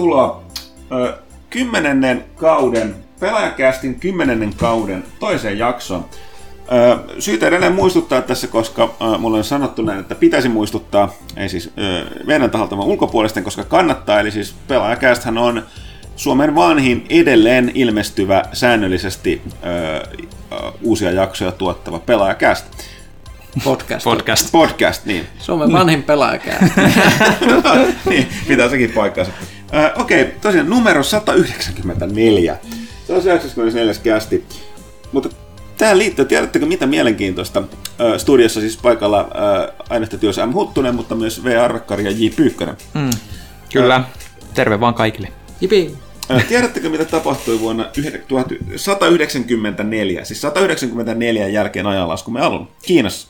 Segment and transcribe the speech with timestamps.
[0.00, 0.42] Tervetuloa
[0.92, 1.14] ö,
[1.50, 6.04] kymmenennen kauden, pelaajakästin kymmenennen kauden toiseen jaksoon.
[6.72, 11.48] Ö, syytä edelleen muistuttaa tässä, koska ö, mulle on sanottu näin, että pitäisi muistuttaa, ei
[11.48, 15.62] siis ö, meidän taholta vaan ulkopuolisten, koska kannattaa, eli siis pelaajakästhän on
[16.16, 20.02] Suomen vanhin edelleen ilmestyvä säännöllisesti ö, ö,
[20.82, 22.64] uusia jaksoja tuottava pelaajakäst.
[23.64, 24.04] Podcast.
[24.04, 24.52] Podcast.
[24.52, 25.26] Podcast, niin.
[25.38, 26.68] Suomen vanhin pelaajakää.
[28.10, 29.32] niin, pitää sekin paikkansa.
[29.74, 32.56] Äh, Okei, okay, tosiaan numero 194.
[33.06, 33.94] Se on se 94.
[34.02, 34.44] kästi.
[35.12, 35.28] Mutta
[35.78, 37.58] tähän liittyy, tiedättekö mitä mielenkiintoista?
[37.60, 40.52] Äh, studiossa siis paikalla äh, aineistotyössä M.
[40.52, 41.64] Huttunen, mutta myös V.
[41.64, 42.26] Arvekkari ja J.
[42.36, 42.76] Pyykkönen.
[42.94, 43.10] Mm.
[43.72, 44.04] Kyllä.
[44.54, 45.28] Terve vaan kaikille.
[45.60, 45.94] Jipi.
[46.30, 47.84] Äh, tiedättekö mitä tapahtui vuonna
[48.28, 53.28] 1194, siis 194 jälkeen ajanlaskumme alun, Kiinassa?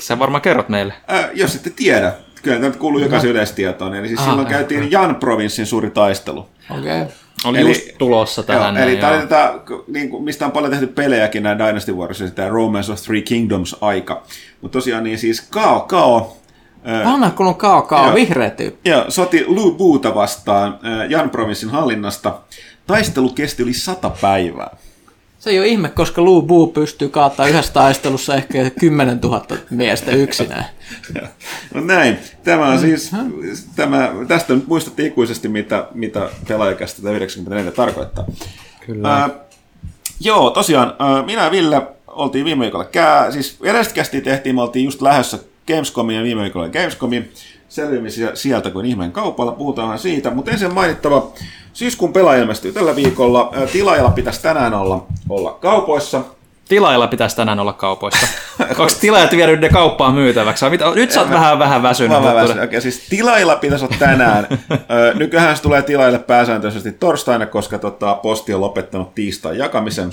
[0.00, 0.94] Sä varmaan kerrot meille.
[1.12, 4.90] Äh, jos ette tiedä, kyllä tämä kuuluu jokaisen yleistietoon, eli siis Ah, silloin äh, käytiin
[4.90, 6.48] Jan provinssin suuri taistelu.
[6.78, 7.02] Okei.
[7.02, 7.14] Okay.
[7.44, 8.74] Oli Eli- just tulossa tähän.
[8.76, 9.26] Joo, eli tämä oli joo.
[9.26, 9.54] tätä,
[9.88, 13.76] niin kuin, mistä on paljon tehty pelejäkin näin Dynasty Warriors, tämä Romance of Three Kingdoms
[13.80, 14.22] aika.
[14.60, 16.36] Mutta tosiaan niin siis Kao Kao,
[17.04, 18.14] Vanha kun on kao kao, Joo.
[18.14, 18.90] vihreä tyyppi.
[18.90, 20.78] ja soti Lu Buuta vastaan
[21.08, 22.38] Jan provinssin hallinnasta.
[22.86, 24.76] Taistelu kesti yli sata päivää.
[25.38, 30.10] Se ei ole ihme, koska Lu Bu pystyy kaataa yhdessä taistelussa ehkä 10 000 miestä
[30.10, 30.64] yksinään.
[31.74, 32.18] No näin.
[32.44, 33.12] Tämä on siis,
[33.76, 38.24] tämä, tästä nyt muistatte ikuisesti, mitä, mitä pelaajakästä 94 tarkoittaa.
[38.86, 39.14] Kyllä.
[39.14, 39.30] Ää,
[40.20, 44.62] joo, tosiaan, ää, minä ja Ville oltiin viime viikolla kää, siis edellistä kästiä tehtiin, me
[44.62, 47.32] oltiin just lähdössä Gamescomiin ja viime viikolla Gamescomiin.
[47.68, 51.26] Selviimme sie- sieltä kuin ihmeen kaupalla, puhutaan siitä, mutta ensin mainittava,
[51.72, 53.52] syyskuun pelaaja ilmestyy tällä viikolla.
[53.72, 56.20] Tilaajalla pitäisi tänään olla, olla kaupoissa.
[56.68, 58.26] Tilaajalla pitäisi tänään olla kaupoissa.
[58.60, 60.70] Onko tilaajat vienyt ne kauppaan myytäväksi?
[60.70, 60.84] Mitä?
[60.94, 62.10] Nyt sä oot vähän, vähän väsynyt.
[62.18, 62.64] Mä vähän mutta- väsyn.
[62.64, 64.46] Okei, siis tilailla pitäisi olla tänään.
[65.14, 70.10] Nykyään se tulee tilaille pääsääntöisesti torstaina, koska tota, posti on lopettanut tiistain jakamisen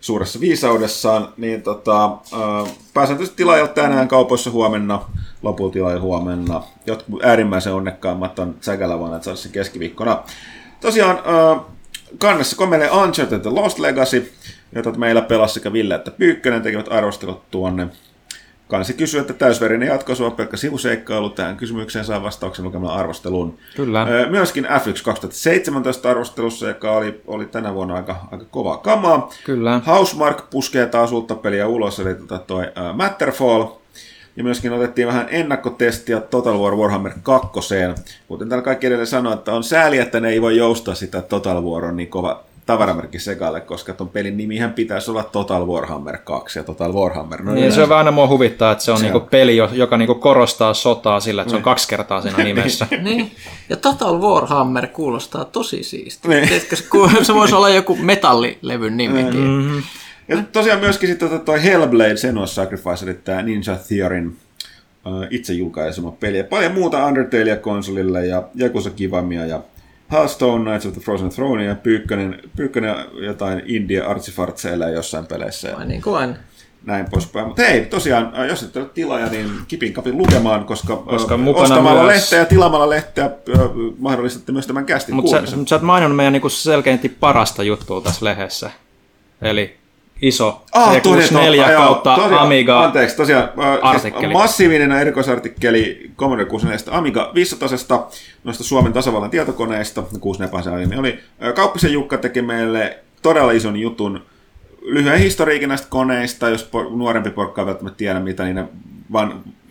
[0.00, 1.28] suuressa viisaudessaan.
[1.36, 2.10] Niin tota,
[2.94, 5.02] pääsääntöisesti tilaajalla tänään kaupoissa huomenna,
[5.42, 6.62] lopulta tilaajalla huomenna.
[6.86, 10.22] Jotkut äärimmäisen onnekkaimmat on säkällä vuonna, että saada se keskiviikkona.
[10.80, 11.18] Tosiaan
[12.18, 14.32] kannessa komelee Uncharted The Lost Legacy,
[14.72, 17.88] jota meillä pelasi sekä Ville että Pyykkönen tekevät arvostelut tuonne
[18.68, 21.30] Kansi kysyy, että täysverinen jatko on pelkkä sivuseikkailu.
[21.30, 23.58] Tähän kysymykseen saa vastauksen lukemalla arvostelun.
[23.76, 24.06] Kyllä.
[24.30, 29.30] Myöskin F1 2017 arvostelussa, joka oli, oli tänä vuonna aika, aika kovaa kamaa.
[29.44, 29.80] Kyllä.
[29.86, 33.64] Housemark puskee taas uutta peliä ulos, eli tota toi uh, Matterfall.
[34.36, 37.48] Ja myöskin otettiin vähän ennakkotestiä Total War Warhammer 2.
[38.28, 41.62] Kuten täällä kaikki edelleen sanoi, että on sääli, että ne ei voi joustaa sitä Total
[41.62, 46.58] War on niin kova tavaramerkki sekalle, koska ton pelin nimihän pitäisi olla Total Warhammer 2
[46.58, 47.42] ja Total Warhammer.
[47.42, 49.26] No Niin, yleensä- se on vähän aina mua huvittaa, että se on Se niinku on.
[49.30, 52.86] peli, jo- joka niinku korostaa sotaa sillä, että se on kaksi kertaa siinä nimessä.
[53.02, 53.32] Niin.
[53.68, 56.30] Ja Total Warhammer kuulostaa tosi siistiä.
[56.30, 56.48] Niin.
[56.48, 56.76] Tiedätkö,
[57.22, 59.40] se, voisi olla joku metallilevyn nimikin.
[59.40, 59.82] Mm-hmm.
[60.28, 64.36] Ja tosiaan myöskin sitten tota toi Hellblade Senua's Sacrifice, eli tämä Ninja Theorin
[65.30, 66.38] itse julkaisema peli.
[66.38, 69.60] Ja paljon muuta Undertalea konsolille ja Yakuza Kivamia ja
[70.12, 75.76] Hearthstone, Knights of the Frozen Throne ja Pyykkönen, Pyykkönen jotain indie artsifartseilla jossain peleissä ja
[75.76, 76.34] Vai niin kuin aina.
[76.84, 77.46] näin poispäin.
[77.46, 81.40] Mutta hei, tosiaan, äh, jos et ole tilaaja, niin kipin kapin lukemaan, koska, Koska äh,
[81.40, 83.60] mukana ostamalla myös- lehteä ja tilaamalla lehteä äh,
[83.98, 88.00] mahdollistatte myös tämän kästin Mutta sä, mut sä et maininnut meidän niinku selkeästi parasta juttua
[88.00, 88.70] tässä lehdessä.
[89.42, 89.76] Eli
[90.22, 91.84] iso Ah, C64 toden totta, joo.
[91.84, 92.84] kautta Tosiaan, Amiga.
[92.84, 94.24] Anteeksi, tosiaan äh, artikkeli.
[94.24, 98.10] Siis massiivinen erikoisartikkeli Commodore 64 Amiga 500
[98.44, 101.18] noista Suomen tasavallan tietokoneista, 64 se aiemmin oli.
[101.44, 104.22] Äh, Kauppisen Jukka teki meille todella ison jutun
[104.86, 108.68] lyhyen historiikin näistä koneista, jos nuorempi porukka ei välttämättä tiedä, mitä niiden
[109.12, 109.65] van, va, tuota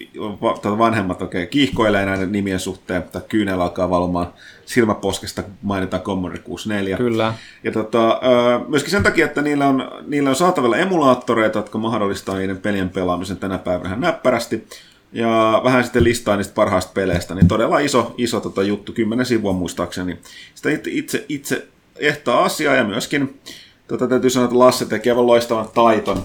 [0.77, 4.33] vanhemmat oikein kiihkoilee näiden nimien suhteen, tai kyynel alkaa valumaan
[4.65, 6.97] silmäposkesta, mainitaan Commodore 64.
[6.97, 7.33] Kyllä.
[7.63, 8.21] Ja tota,
[8.67, 13.37] myöskin sen takia, että niillä on, niillä on saatavilla emulaattoreita, jotka mahdollistaa niiden pelien pelaamisen
[13.37, 14.67] tänä päivänä näppärästi.
[15.13, 19.53] Ja vähän sitten listaa niistä parhaista peleistä, niin todella iso, iso tota juttu, kymmenen sivua
[19.53, 20.17] muistaakseni.
[20.55, 21.67] Sitä itse, itse, itse
[21.99, 23.39] ehtaa asiaa ja myöskin
[23.87, 26.23] tota, täytyy sanoa, että Lasse teki aivan loistavan taiton.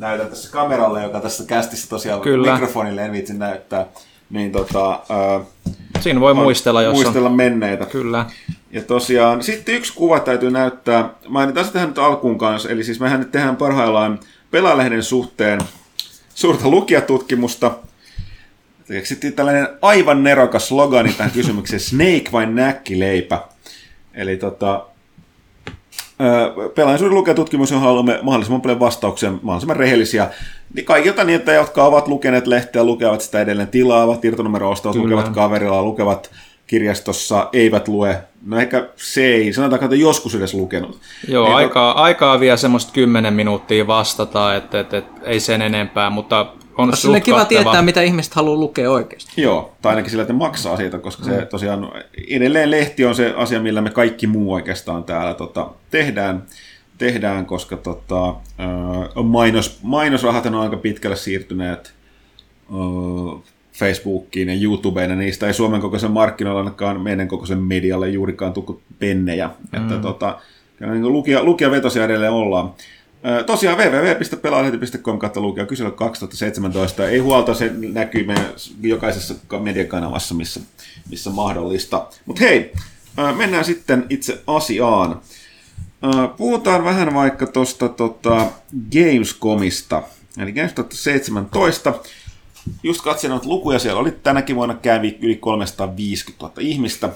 [0.00, 2.52] Näytän tässä kameralle, joka tässä kästissä tosiaan Kyllä.
[2.52, 3.86] mikrofonille en viitsi näyttää.
[4.30, 5.44] Niin tota, ö,
[6.00, 7.36] Siinä voi muistella, jos muistella on...
[7.36, 7.86] menneitä.
[7.86, 8.26] Kyllä.
[8.70, 11.10] Ja tosiaan, sitten yksi kuva täytyy näyttää.
[11.28, 12.68] Mainitaan se tähän nyt alkuun kanssa.
[12.68, 14.20] Eli siis mehän nyt tehdään parhaillaan
[14.50, 15.60] Pelaalehden suhteen
[16.34, 17.70] suurta lukijatutkimusta.
[18.88, 23.42] Keksittiin tällainen aivan nerokas slogani tähän kysymykseen, Snake vai näkkileipä.
[24.14, 24.86] Eli tota,
[26.74, 30.30] Pelaajallisuuden lukijatutkimus, johon haluamme mahdollisimman paljon vastauksia, mahdollisimman rehellisiä.
[30.74, 35.82] Niin kaikilta niitä, jotka ovat lukeneet lehteä, lukevat sitä edelleen, tilaavat, irtonumero ostavat, lukevat kaverilla,
[35.82, 36.30] lukevat
[36.66, 38.22] kirjastossa, eivät lue.
[38.46, 40.98] No ehkä se ei, sanotaan, että joskus edes lukenut.
[41.28, 46.10] Joo, Niin, aikaa, aikaa vielä semmoista 10 minuuttia vastata, että et, et, ei sen enempää,
[46.10, 46.46] mutta
[46.78, 47.62] on sille kiva kattava.
[47.62, 49.42] tietää, mitä ihmiset haluaa lukea oikeasti.
[49.42, 51.92] Joo, tai ainakin sillä, että ne maksaa siitä, koska se tosiaan
[52.30, 56.42] edelleen lehti on se asia, millä me kaikki muu oikeastaan täällä tota, tehdään,
[56.98, 61.94] tehdään, koska tota, äh, mainos, mainosrahat on aika pitkälle siirtyneet
[62.70, 68.52] äh, Facebookiin ja YouTubeen, ja niistä ei Suomen kokoisen markkinoilla ainakaan meidän kokoisen medialle juurikaan
[68.52, 69.46] tukku pennejä.
[69.72, 69.82] Mm.
[69.82, 70.38] Että tota,
[70.80, 72.72] niin lukija, lukijavetosia edelleen ollaan.
[73.46, 77.08] Tosiaan www.pelaalehti.com kautta lukija kysely 2017.
[77.08, 78.46] Ei huolta, se näkyy meidän
[78.82, 80.60] jokaisessa mediakanavassa, missä,
[81.10, 82.06] missä mahdollista.
[82.26, 82.72] Mutta hei,
[83.36, 85.20] mennään sitten itse asiaan.
[86.36, 88.46] Puhutaan vähän vaikka tuosta tota,
[88.92, 90.02] Gamescomista,
[90.38, 91.94] eli Games 2017.
[92.82, 97.08] Just katselin noita lukuja, siellä oli tänäkin vuonna kävi yli 350 000 ihmistä.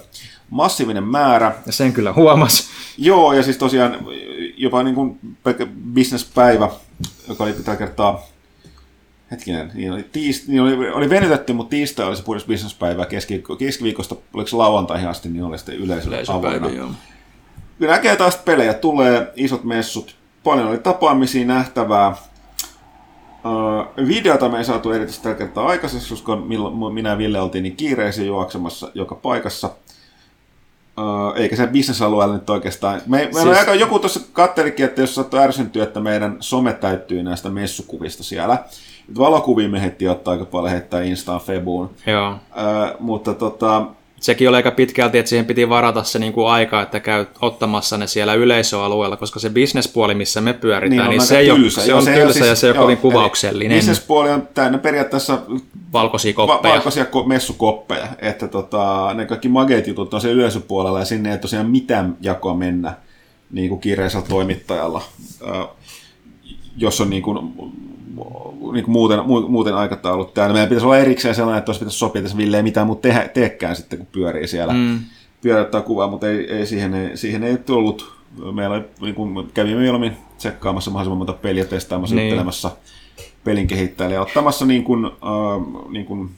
[0.50, 1.54] Massiivinen määrä.
[1.66, 2.68] Ja sen kyllä huomas.
[2.98, 4.06] Joo, ja siis tosiaan
[4.64, 6.70] jopa niin kuin pelkkä businesspäivä,
[7.28, 8.26] joka oli tällä kertaa,
[9.30, 13.44] hetkinen, niin oli, tiist, niin oli, oli venytetty, mutta tiistai oli se puhdas businesspäivä, keski,
[13.58, 16.68] keskiviikosta, oliko se lauantaihin asti, niin oli sitten yleisölle avoinna.
[17.78, 22.16] Kyllä näkee taas pelejä, tulee isot messut, paljon oli tapaamisia, nähtävää.
[23.46, 26.36] Öö, videota me ei saatu erityisesti tällä kertaa aikaiseksi, koska
[26.92, 29.70] minä ja Ville oltiin niin kiireisiä juoksemassa joka paikassa.
[30.98, 33.00] Öö, eikä se bisnesalueella nyt oikeastaan.
[33.06, 33.58] Me, meillä Siis- siis...
[33.58, 38.58] aika, joku tuossa kattelikin, että jos saattoi ärsyntyä, että meidän some täyttyy näistä messukuvista siellä.
[39.18, 41.90] Valokuvia me heti ottaa aika paljon heittää Instaan Febuun.
[42.06, 42.34] Joo.
[42.58, 43.86] Öö, mutta tota,
[44.24, 48.06] Sekin oli aika pitkälti, että siihen piti varata se niinku aika, että käy ottamassa ne
[48.06, 51.80] siellä yleisöalueella, koska se bisnespuoli, missä me pyöritään, niin, niin aika se, ei tylsä.
[51.80, 53.76] se on tylsä siis- ja se joo, kovin kuvauksellinen.
[53.78, 55.38] Bisnespuoli on täynnä periaatteessa
[55.92, 56.74] Valkoisia va- koppeja.
[56.74, 61.38] valkoisia ko- messukoppeja, että tota, ne kaikki mageet jutut on se yleisöpuolella ja sinne ei
[61.38, 62.94] tosiaan mitään jakoa mennä
[63.50, 65.02] niin kuin kiireisellä toimittajalla,
[66.76, 67.38] jos on niin kuin,
[68.72, 70.52] niin muuten, mu- muuten aikataulut täällä.
[70.52, 73.28] Meidän pitäisi olla erikseen sellainen, että olisi pitäisi sopia, että Ville ei mitään muuta tehdä,
[73.28, 74.72] teekään sitten, kun pyörii siellä.
[74.72, 74.98] Mm.
[75.40, 78.14] Pyöräyttää kuvaa, mutta ei, ei, siihen, ei, siihen ei tullut.
[78.52, 82.28] Meillä oli, niin kuin, kävimme mieluummin tsekkaamassa mahdollisimman monta peliä, testaamassa, niin.
[82.28, 82.70] juttelemassa
[83.44, 86.30] pelin kehittäjälle ja ottamassa niin kuin, äh, niin kuin,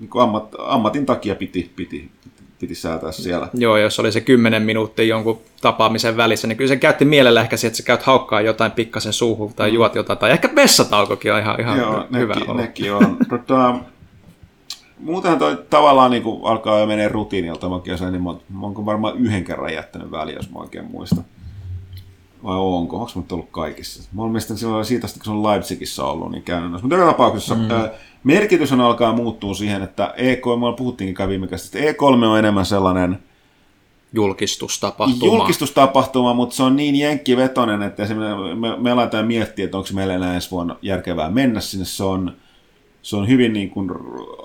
[0.00, 2.10] niin kuin ammat, ammatin takia piti, piti,
[2.58, 3.48] piti säätää siellä.
[3.54, 7.56] Joo, jos oli se 10 minuuttia jonkun tapaamisen välissä, niin kyllä se käytti mielellä ehkä
[7.56, 11.40] siihen, että sä käyt haukkaa jotain pikkasen suuhun tai juot jotain, tai ehkä vessataukokin on
[11.40, 12.60] ihan, ihan Joo, hyvä nekin, olla.
[12.60, 13.16] nekin on.
[13.30, 13.74] tota,
[14.98, 17.68] muutenhan toi tavallaan niin alkaa jo menee rutiinilta.
[17.68, 21.24] Mäkin olen, niin mä, mä oon varmaan yhden kerran jättänyt väliin, jos mä oikein muistan.
[22.44, 22.96] Vai onko?
[22.96, 24.08] Onko mä nyt ollut kaikissa?
[24.12, 26.84] Mä olen mielestäni silloin siitä, kun se on Leipzigissä ollut, niin käynyt noissa.
[26.84, 27.70] Mutta joka tapauksessa mm.
[27.70, 27.90] ää,
[28.24, 32.38] merkitys on alkaa muuttua siihen, että E3, me puhuttiinkin kai viime käsissä, että E3 on
[32.38, 33.18] enemmän sellainen
[34.12, 35.32] Julkistustapahtuma.
[35.32, 40.14] julkistustapahtuma, mutta se on niin jenkkivetonen, että esimerkiksi me, me aletaan miettiä, että onko meillä
[40.14, 41.84] enää ensi vuonna järkevää mennä sinne.
[41.84, 42.36] Se on,
[43.02, 43.90] se on hyvin niin kuin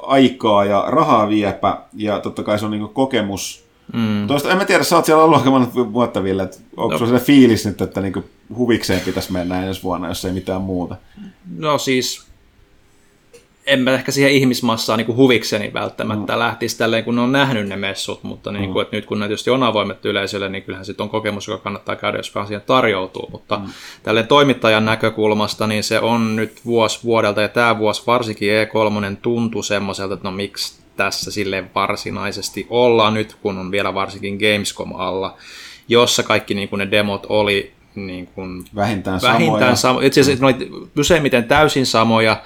[0.01, 3.62] aikaa ja rahaa viepä, ja totta kai se on niin kuin kokemus.
[3.93, 4.27] Mm.
[4.27, 6.97] Toista, en mä tiedä, sä oot siellä ollut aika monta vuotta, Ville, että onko no.
[6.97, 8.25] sulla se fiilis nyt, että niin kuin
[8.57, 10.95] huvikseen pitäisi mennä ensi vuonna, jos ei mitään muuta?
[11.57, 12.25] No siis,
[13.65, 16.39] en mä ehkä siihen ihmismassaan niin kuin huvikseni välttämättä mm.
[16.39, 19.49] lähtisi tälleen, kun on nähnyt ne messut, mutta niin kuin, että nyt kun ne tietysti
[19.49, 23.29] on avoimet yleisölle, niin kyllähän sitten on kokemus, joka kannattaa käydä, jos vaan siihen tarjoutuu,
[23.31, 23.65] mutta mm.
[24.03, 29.63] tälleen toimittajan näkökulmasta, niin se on nyt vuosi vuodelta, ja tämä vuosi varsinkin E3 tuntuu
[29.63, 35.37] semmoiselta, että no miksi tässä sille varsinaisesti ollaan nyt, kun on vielä varsinkin Gamescom alla,
[35.87, 39.19] jossa kaikki niin kuin ne demot oli niin kuin Vähintään.
[39.21, 40.07] Vähintään samoja.
[40.07, 40.69] Itse asiassa ne oli
[40.99, 42.41] useimmiten täysin samoja,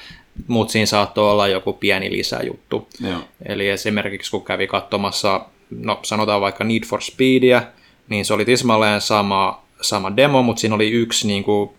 [0.47, 2.87] mutta siinä saattoi olla joku pieni lisäjuttu.
[2.99, 3.19] Joo.
[3.45, 7.63] Eli esimerkiksi kun kävi katsomassa, no sanotaan vaikka Need for Speedia,
[8.09, 11.69] niin se oli tismalleen sama, sama demo, mutta siinä oli yksi niin kuin,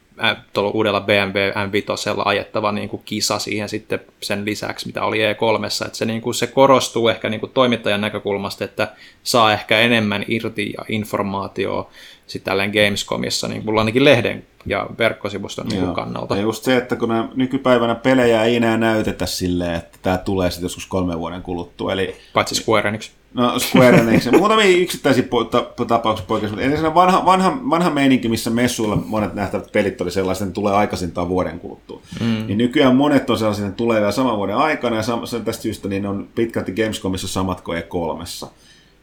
[0.52, 5.84] tuolla uudella BMW M5 ajettava niin kuin kisa siihen sitten sen lisäksi, mitä oli E3.
[5.86, 8.88] Että se, niin kuin, se korostuu ehkä niin kuin toimittajan näkökulmasta, että
[9.22, 11.90] saa ehkä enemmän irti ja informaatiota
[12.26, 16.36] sitten tälleen Gamescomissa, niin kuin ainakin lehden ja verkkosivuston niin kannalta.
[16.36, 20.50] Ja just se, että kun nämä nykypäivänä pelejä ei enää näytetä silleen, että tämä tulee
[20.50, 21.92] sitten joskus kolmen vuoden kuluttua.
[21.92, 23.10] Eli Paitsi Square Enix.
[23.34, 24.28] No Square Enix.
[24.38, 29.34] Muutamia yksittäisiä po- ta- tapauksia poikkeus, mutta ensin vanha, vanha, vanha meininki, missä messuilla monet
[29.34, 32.00] nähtävät pelit oli sellaisia, että ne tulee aikaisintaan vuoden kuluttua.
[32.20, 32.46] Mm.
[32.46, 35.44] Niin nykyään monet on sellaisia, että ne tulee vielä saman vuoden aikana, ja sam- sen
[35.44, 38.48] tästä syystä niin on pitkälti Gamescomissa samat kuin E3.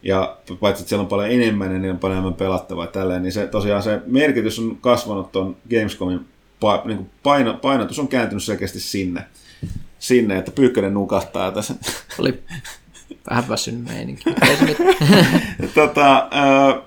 [0.03, 3.31] ja paitsi että siellä on paljon enemmän ja niin on paljon enemmän pelattavaa tälleen, niin
[3.33, 6.25] se, tosiaan se merkitys on kasvanut tuon Gamescomin
[6.59, 9.23] pa, niin kuin paino, painotus on kääntynyt selkeästi sinne,
[9.99, 11.75] sinne että Pyykkönen nukahtaa tässä.
[12.19, 12.43] Oli
[13.29, 14.23] vähän väsynyt meininki.
[15.75, 16.81] Tota, äh,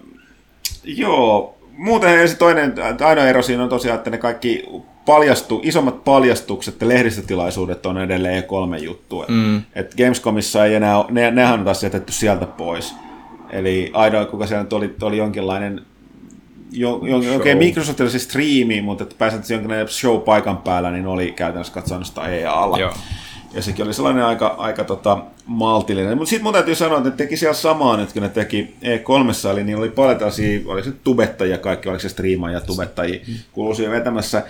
[0.84, 2.74] joo, muuten ja se toinen,
[3.06, 4.64] ainoa ero siinä on tosiaan, että ne kaikki
[5.06, 9.24] paljastu, isommat paljastukset ja lehdistötilaisuudet on edelleen kolme juttua.
[9.28, 9.62] Mm.
[9.74, 12.94] Et Gamescomissa ei enää, ne, nehän on taas jätetty sieltä pois.
[13.50, 15.82] Eli ainoa, kuka siellä nyt oli, oli jonkinlainen
[16.70, 20.90] jo, jo, okei, okay, Microsoft oli se striimi, mutta että pääset jonkinlainen show paikan päällä,
[20.90, 22.78] niin oli käytännössä katsoa EA-alla.
[22.78, 22.92] Joo.
[23.58, 26.18] Ja sekin oli sellainen aika, aika tota, maltillinen.
[26.18, 29.48] Mutta sitten mun täytyy sanoa, että ne teki siellä samaa nyt, kun ne teki E3,
[29.52, 33.34] eli niin oli paljon tällaisia, oli se tubettajia kaikki, oliko se striimaajia, tubettajia, mm.
[33.52, 34.42] kuuluu vetämässä.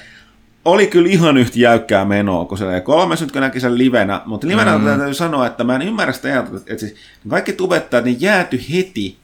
[0.64, 4.48] Oli kyllä ihan yhtä jäykkää menoa, kun se E3 nyt kun näki sen livenä, mutta
[4.48, 4.84] livenä mm.
[4.84, 6.94] täytyy sanoa, että mä en ymmärrä sitä että siis
[7.28, 9.16] kaikki tubettajat, ne jääty heti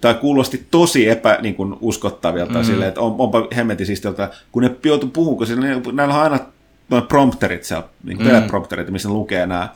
[0.00, 2.64] tai kuulosti tosi epä niin kuin uskottavilta, mm.
[2.64, 6.38] silleen, että on, onpa hemmetin siistiltä, kun ne joutu puhumaan, kun näillä on aina
[6.88, 8.24] noin prompterit siellä, niin mm.
[8.24, 9.68] teleprompterit, missä lukee nämä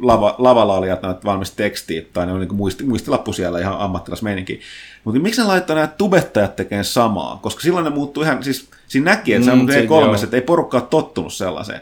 [0.00, 4.60] lava, lavalla olijat valmis tekstiä, tai ne on niin muisti, muistilappu siellä ihan ammattilaismeininki.
[5.04, 7.38] Mutta miksi ne laittaa nämä tubettajat tekemään samaa?
[7.42, 10.42] Koska silloin ne muuttuu ihan, siis siinä näki, että mm, se on kolme, että ei
[10.42, 11.80] porukka ole tottunut sellaiseen.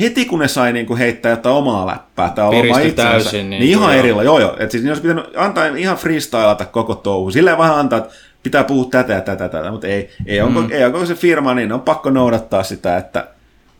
[0.00, 3.70] Heti kun ne sai niinku heittää jotain omaa läppää tai omaa itsensä, täysin, niin, niin
[3.70, 3.98] ihan joo.
[3.98, 4.56] erillä, joo joo.
[4.58, 7.30] Et siis ne olisi pitänyt antaa ihan freestylata koko touhu.
[7.30, 10.46] Silleen vähän antaa, että pitää puhua tätä ja tätä, tätä, mutta ei, ei, mm.
[10.46, 13.26] onko, ei onko se firma, niin on pakko noudattaa sitä, että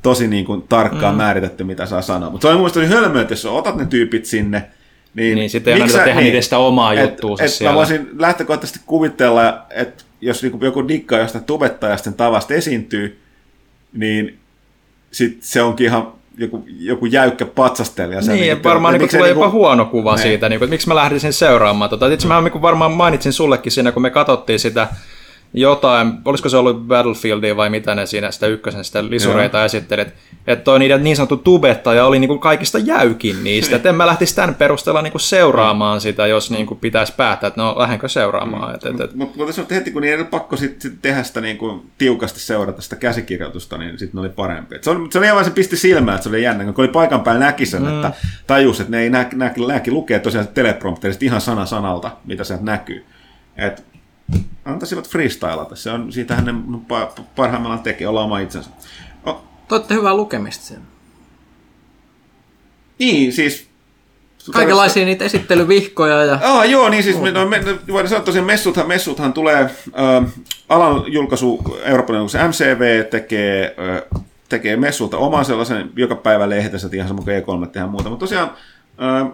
[0.02, 1.16] tosi niin kuin tarkkaan mm.
[1.16, 2.30] määritetty, mitä saa sanoa.
[2.30, 4.64] Mutta se on mun mielestä hölmöä, että jos otat ne tyypit sinne,
[5.14, 7.72] niin, niin sitten ei anneta tehdä niin, niitä sitä omaa et, juttua et, siellä.
[7.72, 13.20] Mä voisin lähtökohtaisesti kuvitella, että jos niinku joku dikkaa jostain tubettajasta tavasta esiintyy,
[13.92, 14.38] niin
[15.10, 18.20] sit se onkin ihan joku, joku jäykkä patsastelija.
[18.20, 19.58] Niin, niin varmaan niin, tulee jopa niinku...
[19.58, 20.22] huono kuva ne.
[20.22, 21.90] siitä, niin kuin, että miksi mä lähdisin seuraamaan.
[21.90, 24.88] Tota, itse mä niin varmaan mainitsin sullekin siinä, kun me katsottiin sitä
[25.54, 30.14] jotain, olisiko se ollut Battlefieldia vai mitä ne siinä sitä ykkösen sitä lisureita esittelet,
[30.46, 34.34] että toi niiden niin sanottu tubettaja oli niinku kaikista jäykin niistä, että en mä lähtisi
[34.34, 38.78] tämän perusteella niinku seuraamaan sitä, jos niinku pitäisi päättää, että no lähdenkö seuraamaan.
[38.84, 38.90] Mm.
[38.90, 42.82] Mutta mut, mut, mut heti kun niiden pakko sit, sit tehdä sitä niinku tiukasti seurata
[42.82, 44.76] sitä käsikirjoitusta, niin sitten ne oli parempi.
[44.76, 46.88] Et se, oli, se oli aivan se pisti silmään, että se oli jännä, kun oli
[46.88, 47.94] paikan päällä näki sen, mm.
[47.94, 48.12] että
[48.46, 52.64] tajus, että ne ei näki, näki, näki lukea tosiaan teleprompterista ihan sana sanalta, mitä sieltä
[52.64, 53.04] näkyy.
[53.56, 53.84] Et
[54.64, 55.76] antaisivat freestylata.
[55.76, 56.54] Se on, siitähän ne
[57.36, 58.70] parhaimmillaan tekee, olla oma itsensä.
[59.24, 59.42] Oh.
[59.68, 60.82] Toitte hyvää lukemista sen.
[62.98, 63.68] Niin, siis...
[64.52, 66.38] Kaikenlaisia niitä esittelyvihkoja ja...
[66.42, 70.32] Ah, joo, niin siis me, no, me, voidaan sanoa tosiaan messuthan, messuthan tulee, äh,
[70.68, 72.16] alan julkaisu, Euroopan
[72.48, 73.76] MCV tekee,
[74.12, 78.26] äh, tekee messulta oman sellaisen joka päivä lehdessä, ihan sama kuin E3 tehdään muuta, mutta
[78.26, 78.50] tosiaan
[79.02, 79.32] äh,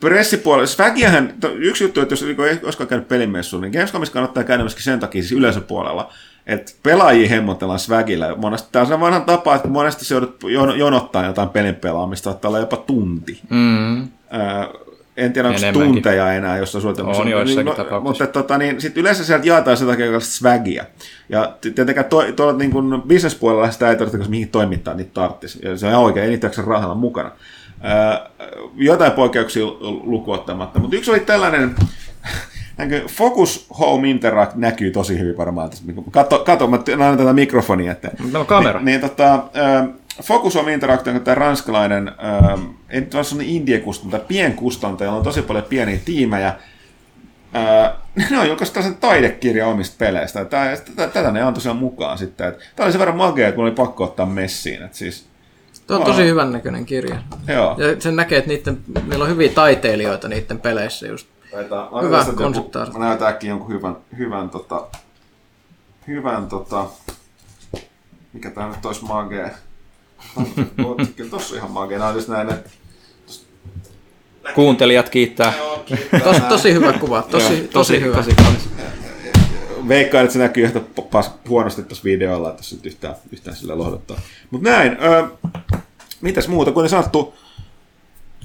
[0.00, 4.62] pressipuolella, Swagiahan, yksi juttu, että jos niin ei koskaan käynyt pelimessuilla, niin Gamescomissa kannattaa käydä
[4.62, 6.12] myöskin sen takia siis yleisöpuolella,
[6.46, 8.36] että pelaajia hemmotellaan Swagilla.
[8.36, 12.48] Monesti, tämä on se vanha tapa, että monesti se joudut jonottaa jotain pelin pelaamista, että
[12.48, 13.40] olla jopa tunti.
[13.50, 14.08] Mm.
[15.16, 17.22] En tiedä, onko tunteja enää, jos on suunnitelmassa.
[17.22, 20.84] On joissakin niin, no, Mutta tota, niin, sit yleensä sieltä jaetaan sitä takia swagia.
[21.28, 22.72] Ja tietenkään tuolla to, niin
[23.06, 25.58] bisnespuolella sitä ei tarvitse, mihin toimittaa niitä tarttisi.
[25.62, 27.30] Ja se on ihan oikein, ei niitä rahalla mukana
[28.76, 29.64] jotain poikkeuksia
[30.02, 30.78] lukuottamatta.
[30.78, 31.74] Mutta yksi oli tällainen,
[33.06, 35.70] Focus Home Interact näkyy tosi hyvin varmaan.
[36.10, 37.92] Kato, kato mä annan tätä mikrofonia.
[37.92, 38.78] Että, no, kamera.
[38.78, 39.42] Niin, niin tota,
[40.22, 42.12] Focus Home Interact on tämä ranskalainen,
[42.90, 46.54] ei nyt vaan sellainen indie-kustantaja, pienkustantaja, jolla on tosi paljon pieniä tiimejä.
[48.30, 50.44] ne on julkaistu sen taidekirja omista peleistä.
[50.96, 52.54] Tätä ne on tosiaan mukaan sitten.
[52.76, 54.82] Tämä oli se verran magea, kun oli pakko ottaa messiin.
[54.82, 55.26] Että siis,
[55.92, 57.16] Tuo on tosi hyvän näköinen kirja.
[57.48, 57.76] Joo.
[57.78, 61.26] Ja sen näkee, että niiden, niillä on hyviä taiteilijoita niiden peleissä just.
[62.02, 62.92] Hyvä konseptaari.
[62.92, 64.86] Mä näytän äkkiä jonkun hyvän, hyvän, tota,
[66.06, 66.86] hyvän tota,
[68.32, 69.50] mikä tää nyt olisi magee.
[71.16, 71.98] Kyllä tossa on ihan magee.
[71.98, 72.70] Nää on just näin, että
[74.54, 75.52] Kuuntelijat kiittää.
[76.24, 78.16] Tos, tosi hyvä kuva, tosi, tosi, tosi hyvä.
[78.16, 78.68] Tosi, tosi
[79.88, 80.70] veikkaan, että se näkyy
[81.10, 84.20] pas, huonosti tuossa videolla, että se yhtään, yhtään sillä lohdottaa.
[84.50, 85.24] Mutta näin, öö,
[86.20, 87.34] mitäs muuta, kuten sanottu,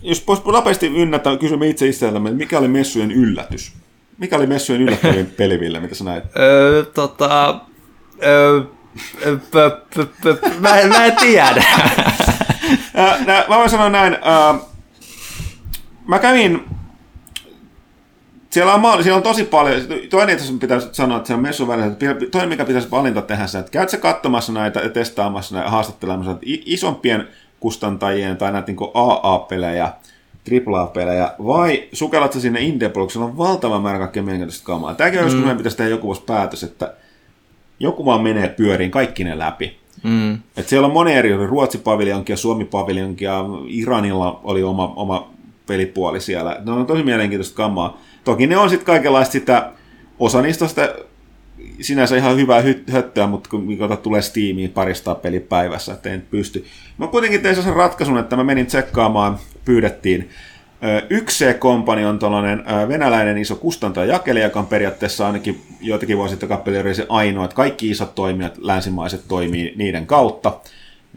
[0.01, 3.73] jos voisi nopeasti ynnätä, kysymme itse itseltämme, mikä oli messujen yllätys?
[4.17, 6.23] Mikä oli messujen yllättävin peliville, mitä sä näit?
[6.39, 7.61] Öö, tota,
[8.23, 8.61] öö,
[10.59, 11.63] mä, en, mä en tiedä.
[13.49, 14.17] mä voin sanoa näin,
[16.07, 16.76] mä kävin
[18.57, 21.95] siellä on, siellä on tosi paljon, toinen itse pitäisi sanoa, että se on messun välissä,
[22.31, 26.37] toinen mikä pitäisi valinta tehdä se, että käyt sä katsomassa näitä ja testaamassa näitä haastattelemassa
[26.43, 27.27] isompien
[27.59, 29.93] kustantajien tai näitä niin AA-pelejä,
[30.67, 34.95] AAA-pelejä, vai sukellat sä sinne indie on valtava määrä kaikkea mielenkiintoista kamaa.
[34.95, 35.45] Tämäkin on joskus mm.
[35.45, 36.93] meidän pitäisi tehdä joku vuosi päätös, että
[37.79, 39.77] joku vaan menee pyöriin kaikki ne läpi.
[40.03, 40.33] Mm.
[40.57, 45.36] Et siellä on moni eri, Ruotsi-paviljonki ja Suomi-paviljonki ja Iranilla oli oma, oma
[45.67, 46.57] pelipuoli siellä.
[46.65, 48.01] Ne on tosi mielenkiintoista kamaa.
[48.23, 49.71] Toki ne on sitten kaikenlaista sitä,
[50.19, 50.95] osa niistä on sitä
[51.81, 53.67] sinänsä ihan hyvää höttöä, mutta kun
[54.03, 56.65] tulee Steamiin parista peli päivässä, että en pysty.
[56.97, 60.29] Mä kuitenkin tein sen ratkaisun, että mä menin tsekkaamaan, pyydettiin.
[61.09, 67.05] Yksi C-kompani on tällainen venäläinen iso kustantajajakelija, joka on periaatteessa ainakin joitakin vuosia takaperin se
[67.09, 70.59] ainoa, että kaikki isot toimijat, länsimaiset, toimii niiden kautta.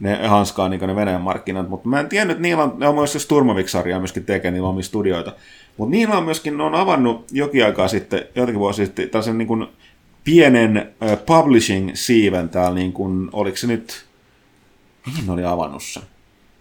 [0.01, 2.95] Ne hanskaa niin ne Venäjän markkinat, mutta mä en tiennyt, että niillä on, ne on
[2.95, 5.33] myös Sturmovik-sarjaa myöskin tekee, niillä on omia studioita.
[5.77, 9.49] Mutta niillä on myöskin, ne on avannut jokin aikaa sitten, joitakin vuosia sitten, tällaisen niin
[9.49, 9.67] kuin
[10.25, 10.93] pienen
[11.27, 14.05] publishing-siiven täällä, niin kuin, oliko se nyt,
[15.07, 16.03] mihin ne oli avannut sen?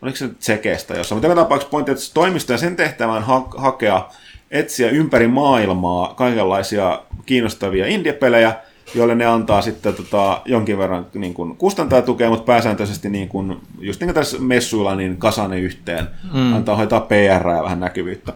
[0.02, 1.18] Oliko se nyt Tsekestä jossain?
[1.18, 4.10] Mutta joka tapauksessa pointti, että toimisto ja sen tehtävän ha- hakea,
[4.52, 8.56] etsiä ympäri maailmaa kaikenlaisia kiinnostavia indie-pelejä,
[8.96, 14.00] joille ne antaa sitten tota, jonkin verran niin kuin kustantajatukea, mutta pääsääntöisesti niin kuin, just
[14.00, 16.54] niin kuin tässä messuilla niin kasane yhteen, mm.
[16.54, 18.34] antaa hoitaa PR ja vähän näkyvyyttä.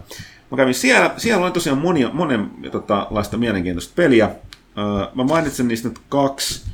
[0.51, 4.29] Mä kävin siellä, siellä oli tosiaan monia, monen tota, laista mielenkiintoista peliä.
[5.15, 6.65] Mä mainitsen niistä nyt kaksi.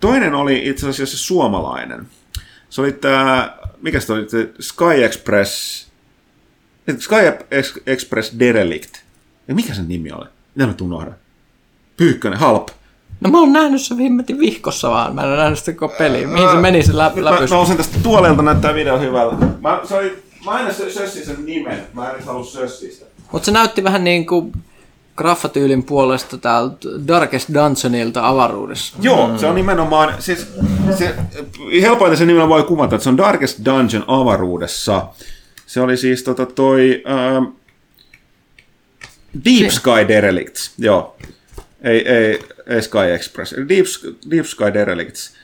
[0.00, 2.06] Toinen oli itse asiassa suomalainen.
[2.70, 4.26] Se oli tämä, mikä se oli,
[4.60, 5.86] Sky Express,
[6.98, 7.14] Sky
[7.86, 8.96] Express Derelict.
[9.48, 10.26] Ja mikä sen nimi oli?
[10.54, 11.14] Mitä mä unohdan?
[11.96, 12.68] Pyykkönen, halp.
[13.20, 16.26] No mä oon nähnyt se himmetin vihkossa vaan, mä en ole nähnyt sitä koko peliä.
[16.26, 17.20] Mihin se meni se läpi?
[17.20, 19.46] Mä nousin tästä tuolelta, näyttää video hyvältä.
[19.60, 23.06] Mä, se oli, mä aina sössin sen nimen, mä en halua sössiä sitä.
[23.32, 24.52] Mut se näytti vähän niin kuin
[25.16, 28.96] graffatyylin puolesta täältä Darkest Dungeonilta avaruudessa.
[29.00, 29.38] Joo, mm.
[29.38, 30.46] se on nimenomaan, siis
[30.98, 31.14] se,
[31.82, 35.06] helpoiten se nimellä voi kuvata, että se on Darkest Dungeon avaruudessa.
[35.66, 37.02] Se oli siis tota toi
[37.38, 37.56] uh,
[39.44, 41.16] Deep Sky Derelicts, joo.
[41.86, 43.54] Ei, ei, ei Sky Express.
[43.68, 43.86] Deep,
[44.30, 45.34] Deep Sky Derelicts.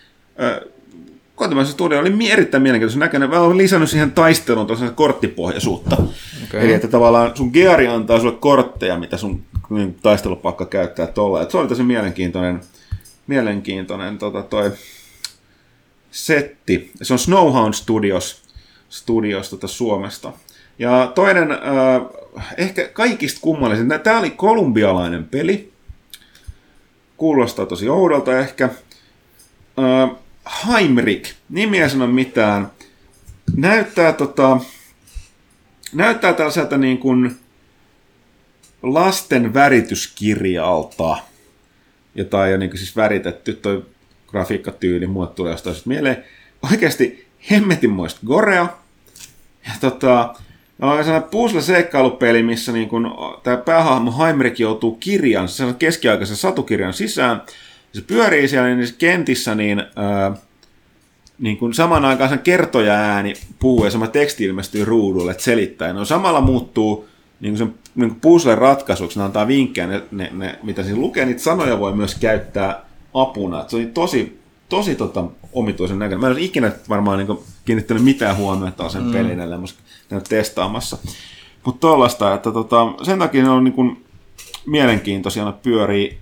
[1.34, 3.30] Kotimaisen studio oli erittäin mielenkiintoisen näköinen.
[3.30, 5.96] Mä olen lisännyt siihen taisteluun tosiaan korttipohjaisuutta.
[6.44, 6.60] Okay.
[6.60, 11.50] Eli että tavallaan sun geari antaa sulle kortteja, mitä sun niin taistelupakka käyttää tuolla.
[11.50, 12.60] se oli tosi mielenkiintoinen,
[13.26, 14.72] mielenkiintoinen tota, toi
[16.10, 16.90] setti.
[17.02, 18.42] Se on Snowhound Studios,
[18.88, 20.32] Studios tota Suomesta.
[20.78, 21.58] Ja toinen, äh,
[22.56, 25.71] ehkä kaikista kummallisin, tämä oli kolumbialainen peli.
[27.22, 28.64] Kuulostaa tosi oudolta ehkä.
[29.78, 30.10] Äh,
[30.66, 32.70] Heimrich, nimiä sano mitään.
[33.56, 34.60] Näyttää tota,
[35.92, 37.36] näyttää tällaiselta niin kuin
[38.82, 41.16] lasten värityskirjalta,
[42.14, 43.86] jota on niin siis väritetty, toi
[44.26, 46.24] grafiikkatyyli, mulle tulee jostain mieleen.
[46.72, 48.66] Oikeasti hemmetinmoista gorea.
[49.66, 50.34] Ja tota,
[50.90, 56.92] on sellainen puzzle-seikkailupeli, missä niin kun, tämä päähahmo Heimrich joutuu kirjan, se on keskiaikaisen satukirjan
[56.92, 57.42] sisään.
[57.92, 60.32] Se pyörii siellä niin kentissä, niin, ää,
[61.38, 65.92] niin kun saman aikaan sen kertoja ääni puhuu ja sama teksti ilmestyy ruudulle, että selittää.
[65.92, 67.08] No samalla muuttuu
[67.40, 71.42] niin sen niin puzzlen ratkaisuksi, ne antaa vinkkejä, ne, ne, ne, mitä siinä lukee, niitä
[71.42, 73.60] sanoja voi myös käyttää apuna.
[73.60, 76.20] Et se oli tosi, tosi tota, omituisen näköinen.
[76.20, 79.12] Mä en olisi ikinä varmaan niin kiinnittänyt mitään huomiota sen mm.
[79.12, 79.40] pelin,
[80.12, 80.98] ellei testaamassa.
[81.64, 84.04] Mutta tuollaista, että tota, sen takia ne on niin kuin,
[84.66, 86.18] mielenkiintoisia, ne pyörii.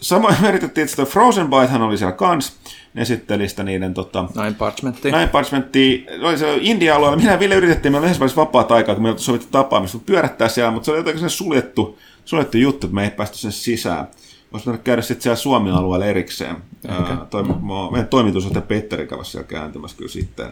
[0.00, 2.56] Samoin meritettiin, että Frozen Bytehan oli siellä kans,
[2.94, 3.94] ne esitteli sitä niiden...
[3.94, 5.12] Tota, Näin parchmenttia.
[5.12, 5.98] Näin parchmenttia.
[6.22, 7.16] Oli se India-alueella.
[7.16, 10.70] Minä Ville yritettiin, me oli vaiheessa vapaa aikaa, kun me oltiin sovittu tapaamista, pyörättää siellä,
[10.70, 14.08] mutta se oli jotenkin suljettu, suljettu juttu, että me ei päästy sen sisään.
[14.52, 16.56] Olisi pitänyt käydä sitten siellä Suomen alueella erikseen.
[17.00, 17.16] Okay.
[17.30, 17.44] Toi,
[17.92, 20.46] meidän toimitusjohtaja Petteri kävi siellä kääntymässä kyllä sitten.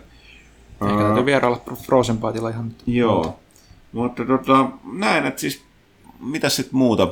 [0.90, 2.82] Eikä täytyy vierailla Frozen Bytella ihan nyt.
[2.86, 3.38] Joo.
[3.92, 5.62] Mutta tota, näin, että siis
[6.20, 7.08] mitä sitten muuta?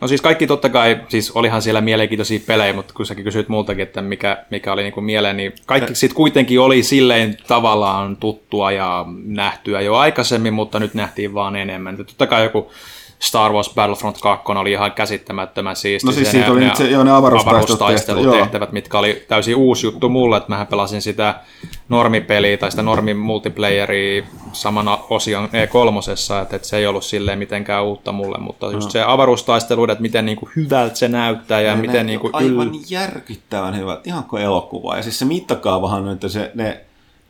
[0.00, 3.82] No siis kaikki totta kai, siis olihan siellä mielenkiintoisia pelejä, mutta kun säkin kysyit multakin,
[3.82, 9.04] että mikä, mikä oli niin mieleen, niin kaikki sitten kuitenkin oli silleen tavallaan tuttua ja
[9.24, 11.96] nähtyä jo aikaisemmin, mutta nyt nähtiin vaan enemmän.
[11.96, 12.70] Totta kai joku
[13.18, 16.06] Star Wars Battlefront 2 oli ihan käsittämättömän siisti.
[16.06, 20.08] No siis siitä ne, oli ne, se, joo, ne avaruustaistelutehtävät, mitkä oli täysin uusi juttu
[20.08, 21.34] mulle, että mähän pelasin sitä
[21.88, 25.50] normipeliä tai sitä normi multiplayeria samana osion E3,
[26.42, 28.72] että, että se ei ollut silleen mitenkään uutta mulle, mutta no.
[28.72, 32.34] just se avaruustaistelu, että miten niin kuin hyvältä se näyttää ja, ja miten niin kuin
[32.34, 32.80] aivan yl...
[32.90, 34.96] järkyttävän hyvät, ihan kuin elokuva.
[34.96, 36.80] Ja siis se mittakaavahan, että se, ne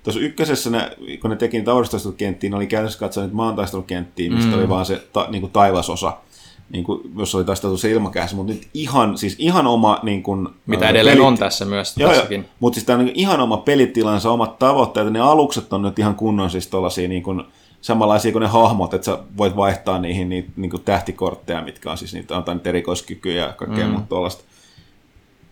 [0.02, 4.50] Tuossa ykkösessä, ne, kun ne teki niitä aurinkotaistelukenttiä, ne oli käytännössä katsoa niitä maantaistelukenttiä, mistä
[4.50, 4.58] mm.
[4.58, 6.16] oli vaan se ta, niin kuin taivasosa,
[6.70, 9.98] niin kuin, jos oli taisteltu se ilmakäässä, mutta nyt ihan, siis ihan oma...
[10.02, 11.28] Niin kuin, Mitä ää, edelleen pelit...
[11.28, 12.44] on tässä myös, joo, tässäkin.
[12.60, 16.14] mutta siis tämä on niin ihan oma pelitilansa, omat tavoitteet, ne alukset on nyt ihan
[16.14, 17.44] kunnon siis tuollaisia niin kuin,
[17.80, 21.98] samanlaisia kuin ne hahmot, että sä voit vaihtaa niihin niitä niin kuin tähtikortteja, mitkä on
[21.98, 23.90] siis niitä, antaa niitä erikoiskykyjä ja kaikkea mm.
[23.90, 24.44] muuta tuollaista.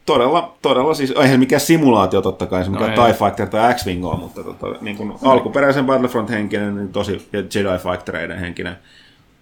[0.06, 4.06] Todella, todella siis, eihän mikään simulaatio totta kai, se mikä no TIE Fighter tai X-Wing
[4.06, 8.76] on, mutta tota, niin kuin alkuperäisen Battlefront-henkinen, niin tosi, ja Jedi Fightereiden henkinen,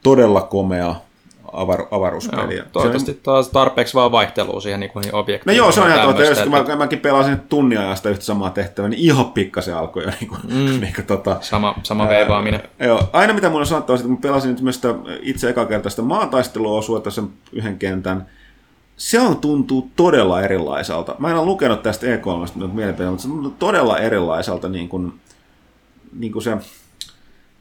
[0.02, 0.94] todella komea
[1.52, 2.56] avar, avaruuspeli.
[2.56, 5.58] Joo, toivottavasti se, taas tarpeeksi vaan vaihtelua siihen niin kuin objekteihin.
[5.58, 6.22] No joo, se on ihan totta.
[6.22, 10.40] Jos mä, mäkin pelasin tunniajasta yhtä samaa tehtävää, niin ihan pikkasen alkoi jo niin kuin,
[10.44, 10.80] mm.
[10.80, 12.60] niin kuin, tota, sama, sama veivaaminen.
[12.78, 16.02] Ää, joo, aina mitä mun on sanottava, että mä pelasin nyt myös sitä itse ekakertaista
[16.02, 18.26] maantaisteluosuutta sen yhden kentän,
[18.96, 21.14] se on tuntuu todella erilaiselta.
[21.18, 25.12] Mä en ole lukenut tästä E3, mutta mielipiteitä, mutta se tuntuu todella erilaiselta niin kuin,
[26.18, 26.56] niin kuin se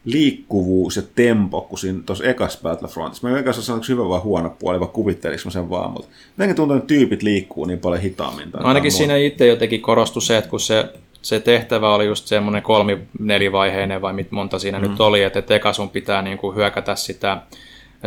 [0.05, 3.27] liikkuvuus ja tempo kuin siinä tuossa ekas Battlefrontissa.
[3.27, 6.55] Mä en ekas sanoa, hyvä vai huono puoli, vai kuvitteliko mä sen vaan, mutta jotenkin
[6.55, 8.49] tuntuu, että tyypit liikkuu niin paljon hitaammin.
[8.53, 12.63] No ainakin siinä itse jotenkin korostui se, että kun se, se tehtävä oli just semmoinen
[12.63, 14.89] kolmi nelivaiheinen vai mit monta siinä mm.
[14.89, 17.41] nyt oli, että, että eka sun pitää niin kuin hyökätä sitä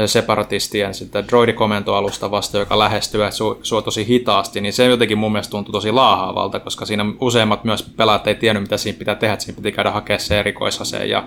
[0.06, 5.50] separatistien sitä droidikomentoalusta vasta, joka lähestyy sua, sua tosi hitaasti, niin se jotenkin mun mielestä
[5.50, 9.44] tuntui tosi laahaavalta, koska siinä useimmat myös pelaat ei tiennyt, mitä siinä pitää tehdä, että
[9.44, 11.24] siinä piti käydä hakemaan se erikoisaseen ja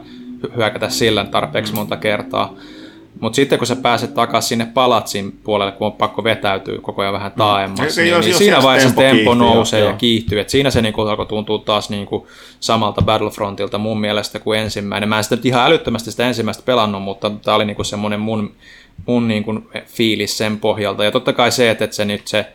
[0.55, 2.53] hyökätä sillä tarpeeksi monta kertaa.
[3.19, 7.13] Mutta sitten kun sä pääset takaisin sinne palatsin puolelle, kun on pakko vetäytyä koko ajan
[7.13, 8.05] vähän taaemmaksi, mm.
[8.05, 10.39] niin, niin siinä vaiheessa tempo, tempo nousee ja kiihtyy.
[10.39, 12.27] Et siinä se niinku alkoi tuntua taas niinku
[12.59, 15.09] samalta Battlefrontilta mun mielestä kuin ensimmäinen.
[15.09, 18.55] Mä en sitä nyt ihan älyttömästi sitä ensimmäistä pelannut, mutta tämä oli niinku semmoinen mun,
[19.05, 21.03] mun niinku fiilis sen pohjalta.
[21.03, 22.45] Ja totta kai se, että, että se nyt se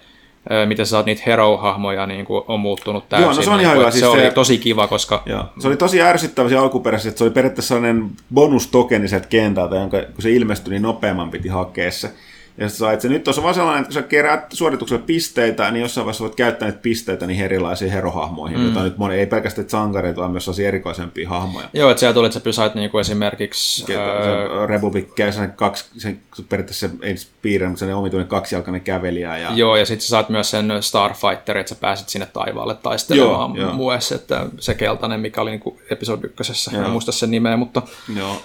[0.67, 3.25] miten sä saat niitä hero-hahmoja niin kuin on muuttunut täysin.
[3.25, 3.91] Joo, no se on ihan hyvä.
[3.91, 5.23] Siis se, se, oli tosi kiva, koska...
[5.27, 5.45] Joo.
[5.59, 10.23] Se oli tosi ärsyttävä se alkuperäisesti, että se oli periaatteessa sellainen bonustokeniset kentältä, jonka kun
[10.23, 12.11] se ilmestyi, niin nopeamman piti hakea se.
[12.59, 15.83] Ja sä sait se nyt on vaan sellainen, että kun sä keräät suorituksella pisteitä, niin
[15.83, 18.65] jossain vaiheessa voit käyttää niitä pisteitä niin erilaisiin herohahmoihin, mm.
[18.65, 21.69] joita nyt moni, ei pelkästään sankareita, vaan myös erikoisempia hahmoja.
[21.73, 23.95] Joo, että siellä tuli, että sä pysäät niin kuin esimerkiksi...
[23.95, 24.67] Öö...
[24.67, 26.17] Republic, se, kaksi, se,
[26.49, 29.39] periaatteessa se ei piirrä, mutta se omituinen kaksijalkainen kävelijä.
[29.39, 29.51] Ja...
[29.55, 33.93] Joo, ja sitten sä saat myös sen Starfighter, että sä pääset sinne taivaalle taistelemaan joo,
[34.15, 37.83] että se keltainen, mikä oli niin kuin episode ykkösessä, en muista sen nimeä, mutta...
[38.17, 38.43] Joo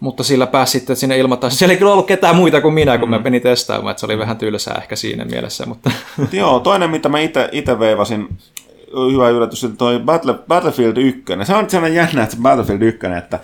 [0.00, 1.50] mutta sillä pääsi sitten sinne ilmoittaa.
[1.50, 3.14] Siellä ei kyllä ollut ketään muita kuin minä, kun mm.
[3.14, 5.66] mä menin testaamaan, että se oli vähän tylsää ehkä siinä mielessä.
[5.66, 5.90] Mutta...
[6.32, 7.18] Joo, toinen, mitä mä
[7.52, 8.28] itse veivasin,
[9.12, 11.22] hyvä yllätys, että toi Battle, Battlefield 1.
[11.44, 13.38] Se on sellainen jännä, että se Battlefield 1, että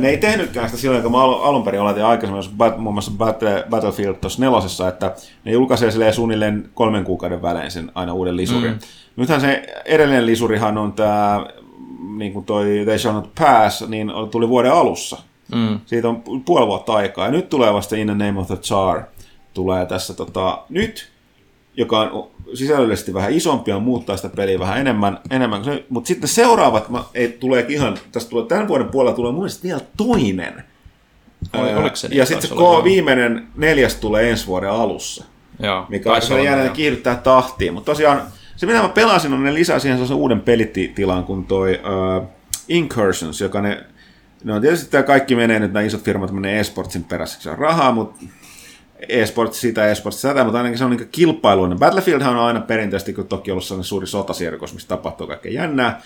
[0.00, 2.44] ne ei tehnytkään sitä silloin, kun mä alun perin oletin aikaisemmin,
[2.78, 3.12] muun muassa
[3.70, 8.72] Battlefield tuossa nelosessa, että ne julkaisee silleen suunnilleen kolmen kuukauden välein sen aina uuden lisurin.
[8.72, 8.78] Mm.
[9.16, 11.46] Nythän se edellinen lisurihan on tämä,
[12.16, 15.29] niin kuin toi They Shall Not Pass, niin tuli vuoden alussa.
[15.54, 15.80] Mm.
[15.86, 17.24] Siitä on puoli vuotta aikaa.
[17.24, 19.02] Ja nyt tulee vasta In the Name of the Tsar.
[19.54, 21.10] Tulee tässä tota, nyt,
[21.76, 25.18] joka on sisällöllisesti vähän isompi ja muuttaa sitä peliä vähän enemmän.
[25.30, 29.40] enemmän mutta sitten seuraavat, mä, ei, tulee ihan, tästä tulee, tämän vuoden puolella tulee mun
[29.40, 30.64] mielestä vielä toinen.
[31.52, 32.18] Oli, oliko se niin?
[32.18, 35.24] Ja sitten se K viimeinen neljäs tulee ensi vuoden alussa.
[35.62, 37.74] Joo, mikä on jäänyt kiihdyttää tahtiin.
[37.74, 38.22] Mutta tosiaan
[38.56, 41.80] se mitä mä pelasin on ne lisää siihen uuden pelitilan kuin toi
[42.20, 42.28] uh,
[42.68, 43.84] Incursions, joka ne
[44.44, 47.92] No tietysti tämä kaikki menee nyt, nämä isot firmat menee esportsin perässä, se on rahaa,
[47.92, 48.24] mutta
[49.08, 51.78] esports sitä, esports sitä, mutta ainakin se on niin kilpailuinen.
[51.78, 56.00] Battlefieldhan on aina perinteisesti, kun toki ollut sellainen suuri sotasirkos, missä tapahtuu kaikkea jännää.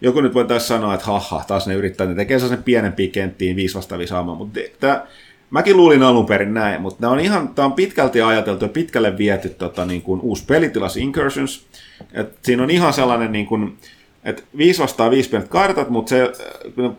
[0.00, 3.56] Joku nyt voi taas sanoa, että haha, taas ne yrittää, ne tekee sellaisen pienempiä kenttiin,
[3.56, 5.06] viisi vasta viisi mutta tämä,
[5.50, 9.18] mäkin luulin alun perin näin, mutta tämä on ihan, tämä on pitkälti ajateltu ja pitkälle
[9.18, 11.66] viety tota, niin kuin uusi pelitilas Incursions.
[12.12, 13.76] Et siinä on ihan sellainen niin kuin,
[14.24, 16.32] että 5 vastaa 5 pienet kartat, mutta se,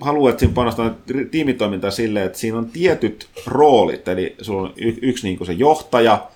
[0.01, 0.93] haluaa, että siinä panostaa
[1.31, 5.53] tiimitoimintaa silleen, että siinä on tietyt roolit, eli sulla on y- yksi niin kuin se
[5.53, 6.27] johtaja,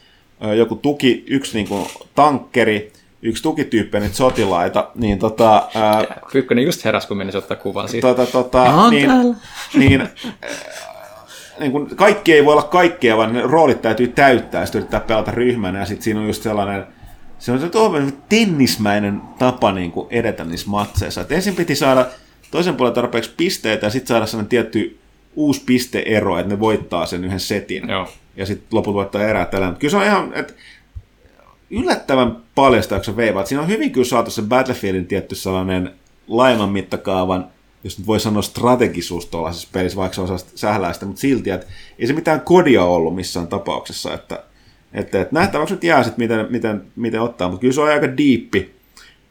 [0.58, 5.69] joku tuki, yksi niin kuin tankkeri, yksi tukityyppi nyt sotilaita, niin tota...
[5.75, 8.08] Ää, Pyykkönen just heräs, kun menisi ottaa kuvan siitä.
[8.08, 9.10] Tota, tota, niin,
[9.73, 10.10] niin,
[11.60, 14.99] niin kun kaikki ei voi olla kaikkea, vaan ne roolit täytyy täyttää, ja sitten yrittää
[14.99, 16.88] pelata ryhmänä, ja sitten siinä on just sellainen
[17.39, 17.69] se on se
[18.30, 21.21] tennismäinen tapa niin kuin edetä niissä matseissa.
[21.21, 22.06] Et ensin piti saada
[22.52, 24.99] toisen puolen tarpeeksi pisteitä ja sitten saada sellainen tietty
[25.36, 27.89] uusi pisteero, että ne voittaa sen yhden setin.
[27.89, 28.08] Joo.
[28.36, 29.67] Ja sitten loput voittaa erää tällä.
[29.67, 30.54] Mutta kyllä se on ihan, että
[31.69, 33.47] yllättävän paljastaakseni veivaat.
[33.47, 35.91] Siinä on hyvin kyllä saatu se Battlefieldin tietty sellainen
[36.28, 37.47] laajemman mittakaavan,
[37.84, 41.67] jos nyt voi sanoa strategisuus tuollaisessa pelissä, vaikka se on sähläistä, mutta silti, että
[41.99, 44.43] ei se mitään kodia ollut missään tapauksessa, että
[44.93, 48.17] että, että nähtäväksi nyt jää sitten, miten, miten, miten ottaa, mutta kyllä se on aika
[48.17, 48.75] diippi,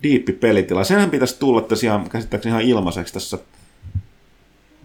[0.02, 0.84] diippi pelitila.
[0.84, 3.38] Senhän pitäisi tulla tässä ihan, käsittääkseni ihan ilmaiseksi tässä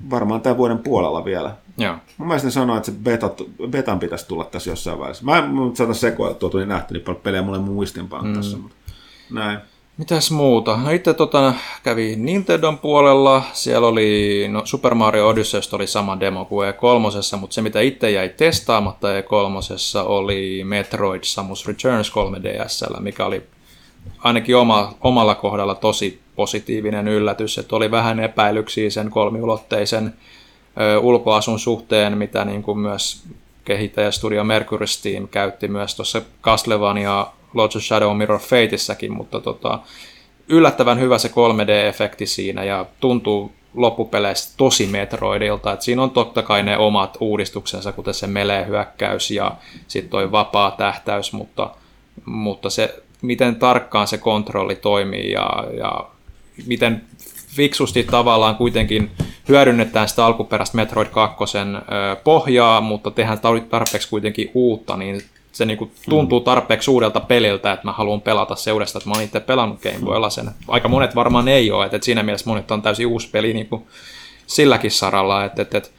[0.09, 1.55] varmaan tämän vuoden puolella vielä.
[1.77, 1.93] Joo.
[2.17, 3.29] Mä mielestäni sanoa, että se beta,
[3.69, 5.25] betan pitäisi tulla tässä jossain vaiheessa.
[5.25, 8.63] Mä en saata sekoilla, tuo tuli nähty niin paljon pelejä mulle muistinpankassa, mm.
[8.63, 8.77] mutta
[9.31, 9.59] näin.
[9.97, 10.77] Mitäs muuta?
[10.77, 11.53] No itse tota,
[11.84, 13.43] kävi Nintendon puolella.
[13.53, 18.12] Siellä oli, no Super Mario Odyssey oli sama demo kuin E3, mutta se mitä itse
[18.12, 23.43] jäi testaamatta E3 oli Metroid Samus Returns 3DSllä, mikä oli
[24.19, 30.13] ainakin oma, omalla kohdalla tosi positiivinen yllätys, että oli vähän epäilyksiä sen kolmiulotteisen
[30.82, 33.23] ö, ulkoasun suhteen, mitä niin kuin myös
[33.65, 39.79] kehittäjästudio Mercury Steam käytti myös tuossa Castlevania Lords of Shadow Mirror Fateissäkin, mutta tota,
[40.47, 46.63] yllättävän hyvä se 3D-efekti siinä ja tuntuu loppupeleissä tosi Metroidilta, että siinä on totta kai
[46.63, 49.51] ne omat uudistuksensa, kuten se melee-hyökkäys ja
[49.87, 51.69] sitten toi vapaa tähtäys, mutta,
[52.25, 56.05] mutta se, miten tarkkaan se kontrolli toimii ja, ja
[56.65, 57.01] miten
[57.47, 59.11] fiksusti tavallaan kuitenkin
[59.49, 61.37] hyödynnetään sitä alkuperäistä Metroid 2
[62.23, 63.39] pohjaa, mutta tehdään
[63.69, 65.21] tarpeeksi kuitenkin uutta, niin
[65.53, 69.23] se niinku tuntuu tarpeeksi uudelta peliltä, että mä haluan pelata se uudestaan, että mä oon
[69.23, 70.51] itse pelannut Game Boylla sen.
[70.67, 73.87] Aika monet varmaan ei ole, että siinä mielessä monet on täysin uusi peli niinku
[74.47, 75.89] silläkin saralla, että, että, että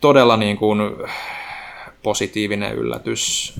[0.00, 0.74] todella niinku
[2.02, 3.54] positiivinen yllätys.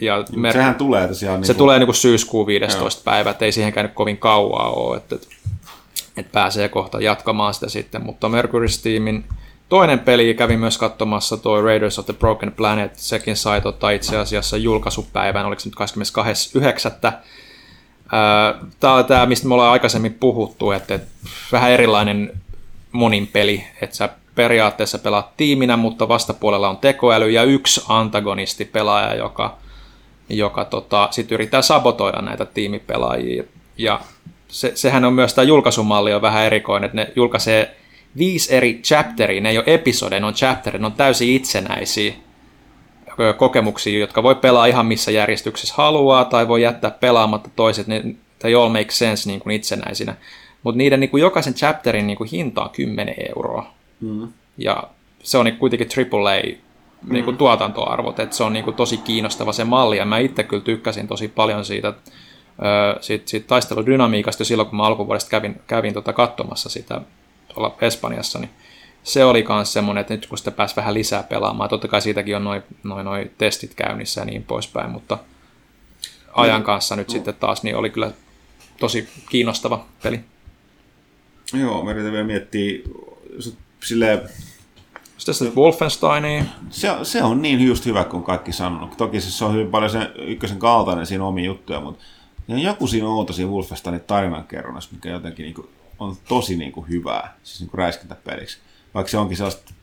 [0.00, 1.44] Ja mer- Sehän tulee tosiaan...
[1.44, 1.58] Se niinku...
[1.58, 2.98] tulee niinku syyskuun 15.
[2.98, 3.04] Joo.
[3.04, 5.26] päivä, ei siihen käynyt kovin kauaa ole, että, että,
[6.16, 9.24] että pääsee kohta jatkamaan sitä sitten, mutta Mercury Steamin
[9.68, 14.16] Toinen peli kävi myös katsomassa tuo Raiders of the Broken Planet, sekin sai tota itse
[14.16, 15.78] asiassa julkaisupäivän, oliko se nyt
[17.10, 17.12] 22.9.
[18.80, 21.08] Tämä on tämä, mistä me ollaan aikaisemmin puhuttu, että, että
[21.52, 22.32] vähän erilainen
[22.92, 29.14] monin peli, että sä periaatteessa pelaat tiiminä, mutta vastapuolella on tekoäly ja yksi antagonisti pelaaja,
[29.14, 29.56] joka,
[30.28, 33.44] joka tota, sit yrittää sabotoida näitä tiimipelaajia.
[33.78, 34.00] Ja
[34.48, 37.76] se, sehän on myös tämä julkaisumalli on vähän erikoinen, että ne julkaisee
[38.18, 42.14] viisi eri chapteria, ne ei ole episodeja, ne on chapteria, ne on täysin itsenäisiä
[43.36, 48.02] kokemuksia, jotka voi pelaa ihan missä järjestyksessä haluaa, tai voi jättää pelaamatta toiset, ne,
[48.38, 50.14] tai all make sense niin kuin itsenäisinä.
[50.62, 53.74] Mutta niiden niin kuin jokaisen chapterin niin kuin hinta on 10 euroa.
[54.00, 54.28] Mm.
[54.58, 54.82] Ja
[55.22, 56.40] se on niin kuitenkin AAA
[57.10, 57.38] niin kuin mm.
[57.38, 61.08] tuotantoarvot, että se on niin kuin tosi kiinnostava se malli, ja mä itse kyllä tykkäsin
[61.08, 61.92] tosi paljon siitä,
[63.00, 67.00] siitä, siitä taisteludynamiikasta silloin, kun mä alkuvuodesta kävin, kävin tota katsomassa sitä
[67.56, 68.50] tuolla Espanjassa, niin
[69.02, 72.36] se oli myös semmoinen, että nyt kun sitä pääsi vähän lisää pelaamaan, totta kai siitäkin
[72.36, 75.18] on noin noi, noi testit käynnissä ja niin poispäin, mutta
[76.32, 77.12] ajan kanssa nyt no.
[77.12, 78.10] sitten taas niin oli kyllä
[78.80, 80.20] tosi kiinnostava peli.
[81.52, 82.78] Joo, mä yritän vielä miettiä
[83.84, 84.20] silleen,
[85.18, 86.48] sitten se Wolfenstein.
[86.70, 88.96] Se, se on niin just hyvä kuin kaikki sanonut.
[88.96, 92.04] Toki se on hyvin paljon sen ykkösen kaltainen siinä omi juttuja, mutta
[92.48, 96.88] ja joku siinä outo siinä Wolfensteinin tarinankerronnassa, mikä jotenkin niin kuin on tosi niin kuin
[96.88, 98.58] hyvää, siis niin kuin räiskintäpeliksi.
[98.94, 99.74] Vaikka se onkin sellaista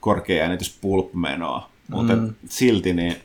[0.00, 2.34] korkea äänitys pulp-menoa, mutta mm.
[2.48, 3.16] silti niin,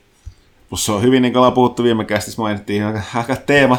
[0.68, 3.78] plus se on hyvin, niin kuin ollaan puhuttu viime kästissä, mainittiin aika teema,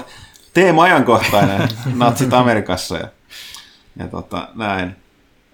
[0.53, 3.07] teema-ajankohtainen natsit Amerikassa ja,
[3.99, 4.95] ja tota, näin.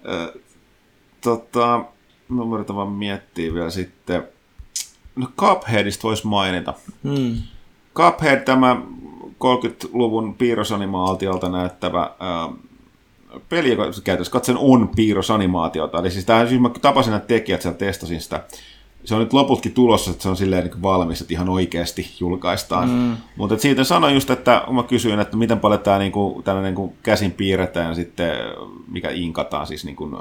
[0.08, 0.40] Ö,
[1.20, 1.84] tota,
[2.28, 4.28] mä yritän vaan miettiä vielä sitten,
[5.16, 6.74] no Cupheadista voisi mainita.
[7.02, 7.36] Mm.
[7.94, 8.76] Cuphead, tämä
[9.26, 12.56] 30-luvun piirrosanimaatiolta näyttävä äh,
[13.48, 15.98] peli, joka käytössä katsen on piirrosanimaatiota.
[15.98, 18.44] Eli siis, tämä, siis mä tapasin nämä tekijät, siellä testasin sitä.
[19.04, 22.88] Se on nyt loputkin tulossa, että se on silleen niin valmis, että ihan oikeasti julkaistaan.
[22.90, 23.16] Mm.
[23.36, 26.76] Mutta siitä sanoin just, että mä kysyin, että miten paljon tämä niin kuin, tällainen niin
[26.76, 28.32] kuin käsin piirretään ja sitten
[28.88, 30.12] mikä inkataan siis niin kuin,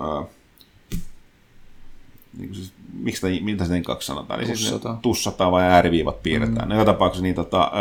[2.38, 4.40] niin kuin siis, miksi tämä, mitä se kaksi sanotaan?
[4.40, 6.68] Eli siis tussataan vai ääriviivat piirretään.
[6.68, 6.70] Mm.
[6.70, 7.72] No, joka tapauksessa niin tota,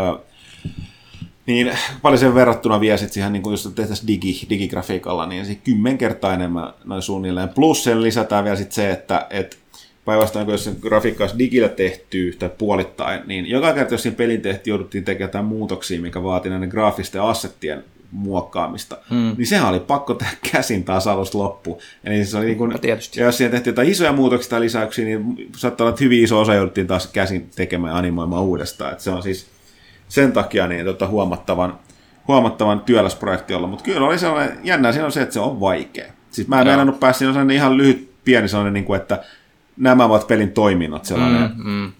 [1.48, 5.54] niin paljon sen verrattuna vie sitten siihen, niin kun jos tehtäisiin digi, digigrafiikalla, niin se
[5.54, 7.48] kymmen kertaa enemmän noin suunnilleen.
[7.48, 9.58] Plus sen lisätään vielä sitten se, että et
[10.04, 14.16] päinvastoin kun jos se grafiikka olisi digillä tehty tai puolittain, niin joka kerta, jos siinä
[14.16, 19.34] pelin tehtiin, jouduttiin tekemään jotain muutoksia, mikä vaati näiden graafisten assettien muokkaamista, hmm.
[19.37, 21.80] niin sehän oli pakko tehdä käsin taas alusta loppu.
[22.04, 22.74] Eli se oli niin kuin,
[23.16, 26.40] ja jos siihen tehtiin jotain isoja muutoksia tai lisäyksiä, niin saattaa olla, että hyvin iso
[26.40, 28.92] osa jouduttiin taas käsin tekemään ja animoimaan uudestaan.
[28.92, 29.46] Että se on siis
[30.09, 31.79] sen takia niin, tota, huomattavan,
[32.29, 33.66] huomattavan työläs projekti olla.
[33.66, 36.12] Mutta kyllä oli sellainen, jännä siinä on se, että se on vaikea.
[36.31, 39.23] Siis mä en meinannut päästä, siinä on ihan lyhyt, pieni sellainen, niin kuin, että
[39.77, 41.92] nämä ovat pelin toiminnot, sellainen mm, mm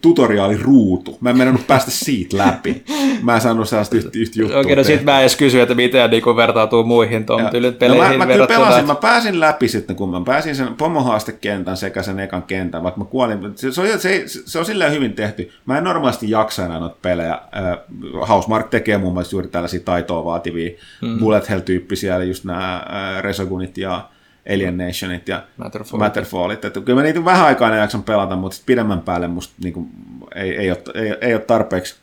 [0.00, 1.18] tutoriaaliruutu.
[1.20, 2.84] Mä en mennyt päästä siitä läpi.
[3.22, 4.60] Mä en saanut sellaista yhtä, yhtä juttua.
[4.60, 7.48] Okei, no sit mä edes kysy, että miten niin vertautuu muihin tuon
[7.78, 11.76] peleihin no mä, mä kyllä pelasin, mä pääsin läpi sitten, kun mä pääsin sen pomohaastekentän
[11.76, 13.38] sekä sen ekan kentän, vaikka mä kuolin.
[13.54, 15.50] Se, se, on, se, se on silleen hyvin tehty.
[15.66, 17.32] Mä en normaalisti jaksa enää noita pelejä.
[17.32, 20.70] Äh, Housemark tekee muun muassa juuri tällaisia taitoa vaativia
[21.02, 21.18] mm.
[21.18, 24.08] bullet hell-tyyppisiä, eli just nämä äh, Resogunit ja
[24.54, 26.00] Alienationit ja Matterfallit.
[26.00, 26.64] Matterfallit.
[26.64, 29.88] Että kyllä mä niitä vähän aikaa jaksan pelata, mutta pidemmän päälle musta niin kuin,
[30.34, 31.96] ei, ei, ole, ei, ei ole tarpeeksi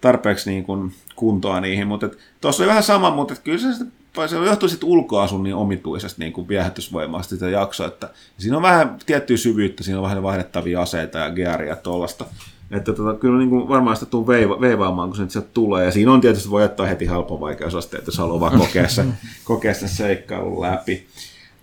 [0.00, 2.10] tarpeeksi niin kuin kuntoa niihin, mutta
[2.40, 3.84] tuossa oli vähän sama, mutta et kyllä se,
[4.26, 8.96] se johtuu sitten ulkoasun niin omituisesta niin kuin viehätysvoimasta sitä jaksoa, että siinä on vähän
[9.06, 12.24] tiettyä syvyyttä, siinä on vähän vaihdettavia aseita ja gearia tuollaista.
[12.70, 15.84] Että tota, kyllä niin kuin varmaan sitä tuu veiva, veivaamaan, kun se sieltä tulee.
[15.84, 19.74] Ja siinä on tietysti, voi ottaa heti halpa vaikeusasteet, jos haluaa vaan kokea sen, kokea
[19.74, 21.06] sen seikkailun läpi.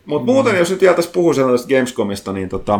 [0.05, 2.79] Mutta muuten, jos nyt vielä tässä puhuu sellaisesta Gamescomista, niin tota,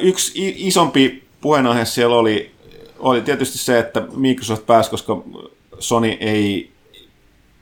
[0.00, 2.50] yksi isompi puheenaihe siellä oli,
[2.98, 5.22] oli tietysti se, että Microsoft pääsi, koska
[5.78, 6.70] Sony ei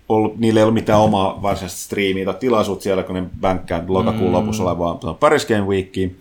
[0.09, 4.31] ollut, niillä ei ollut mitään omaa varsinaista striimiä tai tilaisuutta siellä, kun ne bänkkää lokakuun
[4.31, 4.33] mm.
[4.33, 6.21] lopussa olevaan Paris Game Weekiin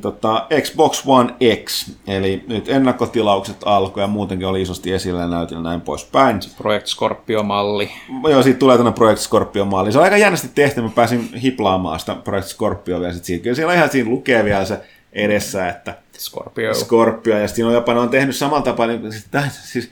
[0.00, 5.80] tota, Xbox One X, eli nyt ennakkotilaukset alkoi ja muutenkin oli isosti esillä näytillä näin
[5.80, 6.40] poispäin.
[6.58, 7.90] Project Scorpio-malli.
[8.30, 9.92] Joo, siitä tulee tänne Project Scorpio-malli.
[9.92, 13.42] Se on aika jännästi tehty, mä pääsin hiplaamaan sitä Project Scorpio vielä sit siitä.
[13.42, 14.80] Kyllä siellä ihan siinä lukee vielä se
[15.12, 16.74] edessä, että Scorpio.
[16.74, 19.26] Scorpio, ja sitten on jopa ne on tehnyt samalla tapaa, niin, siis,
[19.62, 19.90] siis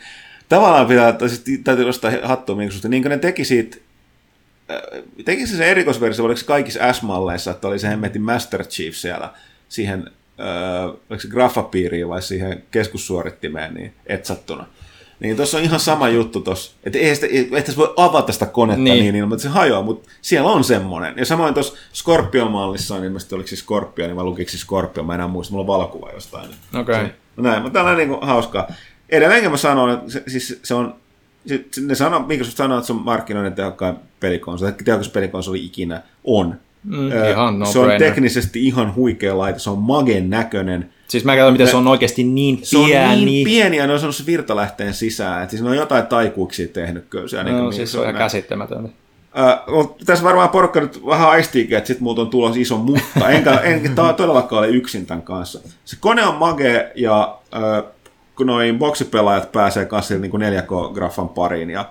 [0.48, 3.76] tavallaan pitää, siis, täytyy nostaa hattua Microsoft, niin kuin ne teki siitä
[4.70, 8.94] äh, teki se se erikoisversio, oliko se kaikissa S-malleissa, että oli se hemmetin Master Chief
[8.94, 9.30] siellä,
[9.70, 10.10] siihen,
[11.10, 14.66] äh, graffapiiriin vai siihen keskussuorittimeen niin etsattuna.
[15.20, 18.82] Niin tuossa on ihan sama juttu tuossa, että ei sitä, ei voi avata sitä konetta
[18.82, 21.14] niin, niin ilman, että se hajoaa, mutta siellä on semmoinen.
[21.16, 25.28] Ja samoin tuossa Scorpio-mallissa on ilmeisesti, oliko se Scorpio, niin mä lukiksi Scorpio, mä enää
[25.28, 26.48] muista, mulla on valokuva jostain.
[26.74, 26.94] Okei.
[26.94, 27.08] Okay.
[27.36, 28.72] No näin, mutta tällainen niin hauskaa.
[29.08, 30.94] Edelleenkin mä sanon, että se, siis se on,
[31.46, 36.60] se, ne sanoo, Microsoft sanoo, että se on markkinoiden tehokkain pelikonsoli, tehokas pelikonsoli ikinä on.
[36.84, 40.90] Mm, ihan no se on teknisesti ihan huikea laite, se on magen näköinen.
[41.08, 42.66] Siis mä katson, miten se on oikeasti niin pieni.
[42.66, 45.42] Se on niin pieni ja ne on se virtalähteen sisään.
[45.42, 47.28] että siis ne on jotain taikuuksia tehnyt kyllä.
[47.28, 48.88] Se, no, niin, siis se on ihan käsittämätöntä.
[49.72, 53.52] Uh, tässä varmaan porukka nyt vähän aistiikin, että sitten muuten on tulos iso mutta, enkä,
[53.52, 55.60] enkä todellakaan ole yksin tämän kanssa.
[55.84, 57.90] Se kone on mage ja uh,
[58.36, 61.84] kun noin boksipelaajat pääsee kanssa niin 4K-graffan pariin ja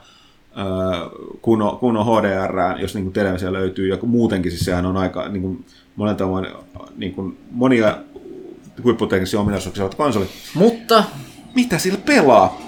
[1.42, 5.30] kun on, kun on HDR, jos niin televisio löytyy, ja muutenkin siis sehän on aika
[5.30, 6.48] niin kuin, monen tavoin
[6.98, 7.98] niin kuin, monia
[8.84, 10.26] huipputeknisiä ominaisuuksia ovat konsoli.
[10.54, 11.04] Mutta
[11.56, 12.62] mitä sillä pelaa?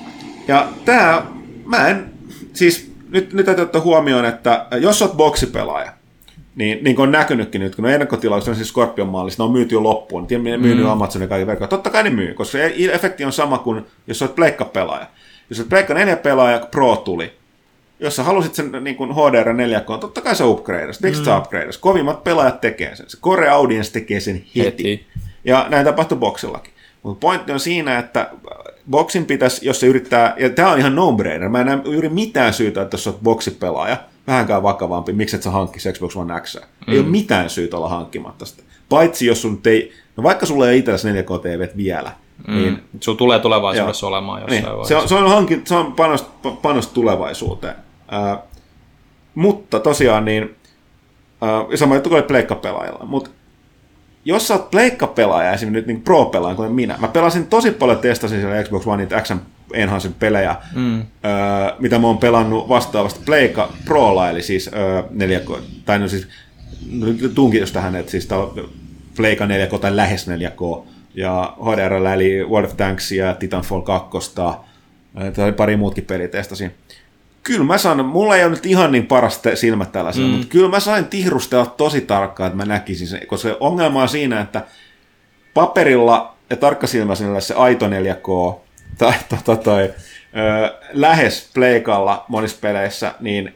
[0.48, 1.26] Ja tämä,
[1.66, 2.12] mä en,
[2.54, 5.92] siis nyt, nyt täytyy ottaa huomioon, että jos olet boksipelaaja,
[6.56, 9.54] niin, niin kuin on näkynytkin nyt, kun ne ennakkotilaukset on siis Scorpion mallissa, ne on
[9.54, 10.86] myyty jo loppuun, ne myy mm.
[10.86, 11.68] Amazonin kaikki verkkoja.
[11.68, 15.08] Totta kai ne myy, koska se efekti on sama kuin jos olet pleikka-pelaaja.
[15.50, 17.32] Jos olet pleikka 4 pelaaja, Pro tuli,
[18.02, 21.02] jos sä halusit sen niin kuin HDR 4K, totta kai se upgradeas.
[21.02, 21.26] Miksi mm.
[21.26, 21.78] se upgradeas?
[21.78, 23.10] Kovimmat pelaajat tekee sen.
[23.10, 24.64] Se core audience tekee sen heti.
[24.64, 25.08] heti.
[25.44, 26.74] Ja näin tapahtui boksillakin.
[27.04, 28.30] Mutta pointti on siinä, että
[28.90, 32.54] boksin pitäisi, jos se yrittää, ja tämä on ihan no-brainer, mä en näe juuri mitään
[32.54, 36.56] syytä, että jos olet boksipelaaja, vähänkään vakavampi, miksi et sä hankkisi Xbox One X.
[36.56, 36.94] Mm.
[36.94, 38.64] Ei ole mitään syytä olla hankkimatta sitä.
[38.90, 42.12] Paitsi jos sun ei, no vaikka sulla ei itsellesi 4K TV vielä,
[42.48, 42.56] mm.
[42.56, 42.84] niin...
[43.00, 44.10] Sulla tulee tulevaisuudessa joo.
[44.10, 44.88] olemaan jossain niin.
[44.88, 46.26] Se on, se on, hankin, se on panos,
[46.62, 47.76] panos tulevaisuuteen.
[48.12, 48.40] Ää,
[49.36, 50.56] mutta tosiaan niin,
[51.42, 53.30] ää, sama juttu kuin pleikkapelaajalla, mutta
[54.26, 58.40] jos sä oot pleikkapelaaja, esimerkiksi nyt niin pro-pelaaja kuten minä, mä pelasin tosi paljon, testasin
[58.42, 59.32] siellä Xbox One niitä X
[59.74, 61.00] Enhanced pelejä, mm.
[61.00, 61.06] öö,
[61.80, 66.28] mitä mä oon pelannut vastaavasti Pleikka Prolla, eli siis öö, 4K, tai no siis
[67.36, 68.28] tunkin jos tähän, että siis
[69.18, 70.84] Pleikka 4K tai lähes 4K,
[71.16, 74.36] ja HDR eli World of Tanksia, Titanfall 2,
[75.36, 76.72] tai pari muutkin pelit testasin
[77.44, 80.34] kyllä mä sanon, mulla ei ole nyt ihan niin paras silmät tällaisella, mm.
[80.34, 84.42] mutta kyllä mä sain tihrustella tosi tarkkaan, että mä näkisin sen, koska ongelma on siinä,
[84.42, 84.64] että
[85.54, 88.60] paperilla ja tarkkasilmäisellä se aito 4K
[88.98, 93.56] tai, tai, tai, tai ö, lähes pleikalla monissa peleissä, niin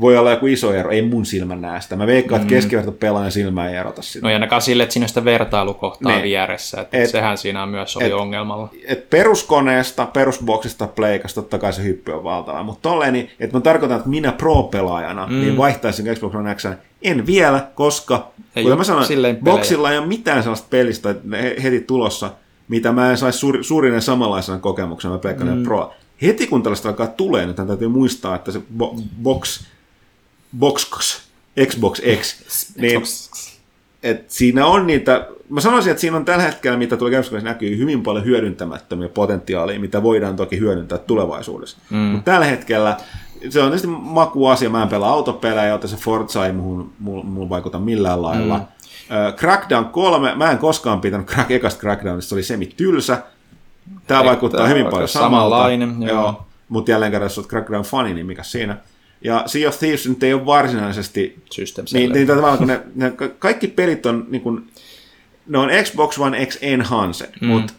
[0.00, 1.96] voi olla joku iso ero, ei mun silmä näe sitä.
[1.96, 2.56] Mä veikkaan, että mm.
[2.56, 4.26] keskiverto pelaajan silmä ei erota sitä.
[4.26, 6.22] No ja ainakaan sille, että siinä on sitä vertailukohtaa ne.
[6.22, 8.68] vieressä, että et, sehän siinä myös oli et, ongelmalla.
[8.84, 13.60] Et peruskoneesta, perusboksista, pleikasta, totta kai se hyppy on valtava, mutta tolleen, niin, että mä
[13.60, 15.40] tarkoitan, että minä pro-pelaajana mm.
[15.40, 16.66] niin vaihtaisin Xbox One X,
[17.02, 19.06] en vielä, koska ei kuten mä sanoin,
[19.44, 21.14] boksilla ei ole mitään sellaista pelistä
[21.62, 22.30] heti tulossa,
[22.68, 25.62] mitä mä en saisi suur, suurinen samanlaisena kokemuksena mä Pleikkanen mm.
[25.62, 25.92] Pro.
[26.22, 29.66] Heti kun tällaista alkaa tulee, niin täytyy muistaa, että se bo- box
[30.58, 31.22] Boxkos,
[31.66, 32.36] Xbox X,
[32.76, 33.02] niin
[34.02, 37.78] et siinä on niitä, mä sanoisin, että siinä on tällä hetkellä, mitä tulee Gamescomissa näkyy,
[37.78, 41.78] hyvin paljon hyödyntämättömiä potentiaalia, mitä voidaan toki hyödyntää tulevaisuudessa.
[41.90, 41.96] Mm.
[41.98, 42.96] Mutta tällä hetkellä
[43.48, 47.78] se on tietysti makuasia, mä en pelaa autopelejä, joten se Forza ei muuhun, muuhun vaikuta
[47.78, 48.58] millään lailla.
[48.58, 48.62] Mm.
[48.62, 53.22] Uh, Crackdown 3, mä en koskaan pitänyt crack, ekasta Crackdownista, se oli semi tylsä.
[54.06, 55.36] Tämä vaikuttaa hyvin paljon samalta.
[55.36, 56.10] Samanlainen, joo.
[56.10, 56.46] joo.
[56.68, 58.76] Mutta jälleen kerran, jos olet Crackdown-fani, niin mikä siinä?
[59.24, 61.38] Ja Sea of Thieves nyt ei ole varsinaisesti...
[61.50, 64.70] System niin, niin tavallaan, kun ne, ne, kaikki pelit on, niin kuin,
[65.46, 67.46] ne on Xbox One X Enhanced, mm.
[67.46, 67.72] mutta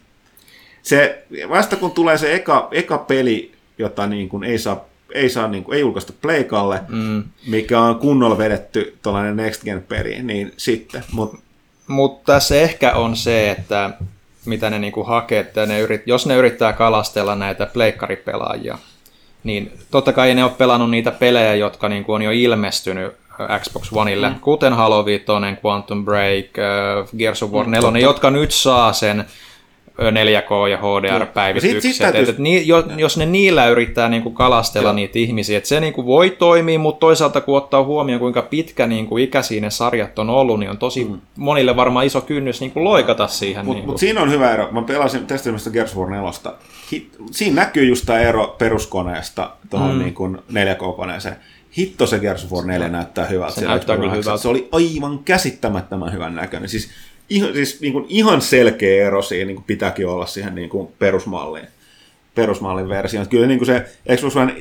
[0.83, 5.47] se, vasta kun tulee se eka, eka peli, jota niin kuin ei saa, ei, saa
[5.47, 7.23] niin kuin, ei julkaista Playkalle, mm.
[7.47, 11.03] mikä on kunnolla vedetty tuollainen Next Gen peli, niin sitten.
[11.11, 11.35] Mut,
[11.87, 13.89] Mutta se ehkä on se, että
[14.45, 18.77] mitä ne niinku hakee, että ne yrit, jos ne yrittää kalastella näitä pleikkaripelaajia,
[19.43, 23.13] niin totta kai ne ole pelannut niitä pelejä, jotka niinku on jo ilmestynyt
[23.61, 24.39] Xbox Oneille, mm.
[24.39, 25.25] kuten Halo 5,
[25.65, 26.45] Quantum Break,
[27.17, 29.25] Gears of War 4, mm, jotka nyt saa sen
[29.99, 31.81] 4K- ja HDR-päivitykset.
[31.81, 34.93] Sit, sit ni, jos ne niillä yrittää niin kuin kalastella Joo.
[34.93, 38.87] niitä ihmisiä, että se niin kuin voi toimia, mutta toisaalta kun ottaa huomioon, kuinka pitkä
[38.87, 41.21] niin kuin ikäisiä ne sarjat on ollut, niin on tosi mm.
[41.35, 43.65] monille varmaan iso kynnys niin kuin loikata siihen.
[43.65, 44.71] Mutta niin mut siinä on hyvä ero.
[44.71, 46.31] Mä pelasin testimästä Gears of War 4.
[47.31, 49.99] Siinä näkyy just tämä ero peruskoneesta tuohon mm.
[49.99, 50.15] niin
[50.51, 51.35] 4K-koneeseen
[51.77, 53.59] hitto se Gears of War 4 näyttää hyvältä.
[53.59, 54.41] Se näyttää kyllä hyvältä.
[54.41, 56.69] Se oli aivan käsittämättömän hyvän näköinen.
[56.69, 56.89] Siis
[57.30, 60.88] ihan, siis niin kuin ihan selkeä ero siinä niin kuin pitääkin olla siihen niin kuin
[60.99, 61.67] perusmalliin,
[62.36, 63.30] perusmallin versioon.
[63.30, 64.55] Kyllä niin kuin se Xbox One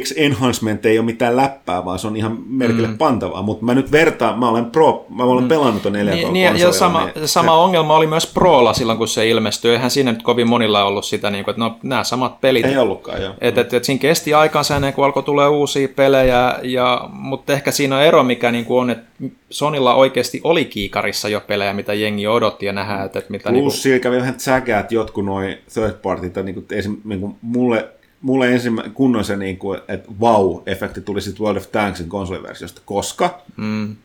[0.00, 2.98] X Enhancement ei ole mitään läppää, vaan se on ihan merkille mm.
[2.98, 5.48] pantavaa, mutta mä nyt vertaan, mä olen pro, mä olen mm.
[5.48, 7.56] pelannut ton 4 niin, niin, ja sama, niin, sama se...
[7.56, 11.30] ongelma oli myös Prolla silloin, kun se ilmestyi, eihän siinä nyt kovin monilla ollut sitä,
[11.30, 12.66] niin kuin, että no nämä samat pelit.
[12.66, 13.34] Ei ollutkaan, joo.
[13.40, 17.70] Että et, et siinä kesti aikansa ennen kuin alkoi tulee uusia pelejä, ja, mutta ehkä
[17.70, 19.12] siinä on ero, mikä niin kuin on, että
[19.50, 23.42] Sonilla oikeasti oli kiikarissa jo pelejä, mitä jengi odotti ja nähdään, että, että mitä...
[23.42, 23.72] Plus niin kuin...
[23.72, 27.88] siinä kävi vähän säkää, että jotkut noin third partit, niin kuin, esim, niin kuin mulle
[28.22, 33.42] mulle ensimmäinen kunnon se, niin kuin, että wow-efekti tuli sitten World of Tanksin konsoliversiosta, koska
[33.56, 33.96] mm.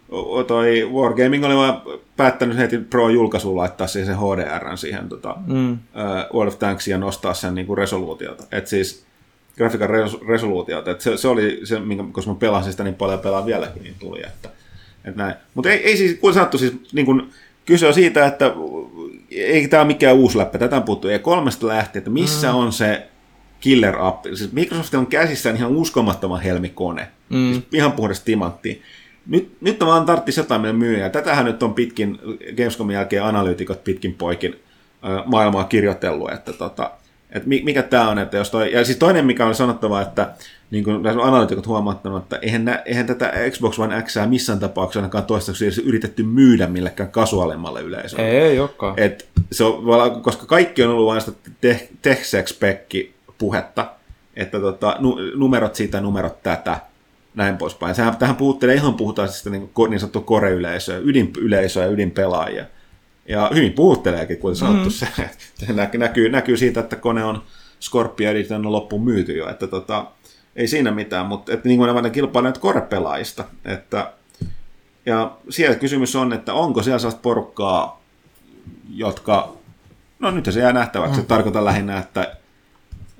[0.48, 1.82] toi Wargaming oli vaan
[2.18, 5.72] päättänyt heti Pro-julkaisuun laittaa siihen sen HDR siihen tota, mm.
[5.74, 5.78] uh,
[6.34, 8.44] World of Tanksia ja nostaa sen niin kuin resoluutiota.
[8.52, 9.06] Et siis
[9.58, 10.92] grafiikan res- resoluutiota.
[10.92, 13.96] Et se, se, oli se, minkä, koska mä pelasin sitä niin paljon pelaan vieläkin, niin
[14.00, 14.22] tuli.
[14.26, 14.50] Että,
[15.06, 15.36] et näin.
[15.54, 17.32] Mutta ei, ei siis, kun sanottu, siis niin kuin,
[17.66, 18.54] kyse on siitä, että
[19.32, 20.58] ei tämä ole mikään uusi läppä.
[20.58, 22.56] Tätä on puhuttu E3 lähtien, että missä mm.
[22.56, 23.08] on se
[23.60, 24.26] killer app.
[24.26, 27.08] Siis Microsoft on käsissään ihan uskomattoman helmikone.
[27.30, 27.54] Mm.
[27.54, 28.82] Siis ihan puhdas timantti.
[29.28, 31.10] Nyt, nyt vaan tarvitsisi jotain meidän myyjää.
[31.10, 32.20] Tätähän nyt on pitkin,
[32.58, 34.56] Gamescomin jälkeen analyytikot pitkin poikin
[35.26, 36.92] maailmaa kirjoitellut, että tota,
[37.32, 40.34] että mikä tämä on, että jos toi, ja siis toinen mikä on sanottava, että
[40.72, 45.26] niin kuin analyytikot huomattanut, että eihän, nä, eihän tätä Xbox One X missään tapauksessa ainakaan
[45.26, 48.30] toistaiseksi yritetty myydä millekään kasuaalimmalle yleisölle.
[48.30, 48.94] Ei, ei olekaan.
[48.98, 51.38] Et se on, koska kaikki on ollut vain sitä
[52.02, 53.92] tech-spekki puhetta,
[54.36, 56.80] että tota, nu, numerot siitä, numerot tätä,
[57.36, 57.96] näin poispäin.
[57.96, 62.66] Sehän tähän puhuttelee ihan puhutaan sitä niin, niin sanottua core-yleisöä, ydinyleisöä ja ydinpelaajia.
[63.28, 64.92] Ja hyvin puhutteleekin, kuten sanottu, mm.
[64.92, 65.08] se,
[65.56, 67.44] se näkyy, näkyy siitä, että kone on
[67.82, 70.06] Scorpio Edition on loppuun myyty jo, että tota,
[70.56, 74.14] ei siinä mitään, mutta että niin kuin ne kilpailevat core-pelaajista, että
[75.06, 78.02] ja siellä kysymys on, että onko siellä sellaista porukkaa,
[78.94, 79.54] jotka,
[80.20, 81.26] no nyt se jää nähtäväksi, mm.
[81.26, 82.36] tarkoitan lähinnä, että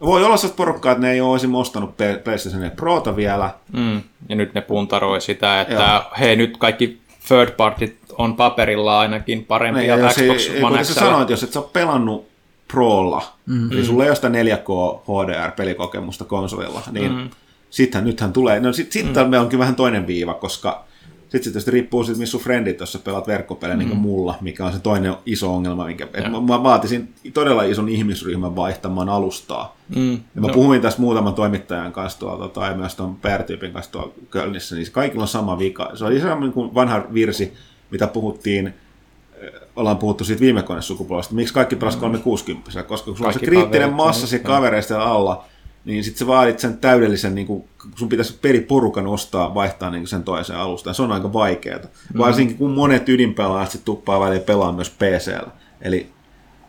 [0.02, 3.54] voi olla sellaista porukkaa, että ne ei olisi ostanut PlayStation 4 Prota vielä.
[3.74, 4.02] Mm.
[4.30, 6.12] Ja nyt ne puntaroi sitä, että Joo.
[6.20, 10.88] hei nyt kaikki third party on paperilla ainakin parempia niin, Xbox ei, One X.
[10.88, 12.28] sanoit, jos et sä ole pelannut
[12.68, 13.72] Prolla, mm.
[13.72, 17.30] eli sulla ei ole sitä 4K HDR-pelikokemusta konsolilla, niin mm.
[17.70, 19.30] sittenhän nythän tulee, no sit, sitten mm.
[19.30, 20.87] me onkin vähän toinen viiva, koska
[21.30, 23.80] sitten se tietysti riippuu siitä, missä sun frendit, jos sä pelaat verkkopelejä mm.
[23.80, 27.64] niin kuin mulla, mikä on se toinen iso ongelma, minkä, että mä, mä vaatisin todella
[27.64, 29.78] ison ihmisryhmän vaihtamaan alustaa.
[29.96, 30.12] Mm.
[30.12, 30.54] Ja mä no.
[30.54, 34.92] puhuin tässä muutaman toimittajan kanssa tuolla, tota, ja myös tuon PR-tyypin kanssa tuolla Kölnissä, niin
[34.92, 35.92] kaikilla on sama vika.
[35.96, 37.54] Se oli sellainen niin vanha virsi,
[37.92, 43.28] mitä puhuttiin, eh, ollaan puhuttu siitä viime konesukupolvesta, miksi kaikki pelasivat 360 koska kun sulla
[43.28, 45.46] on se kriittinen massa siinä kavereista alla,
[45.88, 47.64] niin sitten sä vaadit sen täydellisen, niin kuin,
[47.96, 50.96] sun pitäisi periporukan ostaa, vaihtaa niin sen toiseen alustaan.
[50.96, 51.80] Se on aika vaikeaa.
[51.80, 52.18] Mm.
[52.18, 55.52] Varsinkin kun monet ydinpelaajat sitten tuppaa väliin pelaa myös PCllä.
[55.82, 56.10] Eli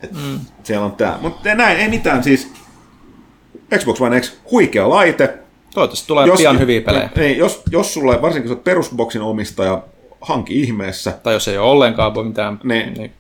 [0.02, 0.40] et, mm.
[0.62, 1.18] siellä on tämä.
[1.20, 2.24] Mutta näin, ei mitään.
[2.24, 2.52] Siis
[3.78, 5.38] Xbox One X, huikea laite.
[5.74, 7.10] Toivottavasti tulee jos, pian hyviä pelejä.
[7.16, 9.82] Niin, jos, jos sulla, varsinkin jos olet perusboksin omistaja,
[10.20, 11.18] hanki ihmeessä.
[11.22, 13.12] Tai jos ei ole ollenkaan voi mitään niin, niin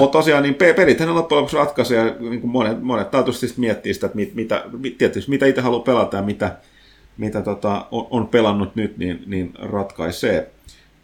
[0.00, 4.06] mutta tosiaan niin pelithän loppujen lopuksi ratkaisee, ja niin kuin monet, monet taatusti miettii sitä,
[4.06, 4.64] että mit, mitä,
[4.98, 6.56] tietysti mitä itse haluaa pelata ja mitä,
[7.16, 10.50] mitä tota, on, on, pelannut nyt, niin, niin ratkaisee.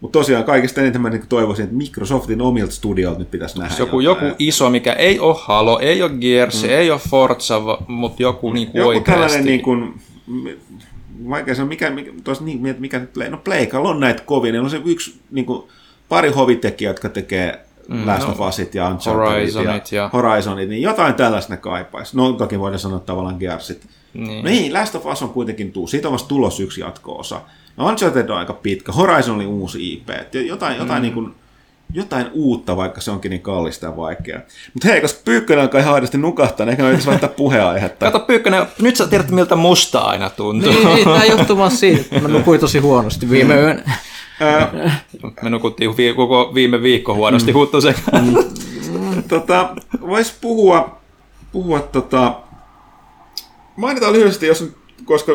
[0.01, 3.75] Mutta tosiaan kaikista eniten mä niin toivoisin, että Microsoftin omilta studiolta nyt pitäisi nähdä.
[3.79, 6.71] Joku, joku iso, mikä ei ole Halo, ei ole Gears, mm.
[6.71, 9.11] ei ole Forza, mutta joku niin kuin joku oikeasti.
[9.11, 9.95] tällainen niin kuin,
[11.29, 14.63] vaikea sanoa, mikä, mikä, tuossa, niin, mikä nyt Play, no Playkalla on näitä kovia, niin
[14.63, 15.63] on se yksi, niin kuin,
[16.09, 20.83] pari hovitekijä, jotka tekee mm, Last no, of Usit ja Unchartedit ja, ja Horizonit, niin
[20.83, 22.17] jotain tällaista ne kaipaisi.
[22.17, 23.87] No toki voidaan sanoa tavallaan Gearsit.
[24.15, 24.45] Niin.
[24.45, 25.87] No niin, Last of Us on kuitenkin tuu.
[25.87, 27.41] Siitä on vasta tulos yksi jatko-osa.
[27.77, 28.93] No Uncharted on aika pitkä.
[28.93, 30.09] Horizon oli uusi IP.
[30.47, 31.03] Jotain, jotain mm.
[31.03, 31.35] niin kuin,
[31.93, 34.41] jotain uutta, vaikka se onkin niin kallista ja vaikeaa.
[34.75, 38.11] Mutta hei, koska Pyykkönen alkaa ihan aidosti nukahtaa, niin ehkä me vaihtaa puheenaihetta.
[38.11, 40.73] Kato Pyykkönen, nyt sä tiedät miltä musta aina tuntuu.
[40.73, 43.83] Niin, niin tämä johtuu vaan siitä, että mä nukuin tosi huonosti viime yönä.
[45.43, 47.55] Me nukuttiin vi- koko viime viikko huonosti mm.
[47.59, 47.95] Huttusen
[49.29, 51.01] tota, vois puhua,
[51.53, 52.41] puhua tota,
[53.77, 54.71] mainitaan lyhyesti, jos,
[55.05, 55.33] koska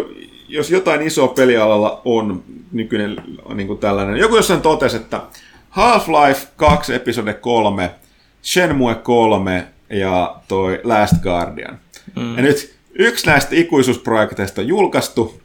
[0.48, 3.16] jos jotain isoa pelialalla on nykyinen
[3.56, 5.22] niin kuin tällainen, joku jossain totesi, että
[5.70, 7.92] Half-Life 2 episode 3,
[8.44, 11.80] Shenmue 3 ja toi Last Guardian.
[12.16, 12.36] Mm.
[12.36, 15.42] Ja nyt yksi näistä ikuisuusprojekteista on julkaistu,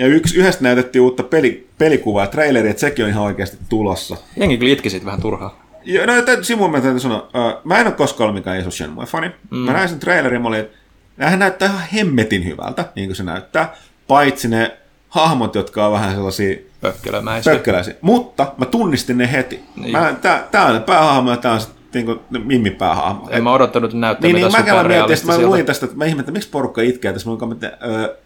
[0.00, 4.16] ja yksi, yhdestä näytettiin uutta peli, pelikuvaa, traileria, että sekin on ihan oikeasti tulossa.
[4.36, 5.62] Jengi kyllä itki siitä vähän turhaa.
[5.84, 8.70] Ja, no, täytyy, Simon mä täytyy sanoa, uh, mä en ole koskaan ollut mikään iso
[8.70, 9.30] Shenmue-fani.
[9.50, 9.56] Mm.
[9.58, 13.76] Mä näin sen trailerin, mä olin, että näyttää ihan hemmetin hyvältä, niin kuin se näyttää.
[14.08, 14.76] Paitsi ne
[15.08, 17.52] hahmot, jotka on vähän sellaisia Pökkölämäisiä.
[17.52, 17.94] pökköläisiä.
[18.00, 19.60] Mutta mä tunnistin ne heti.
[19.76, 19.92] Niin.
[19.92, 23.28] Mä, tää, tää on päähahmo ja tää on sitten niinku Mimmi päähahmo.
[23.30, 26.32] En mä odottanut näyttää Niin, niin mitään mä mietin, mä luin tästä, että mä ihmettä,
[26.32, 27.30] miksi porukka itkee tässä.
[27.30, 28.16] Mä luin, että ö,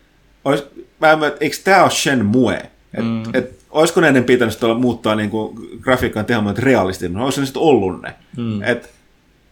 [0.45, 0.65] ois,
[1.01, 2.55] mä en, että eikö tää ole Shenmue?
[2.95, 3.23] Et, mm.
[3.35, 7.23] et, olisiko ne ennen pitänyt olla muuttaa niinku grafiikan tehdä realistinen?
[7.23, 8.15] Olisiko ne sitten ollut ne?
[8.37, 8.63] Mm.
[8.63, 8.91] Et,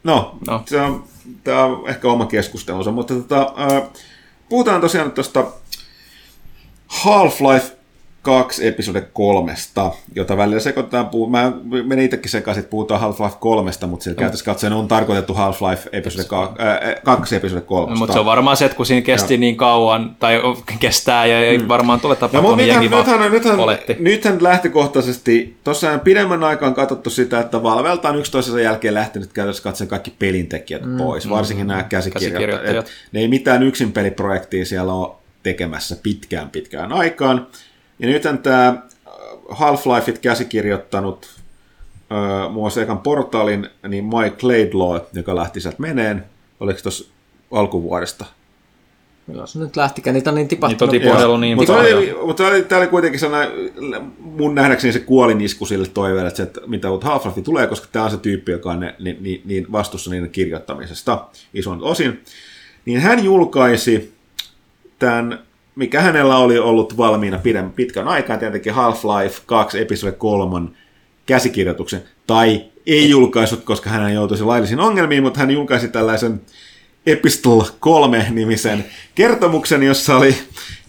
[0.05, 0.53] no, No.
[0.53, 0.63] no.
[0.67, 1.05] Se on,
[1.45, 3.83] tää on ehkä oma keskustelunsa, mutta tota, ö,
[4.49, 5.45] puhutaan tosiaan tuosta
[6.89, 7.73] Half-Life
[8.23, 11.53] 2 episode kolmesta, jota välillä sekoitetaan, puu- mä
[11.85, 16.25] menin itsekin sekaisin, että puhutaan Half-Life 3, mutta sillä käytössä katsoen on tarkoitettu Half-Life episode
[17.03, 17.91] 2 episode 3.
[17.93, 20.41] No, mutta se on varmaan se, että kun siinä kesti niin kauan, tai
[20.81, 23.97] kestää, ja ei varmaan tule No, tapahtumaan, niin nythän, nythän, nythän, oletti.
[24.01, 29.33] nythän lähtökohtaisesti, tuossa pidemmän aikaa on katsottu sitä, että Valvelta on yksi toisensa jälkeen lähtenyt
[29.33, 32.33] käytössä katsoen kaikki pelintekijät mm, pois, varsinkin nämä käsikirjoittajat.
[32.33, 32.87] Käsikirjoittajat.
[32.87, 35.13] Et Ne ei mitään yksin peliprojektia siellä ole
[35.43, 37.47] tekemässä pitkään pitkään aikaan.
[38.03, 38.83] Ja nythän tämä
[39.49, 41.41] Half-Lifeit käsikirjoittanut
[42.13, 46.25] öö, muun muassa ekan portaalin, niin Mike Laidlaw, joka lähti sieltä meneen,
[46.61, 47.05] oliko tuossa
[47.51, 48.25] alkuvuodesta
[49.35, 50.93] Jos nyt lähtikään, niitä on niin tipahtunut.
[50.93, 53.73] Niitä on niin mutta oli, mutta oli, tämä oli kuitenkin sellainen,
[54.19, 58.05] mun nähdäkseni se kuolinisku sille toiveelle, että, se, että mitä uutta Half-Life tulee, koska tämä
[58.05, 61.25] on se tyyppi, joka on ne, niin, niin, niin vastuussa niiden kirjoittamisesta
[61.55, 62.23] ison osin.
[62.85, 64.15] Niin hän julkaisi
[64.99, 65.39] tämän,
[65.75, 70.69] mikä hänellä oli ollut valmiina pidän, pitkän aikaa, tietenkin Half-Life 2 episode 3
[71.27, 76.41] käsikirjoituksen, tai ei julkaissut, koska hän joutuisi laillisiin ongelmiin, mutta hän julkaisi tällaisen
[77.07, 80.37] Epistle 3-nimisen kertomuksen, jossa oli,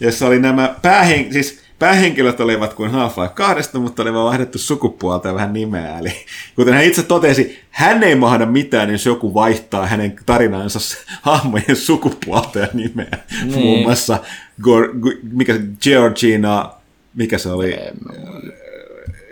[0.00, 5.28] jossa oli nämä päähen, siis päähenkilöt olivat kuin Half-Life 2, mutta oli vaan vaihdettu sukupuolta
[5.28, 5.98] ja vähän nimeä.
[5.98, 6.12] Eli
[6.56, 10.78] kuten hän itse totesi, hän ei mahda mitään, jos joku vaihtaa hänen tarinansa
[11.22, 13.18] hahmojen sukupuolta ja nimeä.
[13.44, 13.58] Niin.
[13.58, 14.18] Muun muassa
[14.62, 14.90] Gor,
[15.32, 16.70] mikä, se, Georgina,
[17.14, 17.76] mikä se oli?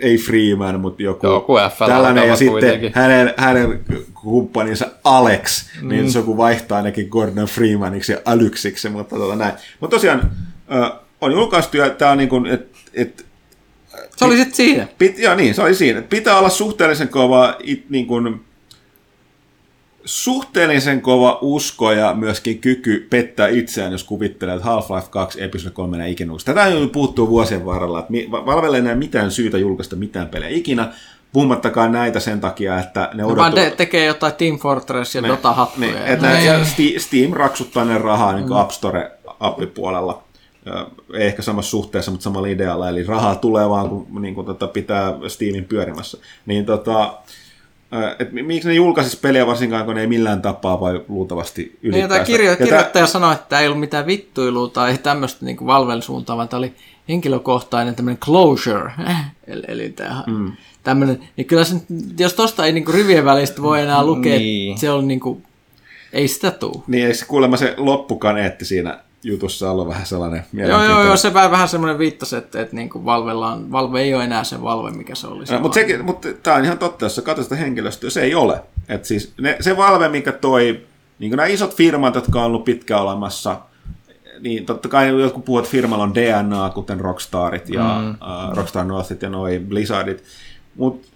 [0.03, 2.93] ei Freeman, mutta joku, Joku FL tällainen, ja sitten kuitenkin.
[2.95, 3.81] hänen, hänen
[4.15, 5.89] kumppaninsa Alex, mm.
[5.89, 9.53] niin joku vaihtaa ainakin Gordon Freemaniksi ja Alyksiksi, mutta tota näin.
[9.81, 10.31] Mutta tosiaan
[10.75, 10.91] ö,
[11.23, 13.27] on julkaistu, ja tämä on niin kuin, et, et,
[14.17, 14.89] Se oli sitten siinä.
[14.99, 16.03] pit, joo, niin, se oli siinä.
[16.03, 18.45] Pitää olla suhteellisen kova, it, niin kuin,
[20.05, 26.05] suhteellisen kova usko ja myöskin kyky pettää itseään, jos kuvittelee, että Half-Life 2 episode 3
[26.05, 26.47] ei ikinä uusi.
[26.47, 30.93] Tätä on puhuttu vuosien varrella, että Valvelle ei näe mitään syytä julkaista mitään pelejä ikinä,
[31.33, 33.71] puhumattakaan näitä sen takia, että ne Ne vaan odotuu...
[33.71, 35.87] te- tekee jotain Team Fortress ja Dota-hattuja.
[35.87, 40.23] Niin, että ja Steam, Steam raksuttaa ne rahaa niin App Store-appipuolella.
[41.15, 42.89] Ei ehkä samassa suhteessa, mutta samalla idealla.
[42.89, 46.19] Eli rahaa tulee vaan, kun, niin kun tota, pitää Steamin pyörimässä.
[46.47, 47.15] Niin tota,
[48.19, 51.79] et mi- miksi ne julkaisisi peliä varsinkaan, kun ne ei millään tapaa vai luultavasti Niin,
[51.83, 52.17] ylipäästä.
[52.17, 56.49] tai kirjo- kirjoittaja sanoi, että ei ollut mitään vittuilua tai tämmöistä niin Valven suuntaan, vaan
[56.49, 56.73] tämä oli
[57.09, 58.93] henkilökohtainen tämmöinen closure.
[59.47, 60.53] eli, eli tämä, mm.
[60.83, 61.77] tämmöinen, niin kyllä se,
[62.19, 64.43] jos tosta ei niin kuin rivien välistä voi enää lukea, Niin.
[64.43, 64.79] niin.
[64.79, 65.43] se on niin kuin,
[66.13, 66.85] ei sitä tuu.
[66.87, 70.97] Niin, eikö se kuulemma se loppukaneetti siinä jutussa ollut vähän sellainen Joo, mielenkiintoinen?
[70.97, 74.15] joo, joo, se vähän, vähän semmoinen viittasi, että, että niin kuin Valvella on, Valve ei
[74.15, 75.45] ole enää se Valve, mikä se oli.
[75.51, 78.35] No, mutta, sekin, mutta tämä on ihan totta, jos sä katsot sitä henkilöstöä, se ei
[78.35, 78.63] ole.
[78.89, 80.81] Et siis ne, se Valve, mikä toi,
[81.19, 83.61] niin kuin nämä isot firmat, jotka on ollut pitkään olemassa,
[84.41, 88.11] niin totta kai jotkut puhuvat, että firmalla on DNA, kuten Rockstarit ja mm.
[88.11, 90.25] uh, Rockstar Northit ja noi Blizzardit,
[90.77, 91.09] mutta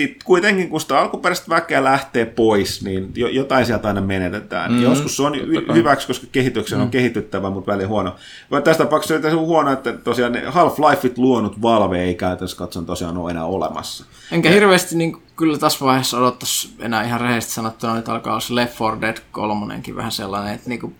[0.00, 4.72] sitten kuitenkin, kun sitä alkuperäistä väkeä lähtee pois, niin jo, jotain sieltä aina menetetään.
[4.72, 6.82] Mm, Joskus se on y- hyväksi, koska kehityksen mm.
[6.82, 8.16] on kehityttävä, mutta välillä huono.
[8.50, 13.18] Vai Tässä tapauksessa se on huono, että tosiaan Half-Lifeit luonut Valve ei käytännössä katson tosiaan
[13.18, 14.04] ole enää olemassa.
[14.32, 18.54] Enkä hirveästi niin kyllä tässä vaiheessa odottaisi enää ihan rehellisesti sanottuna, että alkaa olla se
[18.54, 20.94] Left 4 Dead 3 vähän sellainen, että niin kuin,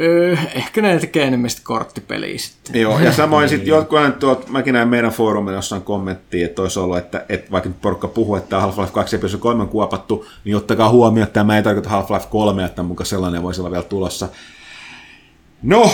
[0.00, 2.80] Öö, ehkä ne tekee enemmän sitä korttipeliä sitten.
[2.80, 6.98] Joo, ja samoin sitten jotkut tuot, mäkin näin meidän foorumilla jossain kommenttia, että olisi ollut,
[6.98, 10.88] että, että vaikka nyt porukka puhuu, että Half-Life 2 episodi 3 on kuopattu, niin ottakaa
[10.88, 14.28] huomioon, että tämä ei tarkoita Half-Life 3, että mukaan sellainen voisi olla vielä tulossa.
[15.62, 15.90] No,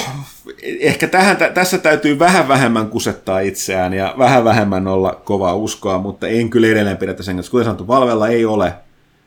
[0.81, 5.99] ehkä tähän, tä, tässä täytyy vähän vähemmän kusettaa itseään ja vähän vähemmän olla kovaa uskoa,
[5.99, 7.51] mutta en kyllä edelleen sen kanssa.
[7.51, 8.75] Kuten sanottu, Valvella ei ole.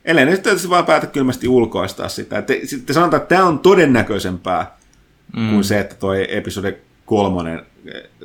[0.06, 2.42] Ellei nyt tietysti vaan päätä kylmästi ulkoistaa sitä.
[2.42, 4.78] Te, sitten sanotaan, että tämä on todennäköisempää
[5.38, 5.50] mm.
[5.50, 7.62] kuin se, että toi episode kolmonen,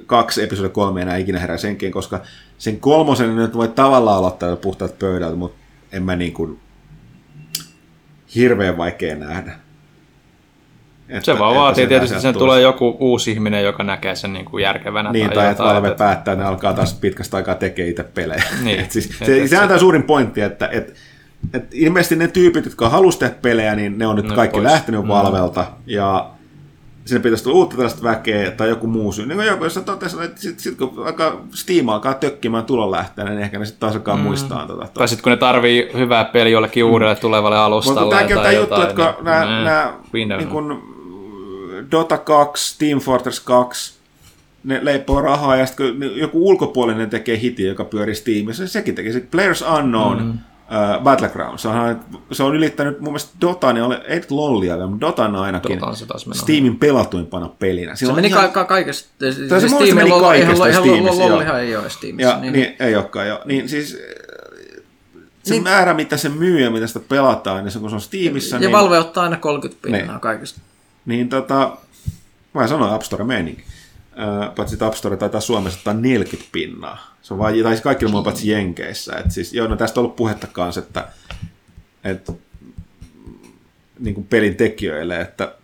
[0.07, 2.21] kaksi episode kolme enää ikinä herää senkin, koska
[2.59, 5.59] sen kolmosen nyt voi tavallaan aloittaa puhtaat pöydältä, mutta
[5.93, 6.59] en mä niin kuin
[8.35, 9.53] hirveän vaikea nähdä.
[11.09, 14.45] Että, se vaan vaatii tietysti, että sen tulee joku uusi ihminen, joka näkee sen niin
[14.45, 15.13] kuin järkevänä.
[15.13, 16.05] Niin, tai, tai että Valve että...
[16.05, 18.43] päättää, että ne alkaa taas pitkästä aikaa tekemään itse pelejä.
[18.63, 18.87] Niin.
[18.91, 20.93] siis, se, se, se, on tämä suurin pointti, että, että,
[21.55, 24.65] että ilmeisesti ne tyypit, jotka halusivat tehdä pelejä, niin ne on nyt no, kaikki pois.
[24.65, 25.09] lähtenyt mm.
[25.09, 25.67] Valvelta.
[25.87, 26.31] Ja
[27.05, 29.27] sinne pitäisi tulla uutta tällaista väkeä tai joku muu syy.
[29.27, 33.29] Niin joku, jos sä totesit, että sitten sit, kun alkaa Steam alkaa tökkimään tulon lähteen,
[33.29, 34.23] niin ehkä ne sitten taas alkaa mm.
[34.23, 34.67] muistaa.
[34.67, 36.91] Tota, tai sitten kun ne tarvii hyvää peliä jollekin mm.
[36.91, 38.01] uudelle tulevalle alustalle.
[38.01, 40.97] Mutta tämäkin on tämä juttu, että niin, nämä, nämä niin kun,
[41.91, 43.97] Dota 2, Team Fortress 2,
[44.65, 49.13] ne leipoo rahaa ja sitten kun joku ulkopuolinen tekee hiti, joka pyörii Steamissa, sekin tekee.
[49.13, 50.39] Se Players Unknown, mm.
[50.71, 52.01] Uh, Battlegrounds, se on,
[52.33, 56.07] se on ylittänyt mun mielestä Dota, niin ole, ei Lollia, mutta Dotan ainakin Dotan se
[56.07, 57.95] taas Steamin pelatuimpana pelinä.
[57.95, 59.09] Sillä se meni ihan, ka- kaikesta.
[59.19, 61.29] Siis se Steam meni kaikesta ihan, Steamissa.
[61.29, 62.31] Lollihan ei ole Steamissa.
[62.31, 62.53] Ja, niin.
[62.53, 63.43] niin, ei olekaan jo.
[63.45, 63.99] Niin siis
[65.43, 65.63] se niin.
[65.63, 68.57] määrä, mitä se myy ja mitä sitä pelataan, niin se, kun se on Steamissa.
[68.57, 70.21] Ja niin, Valve ottaa aina 30 pinnaa niin.
[70.21, 70.61] kaikesta.
[71.07, 71.77] Niin tota,
[72.57, 73.65] Mä sanoin App Store meininki.
[74.57, 77.17] Paitsi App Store taitaa Suomessa ottaa 40 pinnaa.
[77.23, 79.17] Se on vain, tai kaikilla muilla paitsi Jenkeissä.
[79.17, 81.09] Et siis, joo, no tästä on ollut puhetta kanssa, että,
[82.05, 82.33] että
[83.99, 85.55] niin kuin pelin tekijöille, että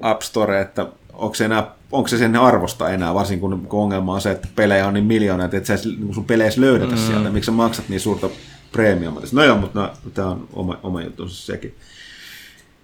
[0.00, 4.14] App Store, että onko se, enää, onko se sen arvosta enää, varsinkin kun, kun ongelma
[4.14, 6.98] on se, että pelejä on niin miljoona, että et sä niin sun pelejä löydetä mm.
[6.98, 8.30] sieltä, miksi sä maksat niin suurta
[8.72, 9.22] premiumia.
[9.32, 11.74] No joo, mutta no, tämä on oma, oma juttunsa sekin.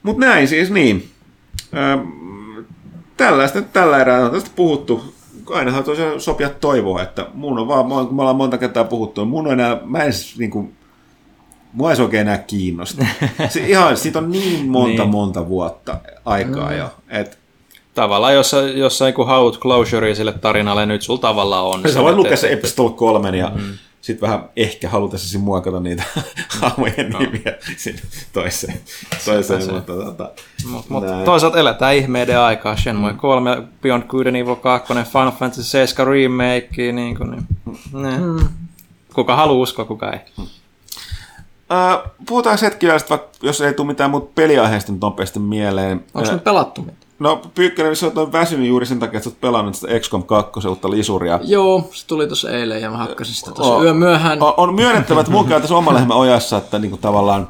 [0.03, 1.11] Mutta näin siis niin
[3.17, 5.15] tällaista tällä erää on tästä puhuttu.
[5.51, 9.29] Ainahan tosiaan sopia toivoa, että mun on vaan, kun me ollaan monta kertaa puhuttu, niin
[9.29, 10.77] mun on enää, mä en niin kuin,
[11.73, 13.07] mua ei se oikein enää kiinnosta.
[13.49, 15.11] Se, ihan, siitä on niin monta niin.
[15.11, 16.77] monta vuotta aikaa mm.
[16.77, 17.37] jo, että
[17.95, 21.83] Tavallaan, jos, jos sä niin haluat closurea sille tarinalle, nyt sulla tavallaan on.
[21.93, 26.03] Sä voit lukea se Epistole 3 ja mm sitten vähän ehkä halutessasi muokata niitä
[26.61, 27.19] hahmojen no.
[27.19, 28.01] nimiä sinne
[28.33, 28.81] toiseen.
[29.25, 30.31] toiseen mutta, tota,
[30.71, 32.77] mut, mut toisaalta eletään ihmeiden aikaa.
[32.77, 33.19] Shenmue mm.
[33.19, 38.21] 3, Beyond Good and Evil 2, Final Fantasy 7 remake, niin kuin, niin.
[38.21, 38.49] Mm.
[39.15, 40.19] kuka haluaa uskoa, kuka ei.
[40.39, 40.45] Mm.
[40.45, 42.87] Uh, puhutaan hetki
[43.43, 46.05] jos ei tule mitään muuta peliaiheista nopeasti mieleen.
[46.15, 47.06] Onko uh, pelattu mitään?
[47.19, 50.69] No Pyykkönen, sä oot väsynyt juuri sen takia, että sä oot pelannut sitä XCOM 2
[50.69, 51.41] uutta lisuria.
[51.43, 54.43] Joo, se tuli tuossa eilen ja mä hakkasin sitä tuossa yö myöhään.
[54.43, 57.49] On, on myönnettävä, että mun käy tässä oma lehmä ojassa, että niinku tavallaan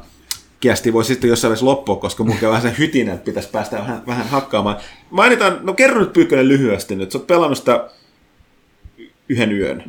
[0.59, 3.77] kiesti voi sitten jossain vaiheessa loppua, koska mun käy vähän sen hytinä, että pitäisi päästä
[3.77, 4.77] vähän, vähän hakkaamaan.
[5.09, 7.89] Mainitaan, no kerro nyt Pyykkönen lyhyesti nyt, sä oot pelannut sitä
[9.29, 9.83] yhden yön.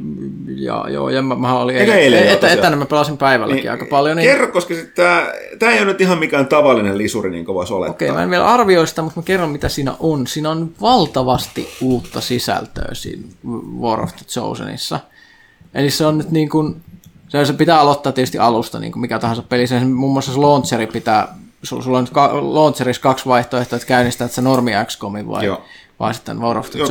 [0.46, 3.86] Ja, joo, ja mä, mä olin eilen, eilen et, etänä mä pelasin päivälläkin niin, aika
[3.90, 4.16] paljon.
[4.16, 4.30] Niin...
[4.30, 5.26] Kerro, koska tämä,
[5.58, 7.94] tämä ei ole nyt ihan mikään tavallinen lisuri, niin kuin voisi olettaa.
[7.94, 10.26] Okei, mä en vielä arvioi sitä, mutta mä kerron, mitä siinä on.
[10.26, 13.22] Siinä on valtavasti uutta sisältöä siinä
[13.80, 15.00] War of the Chosenissa.
[15.74, 16.76] Eli se on nyt niin kuin,
[17.44, 19.66] se pitää aloittaa tietysti alusta, niin kuin mikä tahansa peli.
[19.66, 24.42] Se, muun muassa se launcheri pitää, sulla on nyt launcherissa kaksi vaihtoehtoa, että käynnistää se
[24.42, 25.62] normi XCOMin vai Joo
[26.00, 26.88] vaan sitten War of the Joo,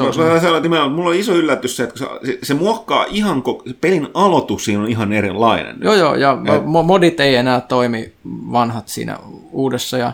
[0.69, 4.81] mä mulla on iso yllätys se, että se, se muokkaa ihan, se pelin aloitus siinä
[4.81, 5.77] on ihan erilainen.
[5.81, 6.65] Joo, joo, ja Et...
[6.65, 8.13] modit ei enää toimi
[8.51, 9.17] vanhat siinä
[9.51, 10.13] uudessa, ja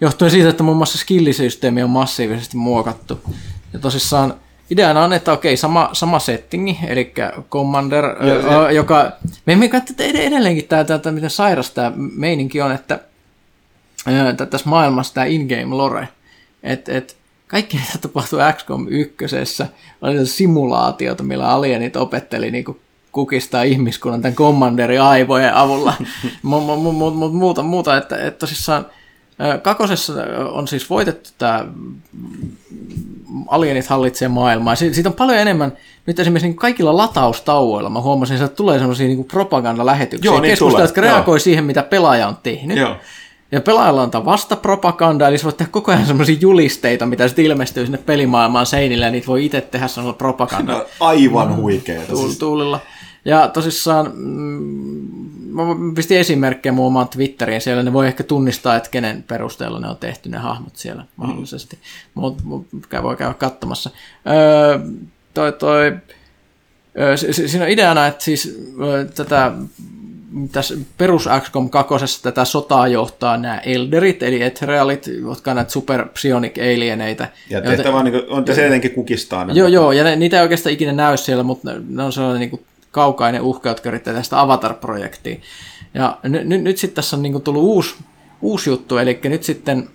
[0.00, 3.20] johtuen siitä, että muun muassa skillisysteemi on massiivisesti muokattu.
[3.72, 4.34] Ja tosissaan
[4.70, 7.12] ideana on, että okei, sama, sama settingi, eli
[7.50, 8.04] Commander,
[8.50, 9.12] joo, joka,
[9.46, 13.00] me emme katso edelleenkin tämä, tämä, miten sairas tämä meininki on, että
[14.50, 16.08] tässä maailmassa tämä in-game lore,
[16.62, 17.16] että et,
[17.46, 19.14] kaikki mitä tapahtui XCOM 1
[20.02, 22.80] oli simulaatiota, millä alienit opetteli niin kuin
[23.12, 25.94] kukistaa ihmiskunnan tämän kommanderin aivojen avulla.
[26.42, 28.86] Mutta mu- mu- mu- muuta, muuta, että, että tosissaan
[29.62, 30.12] Kakosessa
[30.52, 31.64] on siis voitettu tämä
[33.48, 34.74] alienit hallitsee maailmaa.
[34.74, 35.72] Siitä on paljon enemmän,
[36.06, 40.84] nyt esimerkiksi niin kaikilla lataustauoilla mä huomasin, että tulee sellaisia niin propagandalähetyksiä, Joo, niin keskusteluja,
[40.84, 42.78] jotka reagoi siihen, mitä pelaaja on tehnyt.
[42.78, 42.96] Joo.
[43.52, 47.84] Ja pelaajalla on vastapropaganda, eli sä voit tehdä koko ajan semmoisia julisteita, mitä sitten ilmestyy
[47.84, 50.86] sinne pelimaailmaan seinille, ja niitä voi itse tehdä semmoilla propaganda.
[51.00, 52.12] Aivan huikeeta.
[52.12, 52.80] Tuul, tuulilla.
[53.24, 55.26] Ja tosissaan mm,
[55.56, 55.62] mä
[55.94, 59.96] pistin esimerkkejä muun omaan Twitteriin siellä, ne voi ehkä tunnistaa, että kenen perusteella ne on
[59.96, 61.76] tehty ne hahmot siellä mahdollisesti.
[61.76, 62.20] Mm.
[62.20, 62.66] Mutta mut,
[63.02, 63.90] voi käydä katsomassa.
[64.26, 64.78] Öö,
[65.34, 65.96] toi, toi,
[66.98, 69.52] öö, siinä on ideana, että siis öö, tätä
[70.52, 72.22] tässä perus XCOM 2.
[72.22, 77.28] tätä sotaa johtaa nämä Elderit, eli Etherealit, jotka on näitä super psionic alieneita.
[77.50, 79.46] Ja tehtävä on, niin kuin, on se jotenkin kukistaa.
[79.52, 82.50] Joo, joo, ja ne, niitä ei oikeastaan ikinä näy siellä, mutta ne on sellainen niin
[82.50, 85.36] kuin kaukainen uhka, jotka yrittää tästä Avatar-projektia.
[85.94, 87.94] Ja n- n- nyt sitten tässä on niin kuin tullut uusi,
[88.42, 89.88] uusi juttu, eli nyt sitten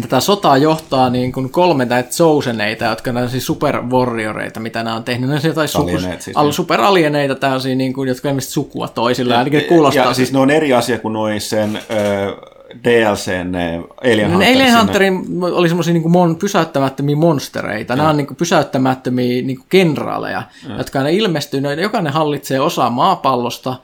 [0.00, 5.04] tätä sotaa johtaa niin kuin kolme näitä Choseneita, jotka on siis superwarrioreita, mitä nämä on
[5.04, 5.30] tehnyt.
[5.30, 9.60] Ne on jotain suku, siis, al, superalieneita täysin, niin kuin, jotka on sukua toisilla, ainakin
[9.60, 10.04] ja, kuulostaa.
[10.04, 12.36] Ja siis ne on eri asia kuin noin sen ö,
[12.84, 17.96] DLC, ne Alien no, Alien Hunterin oli semmoisia niin mon, pysäyttämättömiä monstereita.
[17.96, 20.76] Nämä on niin kuin, pysäyttämättömiä niin kuin kenraaleja, ja.
[20.76, 21.60] jotka ne ilmestyy.
[21.60, 23.76] Ne, jokainen hallitsee osaa maapallosta,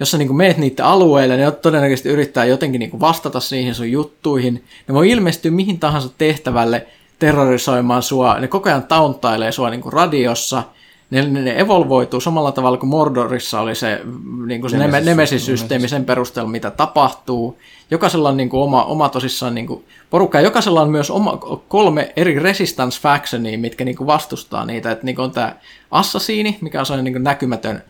[0.00, 4.64] jos sä niin meet niiden alueelle, ne todennäköisesti yrittää jotenkin niin vastata siihen sun juttuihin.
[4.88, 6.86] Ne voi ilmestyä mihin tahansa tehtävälle
[7.18, 8.38] terrorisoimaan sua.
[8.38, 10.62] Ne koko ajan tauntailee sua niin radiossa.
[11.10, 14.00] Ne, ne, ne evolvoituu samalla tavalla kuin Mordorissa oli se,
[14.46, 17.58] niin kuin se Nemesis, Nemesis-systeemi sen perusteella, mitä tapahtuu.
[17.90, 20.38] Jokaisella on niin kuin oma, oma tosissaan niin kuin porukka.
[20.38, 21.36] Ja jokaisella on myös oma,
[21.68, 24.90] kolme eri resistance factionia, mitkä niin kuin vastustaa niitä.
[24.90, 25.56] Että niin kuin on tämä
[25.90, 27.82] assassini, mikä on sellainen niin kuin näkymätön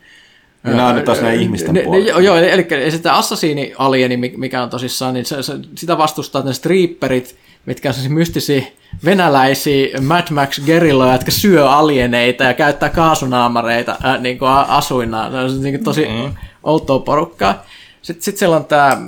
[0.62, 2.20] nämä on nyt taas nämä ihmisten ne, puolella.
[2.20, 7.36] Joo, eli sitä Assassini-alieni, mikä on tosissaan, niin se, se, sitä vastustaa ne striipperit,
[7.66, 8.62] mitkä on sellaisia mystisiä
[9.04, 15.32] venäläisiä Mad Max gerilloja, jotka syö alieneita ja käyttää kaasunaamareita äh, niin kuin asuinaan.
[15.32, 16.34] Ne on niin kuin tosi mm-hmm.
[16.62, 17.64] outoa porukkaa.
[18.02, 18.98] Sitten sit siellä on tämä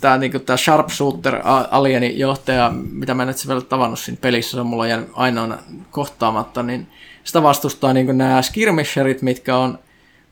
[0.00, 4.60] tää, niinku tää Sharpshooter alieni johtaja, mitä mä en nyt vielä tavannut siinä pelissä, se
[4.60, 5.58] on mulla jäänyt ainoana
[5.90, 6.86] kohtaamatta, niin
[7.24, 9.78] sitä vastustaa niinku nämä skirmisherit, mitkä on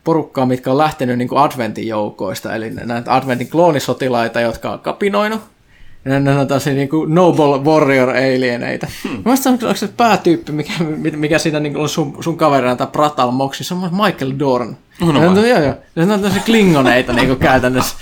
[0.09, 5.41] porukkaa, mitkä on lähtenyt niin kuin Adventin joukoista, eli näitä Adventin kloonisotilaita, jotka on kapinoinut.
[6.05, 8.87] Ja ne on taas niin kuin Noble Warrior alieneita.
[9.05, 9.23] Hmm.
[9.25, 10.73] Mä onko, onko se päätyyppi, mikä,
[11.17, 14.77] mikä siinä niin on sun, sun kaverina tai Pratal Moksi, se on Michael Dorn.
[15.01, 15.75] No, no, joo, joo.
[15.95, 17.97] Ne on tämmöisiä klingoneita niin kuin käytännössä.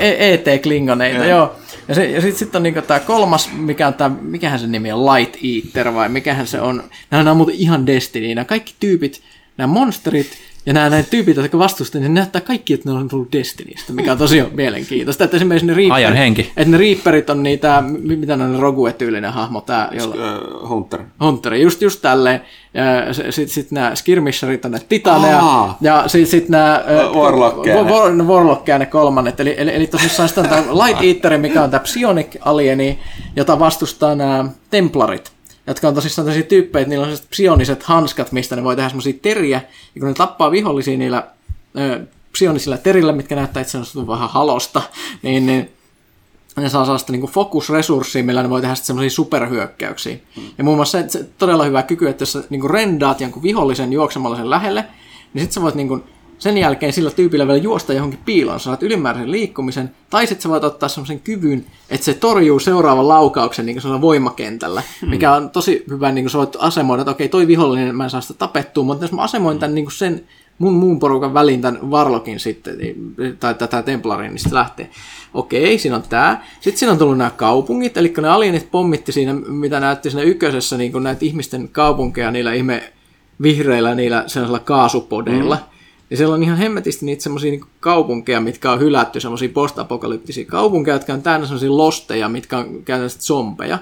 [0.00, 1.56] ET-klingoneita, e joo.
[1.88, 4.92] Ja, se, ja sitten sit on niinku tämä kolmas, mikä on tää, mikähän se nimi
[4.92, 6.82] on, Light Eater vai mikähän se on.
[7.10, 8.34] Nämä on muuten ihan Destiny.
[8.34, 9.22] Nämä kaikki tyypit,
[9.56, 13.08] nämä monsterit, ja nämä näin tyypit, jotka vastustavat, niin ne näyttää kaikki, että ne on
[13.08, 15.24] tullut Destinystä, mikä on tosi mielenkiintoista.
[15.24, 16.52] Että esimerkiksi ne Reaper, Ajan henki.
[16.56, 19.60] Että ne Reaperit on niitä, mitä ne on Rogue-tyylinen hahmo.
[19.60, 21.00] Tää, jolla, uh, Hunter.
[21.20, 22.40] Hunter, just, just tälleen.
[22.74, 25.38] Ja sitten sit nämä Skirmisherit on ne Titaneja.
[25.38, 25.78] Aa.
[25.80, 26.84] Ja sitten sit nämä...
[27.14, 27.84] Warlockia.
[27.84, 29.40] War, Warlockia ne kolmannet.
[29.40, 32.98] Eli, eli, eli tosissaan sitä on tämä Light Eater, mikä on tämä Psionic alieni,
[33.36, 35.32] jota vastustaa nämä Templarit
[35.66, 39.14] jotka on tosissaan tällaisia tyyppejä, että niillä on psioniset hanskat, mistä ne voi tehdä semmoisia
[39.22, 39.60] teriä,
[39.94, 41.26] ja kun ne tappaa vihollisia niillä
[41.78, 44.82] ö, psionisilla terillä, mitkä näyttää itse asiassa vähän halosta,
[45.22, 45.70] niin, niin
[46.56, 50.16] ne saa sellaista niin fokusresurssia, millä ne voi tehdä semmoisia superhyökkäyksiä.
[50.36, 50.44] Hmm.
[50.58, 53.92] Ja muun muassa se, se todella hyvä kyky, että jos sä niin rendaat jonkun vihollisen
[53.92, 54.84] juoksemalla sen lähelle,
[55.34, 56.04] niin sitten sä voit niin kuin,
[56.42, 60.64] sen jälkeen sillä tyypillä vielä juosta johonkin piiloon, saat ylimääräisen liikkumisen, tai sitten sä voit
[60.64, 65.10] ottaa semmoisen kyvyn, että se torjuu seuraavan laukauksen niin voimakentällä, hmm.
[65.10, 68.10] mikä on tosi hyvä, niin kuin sä voit asemoida, että okei, toi vihollinen, mä en
[68.10, 70.24] saa sitä tapettua, mutta jos mä asemoin tämän niin kuin sen
[70.58, 74.90] mun muun porukan välin tämän Varlokin sitten, niin, tai tätä Templarin, niin sitten lähtee.
[75.34, 76.44] Okei, siinä on tämä.
[76.60, 80.76] Sitten siinä on tullut nämä kaupungit, eli ne alienit pommitti siinä, mitä näytti siinä ykkösessä,
[80.76, 82.92] niin kuin näitä ihmisten kaupunkeja niillä ihme
[83.42, 85.56] vihreillä niillä sellaisilla kaasupodeilla.
[85.56, 85.71] Mm.
[86.12, 90.94] Ja siellä on ihan hemmetisti niitä semmoisia niin kaupunkeja, mitkä on hylätty, semmoisia postapokalyptisia kaupunkeja,
[90.94, 93.78] jotka on täynnä semmoisia losteja, mitkä on käytännössä zombeja.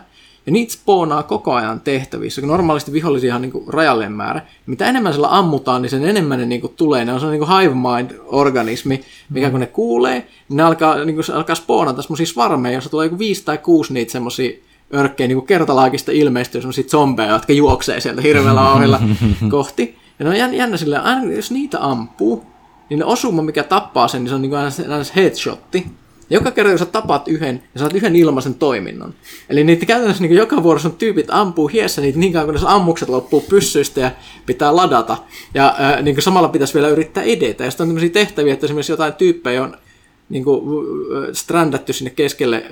[0.46, 4.42] Ja niitä spoonaa koko ajan tehtävissä, kun normaalisti vihollisia on niin kuin rajallinen määrä.
[4.66, 7.04] Mitä enemmän sillä ammutaan, niin sen enemmän ne niin kuin tulee.
[7.04, 9.00] Ne on sellainen niin hive mind-organismi,
[9.30, 9.50] mikä mm.
[9.50, 13.18] kun ne kuulee, niin ne alkaa, niin kuin, alkaa spoonata semmoisia svarmeja, jossa tulee joku
[13.18, 14.50] viisi tai kuusi niitä semmoisia
[14.94, 19.00] örkkejä niin kertalaakista ilmestyy semmoisia zombeja, jotka juoksee sieltä hirveällä ohilla
[19.50, 20.00] kohti.
[20.20, 22.46] Ja ne on jännä silleen, aina jos niitä ampuu,
[22.90, 25.86] niin ne osuma, mikä tappaa sen, niin se on niin kuin aina headshotti.
[26.30, 29.14] Ja joka kerta, kun sä tapat yhden, ja saat yhden ilmaisen toiminnon.
[29.48, 32.60] Eli niitä käytännössä niin joka vuorossa on tyypit ampuu hiessä niitä niin kauan, kun ne
[32.64, 34.10] ammukset loppuu pyssyistä ja
[34.46, 35.16] pitää ladata.
[35.54, 37.64] Ja ää, niin samalla pitäisi vielä yrittää edetä.
[37.64, 39.76] Ja sitten on tämmöisiä tehtäviä, että esimerkiksi jotain tyyppejä on
[40.30, 40.62] niin kuin,
[41.32, 42.64] strändatty sinne keskelle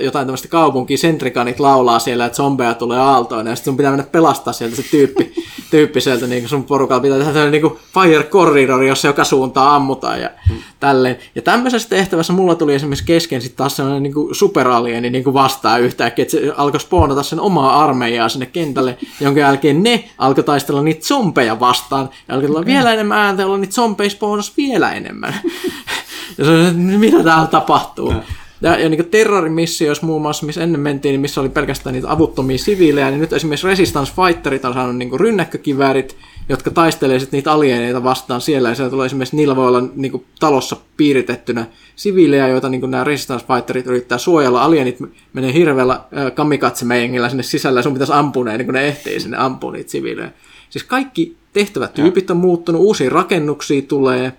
[0.00, 4.06] jotain tämmöistä kaupunkia, sentrikanit laulaa siellä, että zombeja tulee aaltoina, ja sitten sun pitää mennä
[4.12, 5.34] pelastaa sieltä se tyyppi,
[5.70, 9.74] tyyppi sieltä, niin kuin sun porukalla pitää tehdä niin kuin fire corridor, jossa joka suuntaan
[9.74, 10.56] ammutaan ja mm.
[10.80, 11.18] tälleen.
[11.34, 15.34] Ja tämmöisessä tehtävässä mulla tuli esimerkiksi kesken sitten taas sellainen niin kuin superalieni niin kuin
[15.34, 20.44] vastaan yhtäkkiä, että se alkoi spoonata sen omaa armeijaa sinne kentälle, jonka jälkeen ne alkoi
[20.44, 24.92] taistella niitä zombeja vastaan, ja alkoi tulla vielä enemmän ääntä, jolloin niitä zombeja spoonasi vielä
[24.92, 25.34] enemmän.
[26.38, 28.10] Ja se on, mitä täällä tapahtuu?
[28.10, 28.22] Ja,
[28.60, 32.58] ja, ja niin terrorimissioissa muun muassa, missä ennen mentiin, niin missä oli pelkästään niitä avuttomia
[32.58, 36.16] siviilejä, niin nyt esimerkiksi Resistance Fighterit on saanut niin rynnäkkökiväärit,
[36.48, 40.12] jotka taistelee sitten niitä alieneita vastaan siellä, ja siellä tulee esimerkiksi, niillä voi olla niin
[40.12, 41.66] kuin, talossa piiritettynä
[41.96, 44.62] siviilejä, joita niin kuin, nämä Resistance Fighterit yrittää suojella.
[44.62, 44.98] Alienit
[45.32, 49.36] menee hirveällä äh, kamikatsemeijengillä sinne sisällä, ja sun pitäisi ampua ne, niin ne ehtii sinne
[49.36, 50.30] ampua niitä siviilejä.
[50.70, 54.32] Siis kaikki tehtävätyypit on muuttunut, uusia rakennuksia tulee,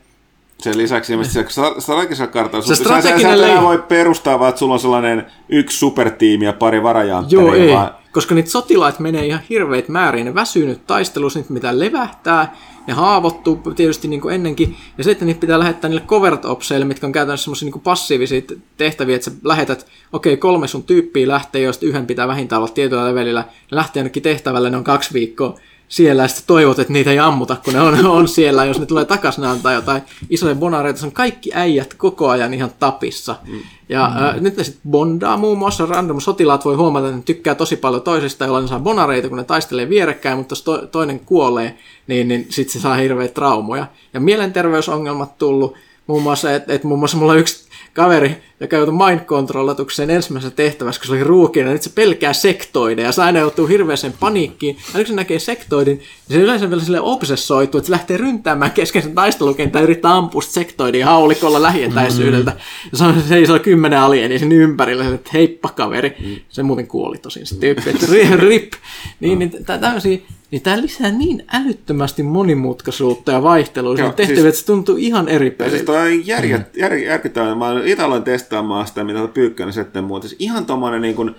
[0.59, 1.45] sen lisäksi se
[1.79, 6.45] strategisella kartalla, se strateginen sä, sä, voi perustaa vaan, että sulla on sellainen yksi supertiimi
[6.45, 7.45] ja pari varajantteria.
[7.45, 7.91] Joo, ei, vaan...
[8.11, 12.55] koska niitä sotilaat menee ihan hirveät määrin, ne väsyy nyt taistelussa, niitä mitä levähtää,
[12.87, 17.07] ne haavoittuu tietysti niin kuin ennenkin, ja sitten niitä pitää lähettää niille covert opseille, mitkä
[17.07, 18.41] on käytännössä semmoisia niin passiivisia
[18.77, 22.71] tehtäviä, että sä lähetät, okei, okay, kolme sun tyyppiä lähtee, joista yhden pitää vähintään olla
[22.71, 26.93] tietyllä levelillä, ne lähtee jonnekin tehtävälle, ne on kaksi viikkoa, siellä ja sitten toivot, että
[26.93, 28.65] niitä ei ammuta, kun ne on, on siellä.
[28.65, 30.99] Jos ne tulee takaisin, antaa jotain isoja bonareita.
[30.99, 33.35] Se on kaikki äijät koko ajan ihan tapissa.
[33.47, 33.59] Mm.
[33.89, 34.25] Ja mm.
[34.25, 35.85] Äh, nyt ne sitten bondaa muun muassa.
[35.85, 39.37] Random sotilaat voi huomata, että ne tykkää tosi paljon toisista, jolloin ne saa bonareita, kun
[39.37, 41.77] ne taistelee vierekkäin, mutta jos to, toinen kuolee,
[42.07, 43.87] niin, niin sitten se saa hirveitä traumoja.
[44.13, 45.75] Ja mielenterveysongelmat tullut.
[46.07, 47.66] Muun muassa, että et muun muassa mulla on yksi
[47.97, 53.07] kaveri, joka joutui mind controlatukseen ensimmäisessä tehtävässä, kun se oli ruukina, nyt se pelkää sektoideja,
[53.07, 54.75] ja se aina joutuu hirveäseen paniikkiin.
[54.75, 58.71] Ja kun se näkee sektoidin, niin se yleensä vielä sille obsessoituu, että se lähtee ryntäämään
[58.71, 62.51] kesken sen taistelukentän ja yrittää ampua sektoidin haulikolla lähietäisyydeltä.
[62.51, 62.89] Mm-hmm.
[62.91, 66.15] Ja se, on, se ei ole kymmenen alieni sen ympärillä, että heippa kaveri.
[66.19, 66.35] Mm.
[66.49, 68.73] Se muuten kuoli tosin se tyyppi, että rip.
[69.19, 70.19] Niin, niin tämmöisiä
[70.51, 75.27] niin tämä lisää niin älyttömästi monimutkaisuutta ja vaihtelua Joo, tehtäviä, siis, että se tuntuu ihan
[75.27, 75.77] eri peliltä.
[75.77, 76.81] Siis toi on järjet, mm.
[76.81, 77.55] jär, järkyttävää.
[77.55, 80.27] Mä itse aloin testaamaan sitä, mitä Pyykkönen sitten muuta.
[80.27, 81.35] Siis ihan tommonen niin kuin,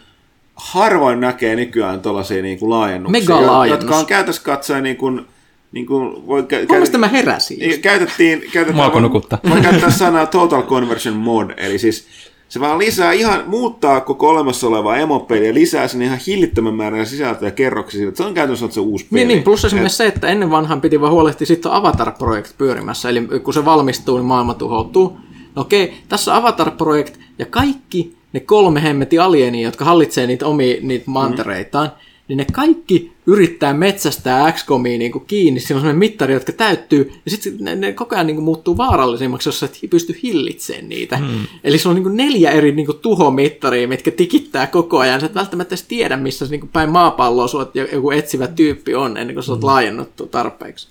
[0.54, 3.82] harvoin näkee nykyään tuollaisia niin kuin laajennuksia, Mega-laajennus.
[3.82, 5.26] jotka on käytössä katsoen niin kuin,
[5.72, 7.58] niin kuin voi kä- käytet- mä heräsin.
[7.58, 9.02] Niin, käytettiin, käytettiin voi,
[9.50, 12.06] voi käyttää sanaa total conversion mod, eli siis
[12.48, 17.06] se vaan lisää ihan, muuttaa koko olemassa olevaa emopeliä ja lisää sen ihan hillittömän määrän
[17.06, 18.10] sisältöjä kerroksia.
[18.14, 19.20] Se on käytännössä se uusi peli.
[19.20, 20.12] Niin, niin plus esimerkiksi Et...
[20.12, 24.26] se, että ennen vanhan piti vaan huolehtia sitten Avatar-projekti pyörimässä, eli kun se valmistuu, niin
[24.26, 25.18] maailma tuhoutuu.
[25.54, 31.04] No okei, tässä Avatar-projekt ja kaikki ne kolme hemmeti alienia, jotka hallitsee niitä omia niitä
[31.10, 36.34] mantereitaan, mm niin ne kaikki yrittää metsästää XCOMia niin kuin kiinni, siinä on sellainen mittari,
[36.34, 40.20] jotka täyttyy, ja sitten ne, ne koko ajan niin kuin muuttuu vaarallisemmaksi, jos et pysty
[40.22, 41.16] hillitsemään niitä.
[41.16, 41.46] Hmm.
[41.64, 45.20] Eli se on niin kuin neljä eri niin kuin tuhomittaria, mitkä tikittää koko ajan.
[45.20, 49.16] Sä et välttämättä edes tiedä, missä niin kuin päin maapalloa sulla joku etsivä tyyppi on,
[49.16, 49.66] ennen kuin sä oot hmm.
[49.66, 50.88] laajennuttu tarpeeksi.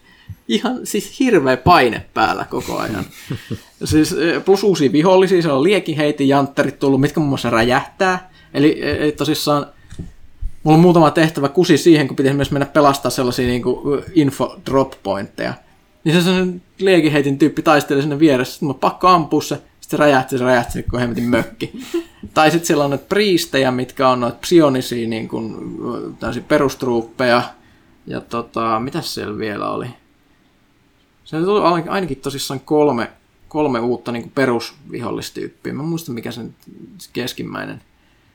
[0.47, 3.05] Ihan siis hirveä paine päällä koko ajan.
[3.83, 8.31] siis, eh, plus uusia vihollisia, se on liekinheitin jantterit tullut, mitkä muun muassa räjähtää.
[8.53, 9.65] Eli, eli eh, tosissaan
[10.63, 14.59] Mulla on muutama tehtävä kusi siihen, kun pitäisi myös mennä pelastaa sellaisia niin kuin info
[14.65, 15.53] drop pointteja.
[16.03, 20.37] Niin se on liekiheitin tyyppi taistelee sinne vieressä, sitten mä pakko ampua se, sitten räjähti,
[20.37, 21.71] se räjähti, kun hemmetin mökki.
[22.33, 25.55] tai sitten siellä on noita priistejä, mitkä on noita psionisia niin kuin,
[26.47, 27.41] perustruuppeja.
[28.07, 29.87] Ja tota, mitä siellä vielä oli?
[31.23, 33.11] Se tuli ainakin tosissaan kolme,
[33.47, 35.73] kolme uutta niin perusvihollistyyppiä.
[35.73, 36.55] Mä muistan, mikä sen
[37.13, 37.81] keskimmäinen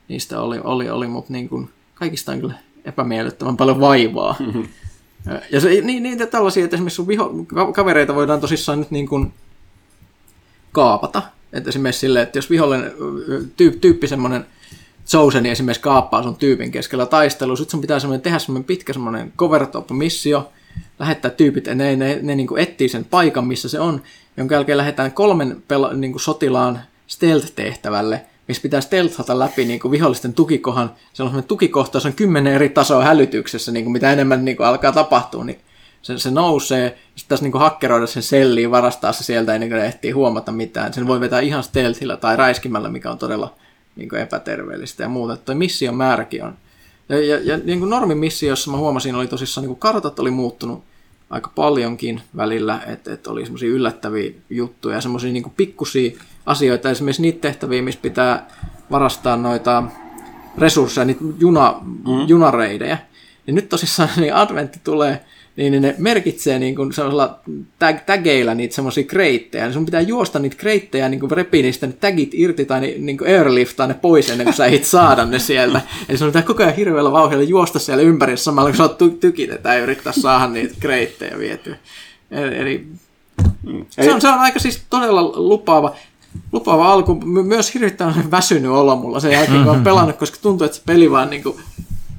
[0.09, 1.71] niistä oli, oli, oli mutta niin kuin,
[2.03, 4.37] kaikista on kyllä epämiellyttävän paljon vaivaa.
[5.51, 7.31] Ja se, niin, niin tällaisia, että esimerkiksi sun viho,
[7.75, 9.33] kavereita voidaan tosissaan nyt niin kuin
[10.73, 11.23] kaapata.
[11.53, 12.93] Että esimerkiksi silleen, että jos vihollinen
[13.57, 14.47] tyyp, tyyppi semmoinen
[15.07, 19.33] Chosen esimerkiksi kaappaa sun tyypin keskellä taistelua, sitten sun pitää semmoinen, tehdä semmoinen pitkä semmoinen
[19.37, 20.53] cover missio,
[20.99, 24.03] lähettää tyypit, ja ne, ne, ne niin kuin etsii sen paikan, missä se on,
[24.37, 29.93] jonka jälkeen lähdetään kolmen pela, niin kuin sotilaan stealth-tehtävälle, missä pitää stealthata läpi niin kuin
[29.93, 30.95] vihollisten tukikohan.
[31.13, 31.45] Se on
[31.99, 35.61] se on kymmenen eri tasoa hälytyksessä, niin kuin mitä enemmän niin kuin alkaa tapahtua, niin
[36.03, 36.99] se, se nousee.
[37.17, 40.53] Sitten tässä niin kuin hakkeroida sen selliin, varastaa se sieltä ennen kuin ne ehtii huomata
[40.53, 40.93] mitään.
[40.93, 43.55] Sen voi vetää ihan stealthilla tai räiskimällä, mikä on todella
[43.97, 45.37] niin kuin epäterveellistä ja muuta.
[45.37, 46.55] Tuo mission määräkin on.
[47.09, 50.85] Ja, ja, ja niin kuin normimissiossa mä huomasin, oli tosissaan niin kuin kartat oli muuttunut
[51.31, 56.13] aika paljonkin välillä, että, että oli semmoisia yllättäviä juttuja, semmoisia niin pikkusia
[56.47, 58.47] asioita, esimerkiksi niitä tehtäviä, missä pitää
[58.91, 59.83] varastaa noita
[60.59, 62.29] resursseja, niitä juna, mm.
[62.29, 62.99] junareidejä.
[63.47, 65.21] Niin nyt tosissaan niin adventti tulee
[65.57, 67.41] niin ne merkitsee niin kuin sellaisilla
[67.79, 71.87] tag, tageilla niitä semmoisia kreittejä, niin sun pitää juosta niitä kreittejä niin kuin repii niistä
[71.87, 75.39] ne tagit irti tai niin kuin airliftaa ne pois ennen kuin sä ehdit saada ne
[75.39, 75.81] sieltä.
[76.09, 79.77] Eli sun pitää koko ajan hirveällä vauhdilla juosta siellä ympäri samalla, kun sä oot tykitetään
[79.77, 81.77] ja yrittää saada niitä kreittejä vietyä.
[82.31, 82.87] Eli
[83.67, 83.87] mm.
[83.91, 85.95] se, on, se on aika siis todella lupaava
[86.53, 87.15] lupaava alku.
[87.25, 91.11] Myös hirvittävän väsynyt olo mulla sen jälkeen, kun on pelannut, koska tuntuu, että se peli
[91.11, 91.57] vaan niin kuin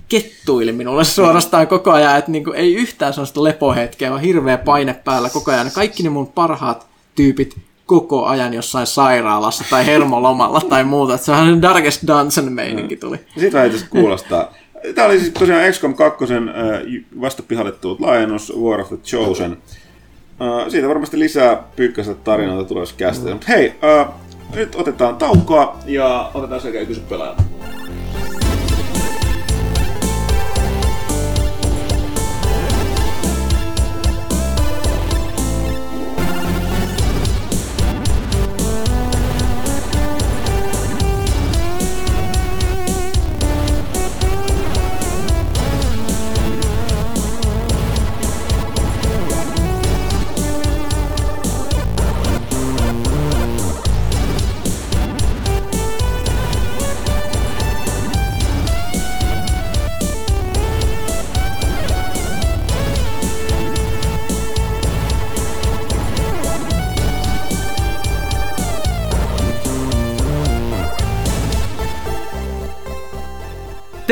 [0.10, 4.94] kettuili minulle suorastaan koko ajan, että niin kuin ei yhtään sellaista lepohetkeä, vaan hirveä paine
[4.94, 5.72] päällä koko ajan.
[5.72, 11.14] Kaikki ne mun parhaat tyypit koko ajan jossain sairaalassa tai hermolomalla tai muuta.
[11.14, 13.20] Että se on Darkest Dungeon meininki tuli.
[13.38, 14.54] Sitä ei tässä kuulostaa.
[14.96, 16.26] Tämä oli siis tosiaan XCOM 2
[17.22, 19.58] vasta pihalle tullut laajennus War of the Chosen.
[20.70, 23.36] Siitä varmasti lisää pyykkäistä tarinoita tulevassa käsitellä.
[23.36, 23.76] Mutta hei,
[24.56, 27.44] nyt otetaan taukoa ja otetaan sekä kysy pelaajalta.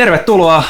[0.02, 0.64] Tervetuloa.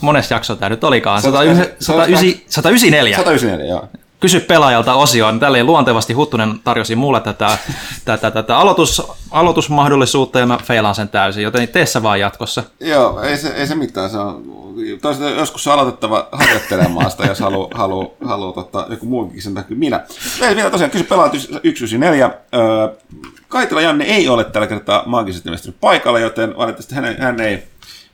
[0.00, 1.22] Monessa jakso tämä nyt olikaan?
[1.22, 3.16] 194.
[3.16, 3.88] 194, joo.
[4.20, 5.40] Kysy pelaajalta osioon.
[5.40, 7.58] Tällä luontevasti Huttunen tarjosi mulle tätä,
[8.04, 12.62] tätä, tätä aloitus, aloitusmahdollisuutta ja mä feilaan sen täysin, joten tee se vaan jatkossa.
[12.80, 14.10] Joo, ei se, ei se mitään.
[14.10, 14.44] Se on,
[15.02, 19.76] toisaalta joskus aloitettava harjoittelemaan sitä, jos haluaa halu, halu, tota, joku muukin sen takia.
[19.76, 20.04] Minä.
[20.42, 22.30] Ei, minä tosiaan kysy pelaajat 194.
[22.54, 22.88] Öö,
[23.48, 27.62] Kaitila Janne ei ole tällä kertaa maagisesti paikalla, joten valitettavasti hän, hän ei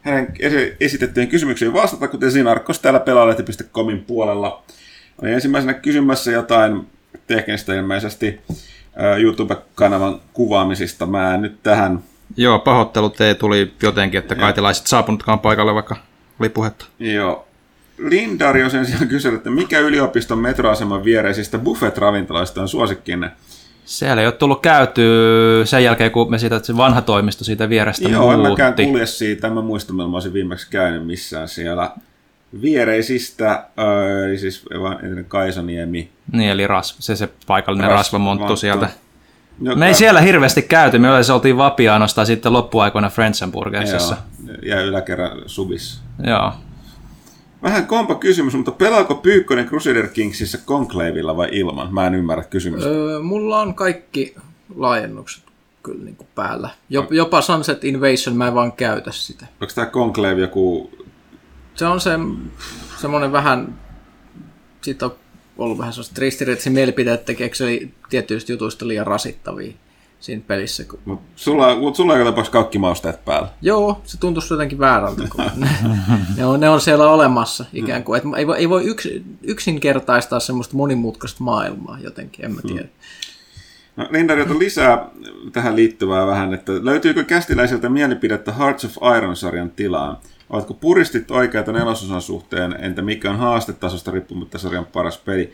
[0.05, 0.35] hänen
[0.81, 4.63] esitettyihin kysymyksiin vastata, kuten siinä Arkkos täällä pelaalehti.comin puolella.
[5.23, 6.87] Oli ensimmäisenä kysymässä jotain
[7.27, 8.41] teknistä ilmeisesti
[9.21, 11.07] YouTube-kanavan kuvaamisista.
[11.07, 11.99] Mä en nyt tähän...
[12.37, 15.97] Joo, pahoittelut ei tuli jotenkin, että kaitilaiset saapunutkaan paikalle, vaikka
[16.41, 16.87] oli puhetta.
[16.99, 17.49] Joo.
[17.99, 23.31] Lindari on sen sijaan kysynyt, että mikä yliopiston metroaseman viereisistä buffet-ravintoloista on suosikkinne?
[23.85, 25.03] Siellä ei ole tullut käyty
[25.65, 28.35] sen jälkeen, kun me siitä, se vanha toimisto siitä vierestä Joo, muutti.
[28.35, 29.51] en mäkään kulje siitä.
[29.51, 31.91] Mä muistan, että mä olisin viimeksi käynyt missään siellä
[32.63, 33.65] viereisistä,
[34.27, 36.11] eli siis vaan Kaisaniemi.
[36.33, 38.89] Niin, eli ras, se, se paikallinen ras, rasvamonttu sieltä.
[39.63, 39.79] Joka...
[39.79, 44.17] Me ei siellä hirveästi käyty, me yleensä oltiin Vapianosta sitten loppuaikoina Frenzenburgersissa.
[44.63, 46.03] Ja yläkerran Subissa.
[46.27, 46.53] Joo.
[47.65, 51.95] Vähän kompa kysymys, mutta pelaako Pyykkönen Crusader Kingsissä Conclavilla vai ilman?
[51.95, 52.89] Mä en ymmärrä kysymystä.
[52.89, 54.35] Öö, mulla on kaikki
[54.77, 55.45] laajennukset
[55.83, 56.71] kyllä niin kuin päällä.
[56.91, 59.47] Jop, jopa Sunset Invasion mä en vaan käytä sitä.
[59.61, 60.91] Onko tämä Conclave joku...
[61.75, 62.11] Se on se,
[63.01, 63.79] semmoinen vähän...
[64.83, 65.15] Siitä on
[65.59, 69.73] ollut vähän sellaista ristiriitaisia mielipiteitä, tekeekö se tietyistä jutuista liian rasittavia
[70.25, 70.85] siinä pelissä.
[70.85, 70.99] Kun...
[71.05, 73.49] Mut sulla, mut sulla joka tapauksessa kaikki mausteet päällä.
[73.63, 75.69] Joo, se tuntuisi jotenkin väärältä, kun ne,
[76.37, 78.19] ne, on, ne on siellä olemassa ikään kuin.
[78.19, 79.09] Et ei voi, ei voi yks,
[79.43, 82.69] yksinkertaistaa semmoista monimutkaista maailmaa jotenkin, en mä mm.
[82.69, 82.89] tiedä.
[83.97, 84.09] No,
[84.51, 85.07] on lisää
[85.53, 90.17] tähän liittyvää vähän, että löytyykö kästiläiseltä mielipidettä Hearts of Iron-sarjan tilaan?
[90.51, 95.53] Oletko puristit oikeita nelososan suhteen, entä mikä on haastetasosta riippumatta sarjan paras peli?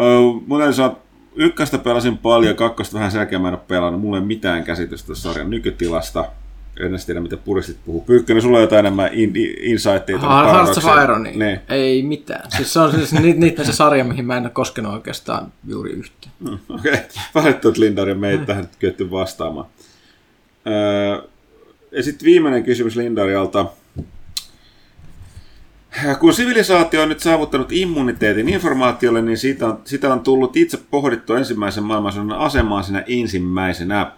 [0.00, 0.96] Uh, mun täytyy sanoa,
[1.36, 4.00] ykköstä pelasin paljon, kakkosta vähän selkeä mä en ole pelannut.
[4.00, 6.24] Mulla ei mitään käsitystä sarjan nykytilasta.
[6.80, 8.00] En edes tiedä, mitä puristit puhuu.
[8.00, 10.18] Pyykkönen, sulla on jotain enemmän in, insightia.
[10.22, 11.38] Ah, Hearts of Iron, niin.
[11.38, 11.62] Ne.
[11.68, 12.50] ei mitään.
[12.50, 16.28] Siis se on siis niitä se sarja, mihin mä en ole koskenut oikeastaan juuri yhtä.
[16.40, 17.04] Mm, Okei, okay.
[17.34, 18.46] valittu Lindar ja meitä mm.
[18.46, 19.66] tähän kyetty vastaamaan.
[20.66, 21.22] Öö,
[21.92, 23.66] ja sitten viimeinen kysymys Lindarialta.
[26.20, 31.34] Kun sivilisaatio on nyt saavuttanut immuniteetin informaatiolle, niin siitä on, sitä on tullut itse pohdittu
[31.34, 34.12] ensimmäisen maailmansodan asemaa siinä ensimmäisenä.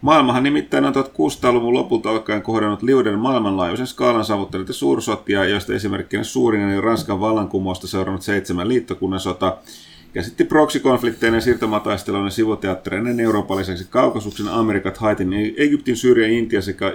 [0.00, 6.70] Maailmahan nimittäin on 1600-luvun lopulta alkaen kohdannut liuden maailmanlaajuisen skaalan saavuttaneita suursotia, joista esimerkkinä suurin
[6.70, 9.56] eli Ranskan vallankumousta seurannut seitsemän liittokunnan sota,
[10.16, 16.94] käsitti proksikonflikteinen siirtomataistelujen sivuteattereiden Euroopan lisäksi Kaukasuksen, Amerikat, Haitin, Egyptin, Syyrian, Intia sekä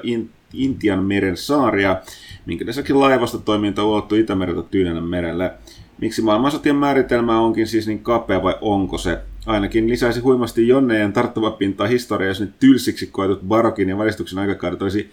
[0.54, 1.98] Intian meren saaria–
[2.46, 5.54] minkä lisäksi laivasta toiminta ulottuu Itämereltä Tyynelle merelle.
[5.98, 9.18] Miksi maailmansotien määritelmä onkin siis niin kapea vai onko se?
[9.46, 14.82] Ainakin lisäisi huimasti jonnejen tarttava pintaa historiaa, jos nyt tylsiksi koetut barokin ja valistuksen aikakaudet
[14.82, 15.12] olisi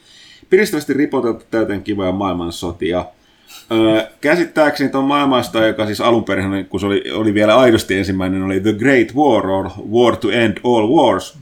[0.50, 3.04] piristävästi ripoteltu täyteen kivoja maailmansotia.
[4.20, 8.61] Käsittääkseni tuon maailmasta, joka siis alun perin, kun se oli, oli vielä aidosti ensimmäinen, oli
[8.61, 11.38] The Great War or War to End All Wars,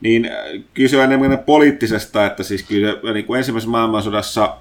[0.00, 0.30] niin
[0.74, 4.56] kyse on enemmän poliittisesta, että siis kyllä niin kuin ensimmäisessä maailmansodassa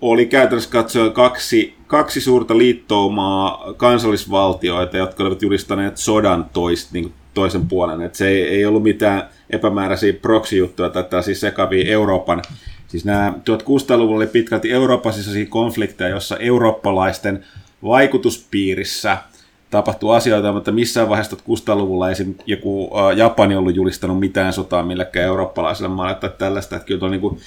[0.00, 7.68] oli käytännössä katsoen kaksi, kaksi suurta liittoumaa kansallisvaltioita, jotka olivat julistaneet sodan toist, niin toisen
[7.68, 8.02] puolen.
[8.02, 12.42] Että se ei, ei ollut mitään epämääräisiä proxy-juttuja tai siis sekavia Euroopan
[12.88, 17.44] Siis nämä 1600-luvulla oli pitkälti Euroopan sisäisiä konflikteja, jossa eurooppalaisten
[17.84, 19.18] vaikutuspiirissä
[19.70, 22.34] tapahtuu asioita, mutta missään vaiheessa 1600-luvulla esim.
[22.46, 27.20] joku Japani ollut julistanut mitään sotaa millekään eurooppalaiselle maalle tai tällaista, että kyllä on niin
[27.20, 27.38] kuin,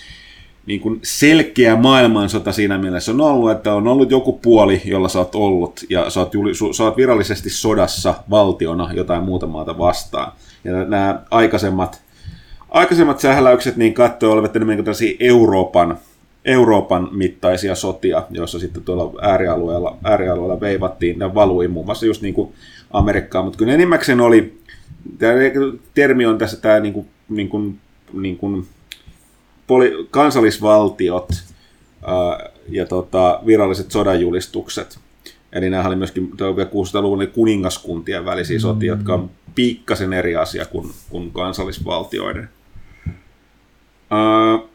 [0.65, 5.19] niin kuin selkeä maailmansota siinä mielessä on ollut, että on ollut joku puoli, jolla sä
[5.19, 10.31] oot ollut, ja sä oot, juli, sä oot virallisesti sodassa valtiona jotain muuta maata vastaan.
[10.63, 12.01] Ja nämä aikaisemmat
[12.69, 15.97] aikaisemmat sähläykset niin katsoa olivat enemmän tällaisia Euroopan,
[16.45, 22.33] Euroopan mittaisia sotia, joissa sitten tuolla äärialueella, äärialueella veivattiin ja valui muun muassa just niin
[22.33, 22.53] kuin
[22.91, 24.59] Amerikkaan, mutta kyllä enimmäkseen oli,
[25.17, 25.33] tämä
[25.93, 27.79] termi on tässä tämä niin kuin, niin kuin,
[28.13, 28.67] niin kuin
[29.67, 31.29] poli, kansallisvaltiot
[32.07, 34.99] ää, ja tota, viralliset sodanjulistukset.
[35.53, 38.99] Eli nämä oli myöskin 1600-luvun kuningaskuntien välisiä sotia, mm-hmm.
[38.99, 42.49] jotka on pikkasen eri asia kuin, kuin kansallisvaltioiden.
[44.11, 44.69] Uh,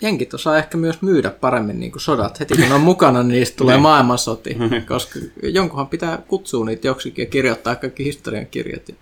[0.00, 2.40] Jenkit osaa ehkä myös myydä paremmin niin kuin sodat.
[2.40, 3.82] Heti kun on mukana, niin niistä tulee niin.
[3.82, 4.56] maailmansoti,
[4.88, 8.94] koska jonkunhan pitää kutsua niitä joksikin ja kirjoittaa kaikki historian kirjat ja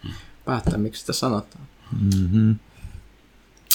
[0.45, 1.65] päättää, miksi sitä sanotaan.
[2.01, 2.57] Mm-hmm.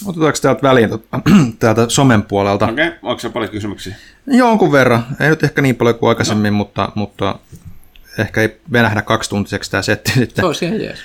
[0.06, 0.90] Otetaanko täältä väliin
[1.60, 2.66] täältä somen puolelta?
[2.66, 3.00] Okei, okay.
[3.04, 3.96] onko se paljon kysymyksiä?
[4.28, 5.06] Jonkun verran.
[5.20, 6.58] Ei nyt ehkä niin paljon kuin aikaisemmin, no.
[6.58, 7.40] mutta, mutta
[8.18, 10.46] ehkä ei venähdä kaksituntiseksi tämä setti sitten.
[10.46, 11.00] Olisi ihan jees.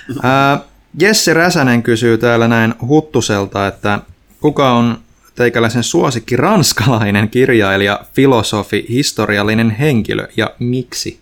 [0.99, 3.99] Jesse Räsänen kysyy täällä näin Huttuselta, että
[4.45, 4.97] kuka on
[5.35, 11.19] teikäläisen suosikki ranskalainen kirjailija, filosofi, historiallinen henkilö ja miksi?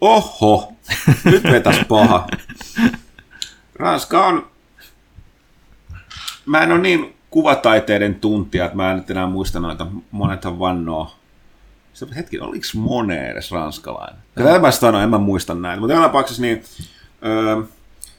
[0.00, 0.72] Oho,
[1.24, 2.26] nyt vetäs paha.
[3.74, 4.46] Ranska on...
[6.46, 9.86] Mä en ole niin kuvataiteiden tuntija, että mä en nyt enää muista noita.
[10.10, 11.14] Monethan vannoo.
[11.92, 14.18] Se hetki, oliko Monet edes ranskalainen?
[14.34, 15.80] Kyllä mä sanoin, en mä muista näin.
[15.80, 16.64] Mutta joka tapauksessa niin...
[17.24, 17.62] Öö,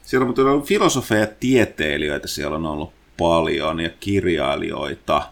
[0.02, 5.28] siellä on ollut filosofeja ja tieteilijöitä, siellä on ollut paljon ja kirjailijoita.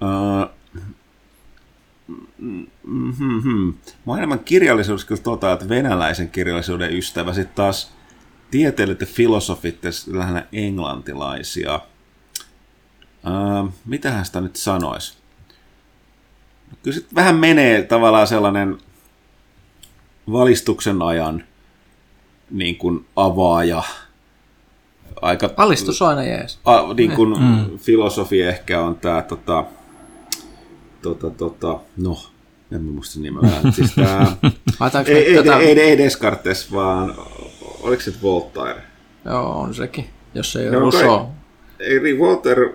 [0.00, 0.50] Uh,
[2.82, 3.74] mm-hmm.
[4.06, 7.32] Mä oon enemmän kirjallisuudessa kyllä tota, että venäläisen kirjallisuuden ystävä.
[7.32, 7.92] Sitten taas
[8.50, 11.80] tieteilijät ja filosofit lähinnä englantilaisia.
[13.26, 15.18] Uh, mitähän sitä nyt sanoisi?
[16.70, 18.78] No, kyllä sitten vähän menee tavallaan sellainen
[20.32, 21.44] valistuksen ajan
[22.50, 23.82] niin kuin avaaja
[25.22, 25.50] aika...
[25.56, 26.58] Alistus aina jees.
[26.64, 27.78] A, niin kuin mm.
[27.78, 29.64] filosofi ehkä on tämä, tota,
[31.02, 32.18] tota, tota, no,
[32.72, 33.50] en mä muista nimeä.
[33.70, 34.36] Siis tää,
[35.06, 35.58] ei, ei, tätä...
[35.58, 37.14] ei, ei, Descartes, vaan
[37.80, 38.82] oliko se Voltaire?
[39.24, 41.26] Joo, on sekin, jos ei ole no, Rousseau.
[41.78, 42.74] Ei, Voltaire,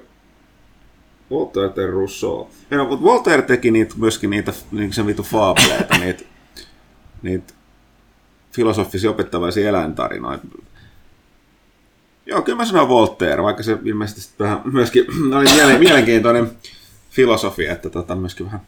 [1.29, 2.47] Voltaire tai Rousseau.
[2.71, 6.23] Ja, mutta Voltaire teki niitä, myöskin niitä, niin se vitu faableita, niitä,
[7.21, 7.53] niitä
[8.51, 10.47] filosofisia opettavaisia eläintarinoita.
[12.25, 15.05] Joo, kyllä mä sanon Voltaire, vaikka se ilmeisesti vähän myöskin
[15.37, 16.51] oli mielenkiintoinen
[17.09, 18.61] filosofi, että tota, myöskin vähän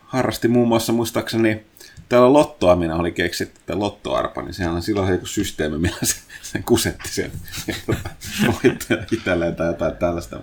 [0.00, 1.64] harrasti muun muassa muistaakseni
[2.08, 6.62] täällä lottoamina oli keksitty, tämä lottoarpa, niin sehän on silloin joku systeemi, millä se, se
[6.62, 7.32] kusetti sen
[9.12, 10.42] itselleen tai jotain tällaista.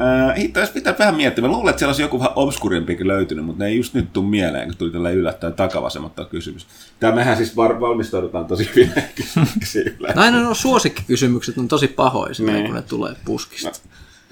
[0.00, 1.42] Äh, Hitto, pitää vähän miettiä.
[1.42, 4.26] Mä luulen, että siellä olisi joku vähän obskurimpikin löytynyt, mutta ne ei just nyt tule
[4.26, 6.66] mieleen, kun tuli tällä yllättäen takavasemmalta kysymys.
[7.00, 9.96] Tämä mehän siis var- valmistaudutaan tosi hyvin kysymyksiin.
[10.14, 12.66] Näin on suosikkikysymykset on tosi pahoja, niin.
[12.66, 13.70] kun ne tulee puskista.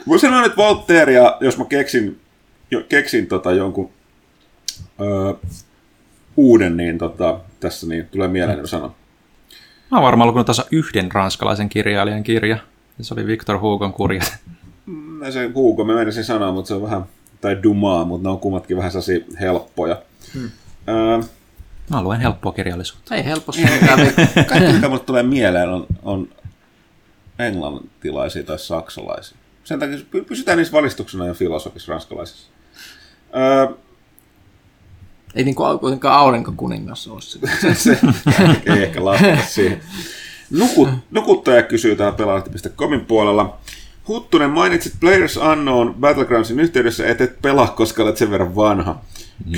[0.06, 0.12] No.
[0.12, 2.20] Mä sanoin, että Voltaire, ja jos mä keksin,
[2.70, 3.90] jo, keksin tota jonkun
[5.00, 5.34] öö,
[6.36, 8.94] uuden, niin tota, tässä niin tulee mieleen, että sanon.
[9.90, 12.58] Mä oon varmaan lukenut tasa yhden ranskalaisen kirjailijan kirja.
[13.00, 14.38] Se oli Victor Hugon kurjat
[15.30, 17.04] se Hugo, mä menisin sanoa, mutta se on vähän,
[17.40, 20.02] tai Dumaa, mutta ne on kummatkin vähän sellaisia helppoja.
[20.34, 20.50] Hmm.
[20.88, 21.22] Öö,
[21.90, 23.14] Mä luen helppoa kirjallisuutta.
[23.14, 23.62] Ei helposti.
[24.48, 26.28] Kaikki, mitä mulle tulee mieleen, on, on
[27.38, 29.36] englantilaisia tai saksalaisia.
[29.64, 32.48] Sen takia pysytään niissä valistuksena jo filosofissa ranskalaisissa.
[33.36, 33.74] Öö,
[35.34, 37.38] ei niin kuin kuitenkaan aurinkokuningas ole se.
[37.74, 37.98] se
[38.66, 39.80] ei ehkä lasketa siihen.
[40.50, 43.58] Nukut, nukuttaja kysyy täällä pelaajat.comin puolella.
[44.08, 49.00] Huttunen, mainitsit Players Unknown Battlegroundsin yhteydessä, et et pelaa, koska olet sen verran vanha.
[49.50, 49.52] 10-15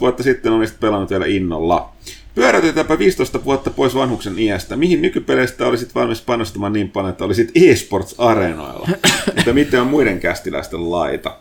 [0.00, 1.92] vuotta sitten olisit pelannut vielä innolla.
[2.34, 4.76] Pyöräytetäänpä 15 vuotta pois vanhuksen iästä.
[4.76, 8.88] Mihin nykypeleistä olisit valmis panostamaan niin paljon, että olisit e-sports-areenoilla?
[9.36, 11.36] että miten on muiden kästiläisten laita?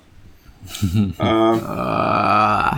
[1.19, 2.77] Ää,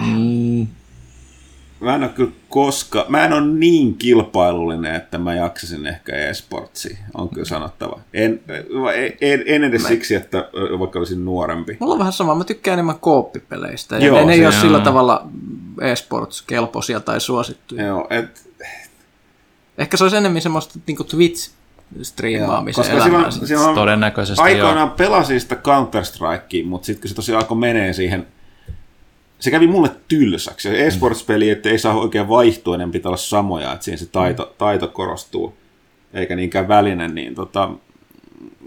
[1.82, 6.98] mä en ole kyllä koska, mä en ole niin kilpailullinen, että mä jaksasin ehkä esportsia,
[7.14, 8.00] on kyllä sanottava.
[8.14, 8.42] En,
[9.22, 10.50] en, en edes siksi, että
[10.80, 11.78] vaikka olisin nuorempi.
[11.80, 13.98] Mulla on vähän sama, mä tykkään enemmän kooppipeleistä.
[13.98, 15.28] Ja Joo, ne, ne ei ole sillä tavalla
[15.82, 17.86] esports-kelpoisia tai suosittuja.
[17.86, 18.52] Joo, et,
[19.78, 23.32] Ehkä se olisi enemmän semmoista niin Twitch-striimaamisen koska elämää.
[23.32, 28.28] silloin, silloin Todennäköisesti aikoinaan pelasin sitä Counter-Strikea, mutta sitten kun se tosiaan alkoi menee siihen,
[29.42, 30.70] se kävi mulle tylsäksi.
[30.70, 34.56] Se esports-peli, että ei saa oikein vaihtua, ne pitää olla samoja, että siinä se taito,
[34.58, 35.54] taito korostuu,
[36.14, 37.70] eikä niinkään väline, niin tota,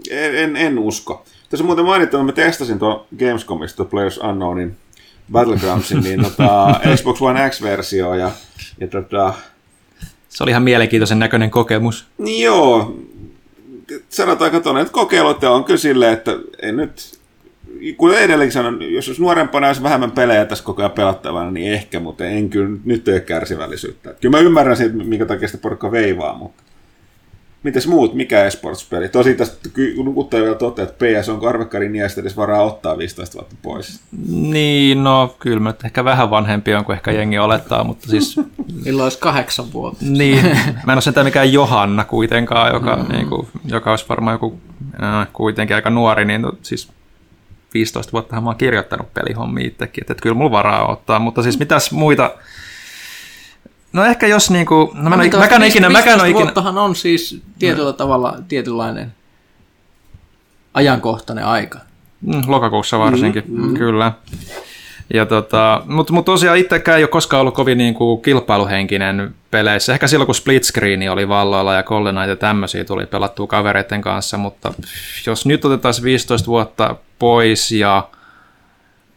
[0.09, 1.25] en, en, en usko.
[1.49, 4.77] Tässä on muuten mainittava, mä testasin tuon Gamescomista tuon Players Unknownin
[5.31, 8.31] Battlegroundsin, niin tota, Xbox One X-versio ja,
[8.79, 9.33] ja tota,
[10.29, 12.05] Se oli ihan mielenkiintoisen näköinen kokemus.
[12.17, 12.95] niin joo,
[14.09, 16.31] sanotaanko tuonne, että kokeilut on kyllä silleen, että
[16.61, 17.19] ei nyt,
[17.97, 21.99] kuten edelleenkin sanon, jos olisi nuorempana olisi vähemmän pelejä tässä koko ajan pelattavana, niin ehkä,
[21.99, 24.13] mutta en kyllä nyt ole kärsivällisyyttä.
[24.21, 26.63] Kyllä mä ymmärrän siitä, minkä takia sitä porukka veivaa, mutta
[27.65, 29.09] mites muut, mikä esports-peli?
[29.09, 29.69] Tosi tästä
[30.03, 34.01] nukuttaa vielä totta, että PS on karvekkarin niistä edes varaa ottaa 15 vuotta pois.
[34.27, 38.37] Niin, no kyllä mä nyt ehkä vähän vanhempi on kuin ehkä jengi olettaa, mutta siis
[38.85, 40.05] Milloin olisi kahdeksan vuotta.
[40.09, 40.43] niin,
[40.85, 43.15] mä en ole sentään mikään Johanna kuitenkaan, joka, mm.
[43.15, 44.59] niin kuin, joka olisi varmaan joku
[45.03, 46.89] äh, kuitenkin aika nuori, niin no, siis
[47.75, 51.59] 15 vuotta mä oon kirjoittanut pelihommia itsekin, että, että kyllä mulla varaa ottaa, mutta siis
[51.59, 52.31] mitäs muita,
[53.93, 56.43] no ehkä jos niinku, no mä en, Mitä ole- mäkään ikinä, 15 mäkään ole ikinä,
[56.43, 59.13] vuottahan on siis tietyllä tavalla tietynlainen
[60.73, 61.79] ajankohtainen aika.
[62.21, 64.11] Mm, lokakuussa varsinkin, mm, kyllä.
[65.13, 69.93] Ja tota, mutta mut tosiaan itsekään ei ole koskaan ollut kovin niin kuin kilpailuhenkinen peleissä.
[69.93, 74.37] Ehkä silloin, kun split screen oli valloilla ja Goldeneye ja tämmöisiä tuli pelattua kavereiden kanssa,
[74.37, 74.73] mutta
[75.25, 78.07] jos nyt otetaan 15 vuotta pois ja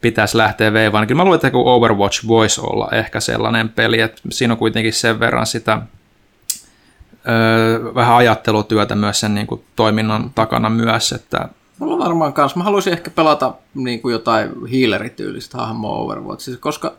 [0.01, 4.21] pitäisi lähteä veivaan, niin kyllä mä luulen, että Overwatch voisi olla ehkä sellainen peli, että
[4.31, 5.81] siinä on kuitenkin sen verran sitä
[7.29, 11.49] öö, vähän ajattelutyötä myös sen niin kuin toiminnan takana myös, että
[11.79, 12.55] Mulla on varmaan kans.
[12.55, 16.95] Mä haluaisin ehkä pelata niin kuin jotain healerityylistä hahmoa Overwatchissa, koska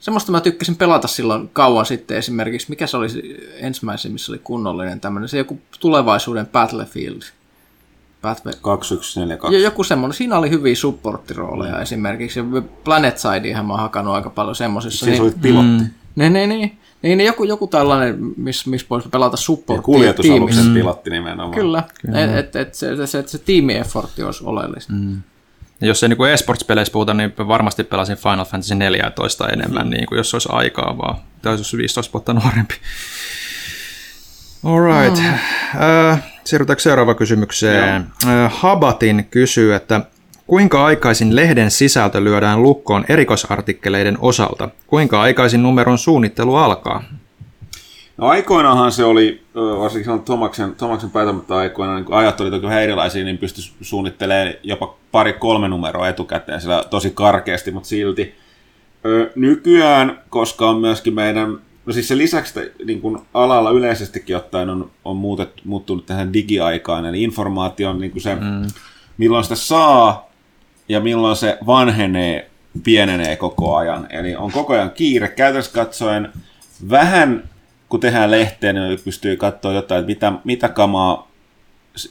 [0.00, 2.70] semmoista mä tykkäsin pelata silloin kauan sitten esimerkiksi.
[2.70, 3.22] Mikä se oli se
[3.56, 7.22] ensimmäisen, missä oli kunnollinen tämmöinen, se joku tulevaisuuden Battlefield.
[8.22, 8.52] Battle...
[8.62, 9.56] 2142.
[9.56, 11.82] Ja joku semmoinen, siinä oli hyviä supporttirooleja mm.
[11.82, 12.40] esimerkiksi.
[12.84, 15.04] Planet Sideihän mä oon hakannut aika paljon semmosissa.
[15.04, 15.68] Siis Niin, olit pilotti.
[15.68, 20.58] niin, niin, niin, niin, niin joku, joku tällainen, missä miss voisi pelata Ja supporttia kuljetusaluksen
[20.58, 20.80] tiimissä.
[20.80, 21.54] pilotti nimenomaan.
[21.54, 24.92] Kyllä, että et, et se, se, se tiimi-effortti olisi oleellista.
[24.92, 25.22] Mm.
[25.80, 30.16] Ja jos ei niin esports-peleissä puhuta, niin varmasti pelasin Final Fantasy 14 enemmän, niin kuin
[30.16, 31.16] jos olisi aikaa vaan.
[31.42, 32.74] Tai jos olisi 15 vuotta nuorempi.
[34.64, 35.22] Alright.
[35.22, 35.80] Mm.
[36.10, 38.06] Äh, siirrytäänkö seuraavaan kysymykseen?
[38.26, 40.00] Äh, Habatin kysyy, että
[40.52, 44.68] kuinka aikaisin lehden sisältö lyödään lukkoon erikoisartikkeleiden osalta?
[44.86, 47.04] Kuinka aikaisin numeron suunnittelu alkaa?
[48.16, 52.66] No aikoinaanhan se oli, varsinkin silloin Tomaksen, Tomaksen päätämättä aikoina, niin kun ajat oli toki
[52.66, 58.34] vähän erilaisia, niin pystyi suunnittelemaan jopa pari-kolme numeroa etukäteen sillä tosi karkeasti, mutta silti.
[59.34, 64.90] Nykyään, koska on myöskin meidän, no siis se lisäksi niin kuin alalla yleisestikin ottaen on,
[65.04, 68.66] on muutet, muuttunut tähän digiaikaan, eli informaatio on niin kuin se, mm.
[69.18, 70.31] milloin sitä saa
[70.88, 72.50] ja milloin se vanhenee,
[72.84, 74.06] pienenee koko ajan.
[74.10, 75.28] Eli on koko ajan kiire.
[75.28, 76.28] Käytännössä katsoen
[76.90, 77.48] vähän,
[77.88, 81.32] kun tehdään lehteen, niin pystyy katsoa jotain, että mitä, mitä kamaa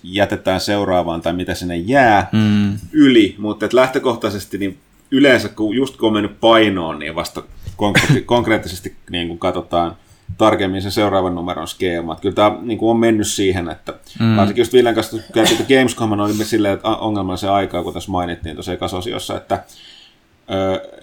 [0.03, 2.79] jätetään seuraavaan tai mitä sinne jää mm.
[2.91, 4.77] yli, mutta et lähtökohtaisesti niin
[5.11, 7.43] yleensä, kun just kun on mennyt painoon, niin vasta
[7.77, 9.95] konkreetti- konkreettisesti niin kun katsotaan
[10.37, 12.11] tarkemmin se seuraavan numeron skeema.
[12.11, 14.35] Että kyllä tämä niin kuin on mennyt siihen, että mm.
[14.35, 18.55] varsinkin just Viljan kanssa käytiin, että Gamescom oli silleen, että ongelmallisen aikaa, kun tässä mainittiin
[18.55, 19.63] tuossa ekasosiossa, että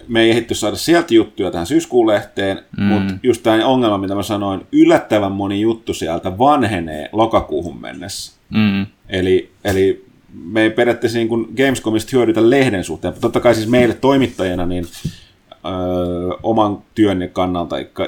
[0.07, 2.83] me ei ehditty saada sieltä juttuja tähän syyskuun lehteen, mm.
[2.83, 8.33] mutta just tämä ongelma, mitä mä sanoin, yllättävän moni juttu sieltä vanhenee lokakuuhun mennessä.
[8.49, 8.85] Mm.
[9.09, 10.05] Eli, eli
[10.43, 13.13] me ei periaatteessa niin kuin Gamescomista hyödytä lehden suhteen.
[13.21, 14.85] Totta kai siis meille toimittajina niin
[15.65, 15.71] öö,
[16.43, 18.05] oman työnne kannalta ka-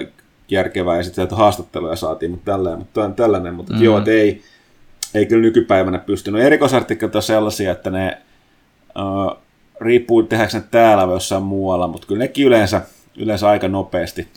[0.51, 3.83] järkevää ja sitten haastatteluja saatiin, mutta tällainen, mutta tällainen, mutta mm.
[3.83, 4.41] joo, että ei,
[5.13, 6.41] ei kyllä nykypäivänä pystynyt.
[6.41, 8.17] Erikoisartikkelit on sellaisia, että ne
[8.97, 9.35] öö,
[9.81, 12.81] riippuu tehdäänkö ne täällä vai jossain muualla, mutta kyllä nekin yleensä,
[13.17, 14.27] yleensä aika nopeasti,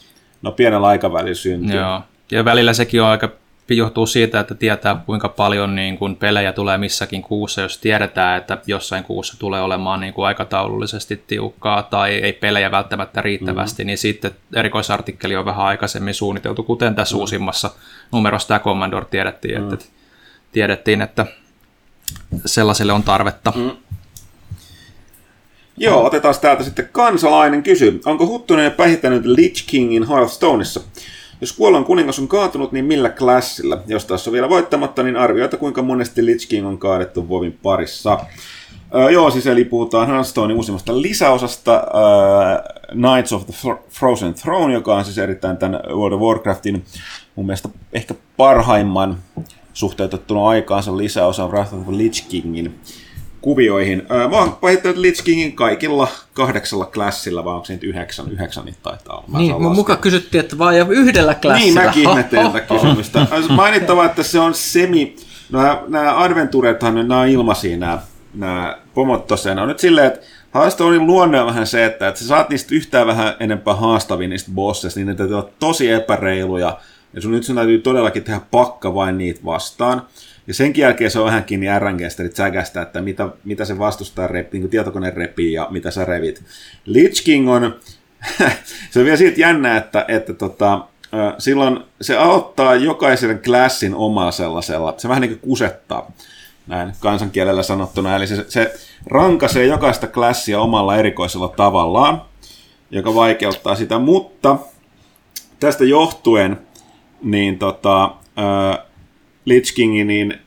[0.43, 1.77] no pienellä aikavälillä syntyy.
[1.77, 2.01] Joo.
[2.31, 3.29] Ja välillä sekin on aika
[3.71, 8.59] johtuu siitä, että tietää kuinka paljon niin kuin pelejä tulee missäkin kuussa, jos tiedetään, että
[8.67, 13.87] jossain kuussa tulee olemaan niin kuin aikataulullisesti tiukkaa tai ei pelejä välttämättä riittävästi, mm-hmm.
[13.87, 17.21] niin sitten erikoisartikkeli on vähän aikaisemmin suunniteltu, kuten tässä mm-hmm.
[17.21, 17.71] uusimmassa
[18.13, 19.75] numerossa tämä Commodore tiedettiin, mm-hmm.
[19.75, 19.87] että,
[20.53, 21.27] tiedettiin, että
[22.47, 23.53] sellaiselle on tarvetta.
[23.57, 23.71] Mm.
[25.77, 28.01] Joo, otetaan täältä sitten kansalainen kysy.
[28.05, 30.81] Onko Huttunen päihittänyt Lich Kingin Hearthstoneissa?
[31.45, 33.79] Jos kuollon kuningas on kaatunut, niin millä klassilla?
[33.87, 38.21] Jos taas on vielä voittamatta, niin arvioita kuinka monesti Lich King on kaadettu Vovin parissa.
[38.95, 43.55] Öö, joo, siis eli puhutaan Hearthstonein uusimmasta lisäosasta öö, Knights of the
[43.89, 46.85] Frozen Throne, joka on siis erittäin tämän World of Warcraftin
[47.35, 49.19] mun mielestä ehkä parhaimman
[49.73, 52.81] suhteutettuna aikaansa lisäosa Wrath of the Lich Kingin
[53.45, 54.03] kuvioihin.
[54.31, 58.31] Mä oon päihittänyt Lich Kingin kaikilla kahdeksalla klassilla, vai onko se nyt yhdeksän?
[58.31, 59.25] Yhdeksän niitä taitaa olla.
[59.29, 61.65] Mä Niin, mun mukaan kysyttiin, että vaan yhdellä klassilla.
[61.65, 63.27] Niin, mäkin ihmettelin tätä kysymystä.
[63.49, 65.17] Mainittava, että se on semi...
[65.53, 67.99] Nämä, nämä adventurethan, nämä on ilmaisia nämä,
[68.35, 69.59] nämä pomot tosiaan.
[69.59, 73.07] On nyt silleen, että Hearthstonein luonne on vähän se, että, että sä saat niistä yhtään
[73.07, 76.79] vähän enempää haastavia niistä bosseista, niin ne täytyy olla tosi epäreiluja.
[77.13, 80.03] Ja sun nyt sun täytyy todellakin tehdä pakka vain niitä vastaan.
[80.47, 84.53] Ja senkin jälkeen se on vähän kiinni RNGsterit säkästä, että mitä, mitä se vastustaa rep,
[84.53, 86.43] niin tietokone repii ja mitä sä revit.
[86.85, 87.77] Lich King on,
[88.91, 90.81] se on vielä siitä jännä, että, että tota,
[91.39, 96.13] silloin se aloittaa jokaisen klassin omalla sellaisella, se vähän niin kuin kusettaa
[96.67, 98.75] näin kansankielellä sanottuna, eli se, se
[99.07, 102.23] rankaisee jokaista klassia omalla erikoisella tavallaan,
[102.91, 104.57] joka vaikeuttaa sitä, mutta
[105.61, 106.59] tästä johtuen
[107.23, 108.15] niin tota,
[109.45, 110.39] Lich Kingi, niin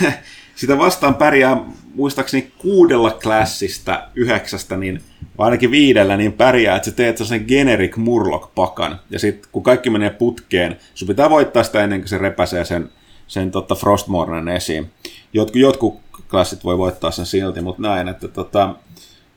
[0.54, 1.64] sitä vastaan pärjää
[1.94, 5.00] muistaakseni kuudella klassista yhdeksästä, niin
[5.38, 8.96] vai ainakin viidellä, niin pärjää, että sä teet sen generic murlock-pakan.
[9.10, 12.90] Ja sitten kun kaikki menee putkeen, sun pitää voittaa sitä ennen kuin se repäsee sen,
[13.26, 14.90] sen tota Frostmornen esiin.
[15.32, 18.74] Jotkut, jotkut klassit voi voittaa sen silti, mutta näin, että tota,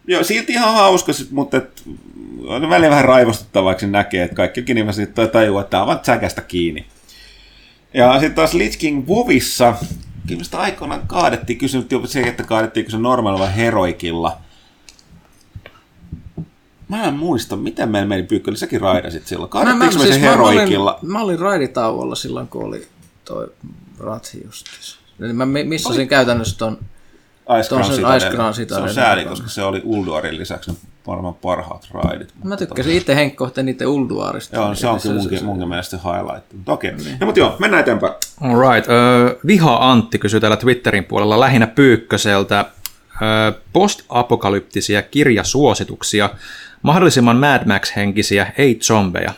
[0.07, 1.83] joo, silti ihan hauska, mutta et,
[2.47, 6.85] on välillä vähän raivostuttavaa, kun näkee, että kaikki ihmiset tajuu, että tämä on säkästä kiinni.
[7.95, 9.73] Ja sitten taas Lich King Vovissa,
[10.27, 14.37] kyllä aikoinaan kaadettiin, kysynyt se, että kaadettiinko se normaalilla heroikilla.
[16.87, 19.49] Mä en muista, miten meillä meni pyykköli, säkin raidasit silloin.
[19.49, 20.91] Kaadettiinko me, me, siis se heroikilla?
[20.91, 22.87] Mä olin, mä olin raiditauolla silloin, kun oli
[23.25, 23.51] toi
[23.99, 24.97] Rathi justiinsa.
[25.19, 26.07] Eli mä missasin oli...
[26.07, 26.77] käytännössä ton
[27.59, 28.75] Ice Crown sitä.
[28.75, 30.71] Se on sääli, koska se oli Ulduarin lisäksi
[31.07, 32.33] varmaan parhaat raidit.
[32.43, 34.55] Mä tykkäsin itse Henkko niiden Ulduarista.
[34.55, 36.45] Joo, se onkin munkin, munkin mielestä highlight.
[36.67, 37.03] Okei, okay.
[37.05, 37.17] niin.
[37.19, 38.13] no, mutta joo, mennään eteenpäin.
[38.41, 38.89] All right.
[38.89, 46.29] Uh, Viha Antti kysyy täällä Twitterin puolella lähinnä Pyykköseltä uh, post-apokalyptisia kirjasuosituksia,
[46.81, 49.33] mahdollisimman Mad Max-henkisiä, ei zombeja.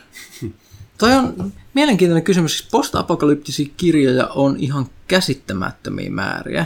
[0.98, 2.58] Toi on mielenkiintoinen kysymys.
[2.58, 6.66] Siis post-apokalyptisia kirjoja on ihan käsittämättömiä määriä.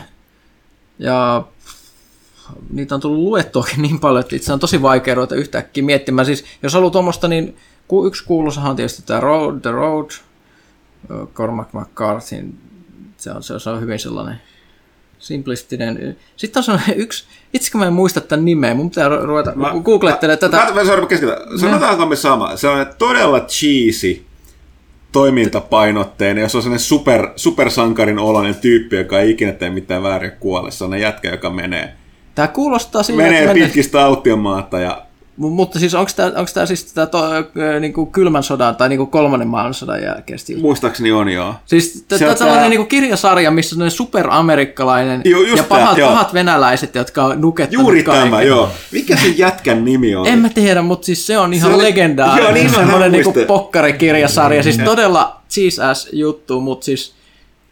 [0.99, 1.43] Ja
[2.69, 6.25] niitä on tullut luettuakin niin paljon, että itse on tosi vaikea ruveta yhtäkkiä miettimään.
[6.25, 7.57] Siis, jos haluaa tuommoista, niin
[8.05, 10.09] yksi kuuluisahan on tietysti tämä Road, The Road,
[11.33, 12.53] Cormac McCarthyn,
[13.17, 14.41] se on, se on hyvin sellainen
[15.19, 16.17] simplistinen.
[16.35, 17.23] Sitten on yksi,
[17.53, 19.53] itse mä en muista tämän nimeä, mun pitää ruveta
[19.83, 20.57] googlettelemaan tätä.
[20.57, 22.57] Mä, mä, mä Sanotaanko me sama?
[22.57, 24.25] Se on todella cheesy
[25.11, 30.85] toimintapainotteinen, jos on sellainen super, supersankarin oloinen tyyppi, joka ei ikinä tee mitään väärin kuolessa,
[30.85, 31.95] on jätkä, joka menee
[32.35, 35.01] Tämä kuulostaa siltä, Menee että pitkistä autiomaata ja
[35.37, 37.21] mutta siis onko tämä, onko tämä siis tätä to,
[37.79, 40.53] niinku kylmän sodan tai niinku kolmannen maailmansodan jälkeistä?
[40.61, 41.55] Muistaakseni on, joo.
[41.65, 46.95] Siis tämä on tällainen niinku kirjasarja, missä on superamerikkalainen joo, ja pahat, tämä, pahat venäläiset,
[46.95, 48.23] jotka on nukettanut Juuri kaiken.
[48.23, 48.69] tämä, joo.
[48.91, 50.27] Mikä se jätkän nimi on?
[50.27, 52.43] En mä tiedä, mutta siis se on ihan se legendaarinen.
[52.43, 54.63] Joo, niin semmoinen niinku pokkarikirjasarja.
[54.63, 55.41] Siis todella
[55.89, 57.13] ass juttu, mutta siis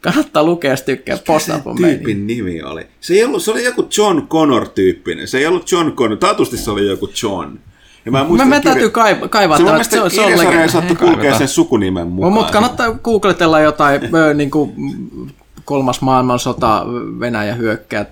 [0.01, 1.49] Kannattaa lukea, jos tykkää post
[1.81, 2.87] tyypin nimi oli?
[3.01, 5.27] Se, ei ollut, se oli joku John Connor-tyyppinen.
[5.27, 6.17] Se ei ollut John Connor.
[6.17, 7.59] Taatusti se oli joku John.
[8.05, 10.69] Ja mä, muistan, mä, mä täytyy kaivaa, kaivaa se, että se, on, se on ei
[10.69, 12.33] saattu kulkea sen sukunimen mukaan.
[12.33, 14.01] Mutta kannattaa googletella jotain
[14.33, 14.73] niin kuin,
[15.65, 16.85] kolmas maailmansota,
[17.19, 18.05] Venäjä hyökkää,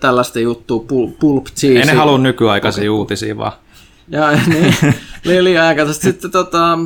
[0.00, 0.84] tällaista juttua,
[1.20, 1.78] pulp cheese.
[1.80, 2.98] Ei ne halua nykyaikaisia okay.
[2.98, 3.52] uutisia vaan.
[4.08, 4.30] Ja
[5.24, 6.06] niin, liian aikaisesti.
[6.06, 6.78] Sitten tota,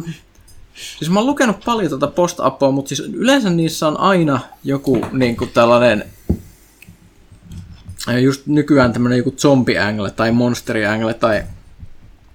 [0.99, 5.37] Siis mä oon lukenut paljon tuota post-apoa, mutta siis yleensä niissä on aina joku niin
[5.37, 6.05] kuin tällainen
[8.21, 11.43] just nykyään tämmöinen joku zombi-angle tai monsteri-angle tai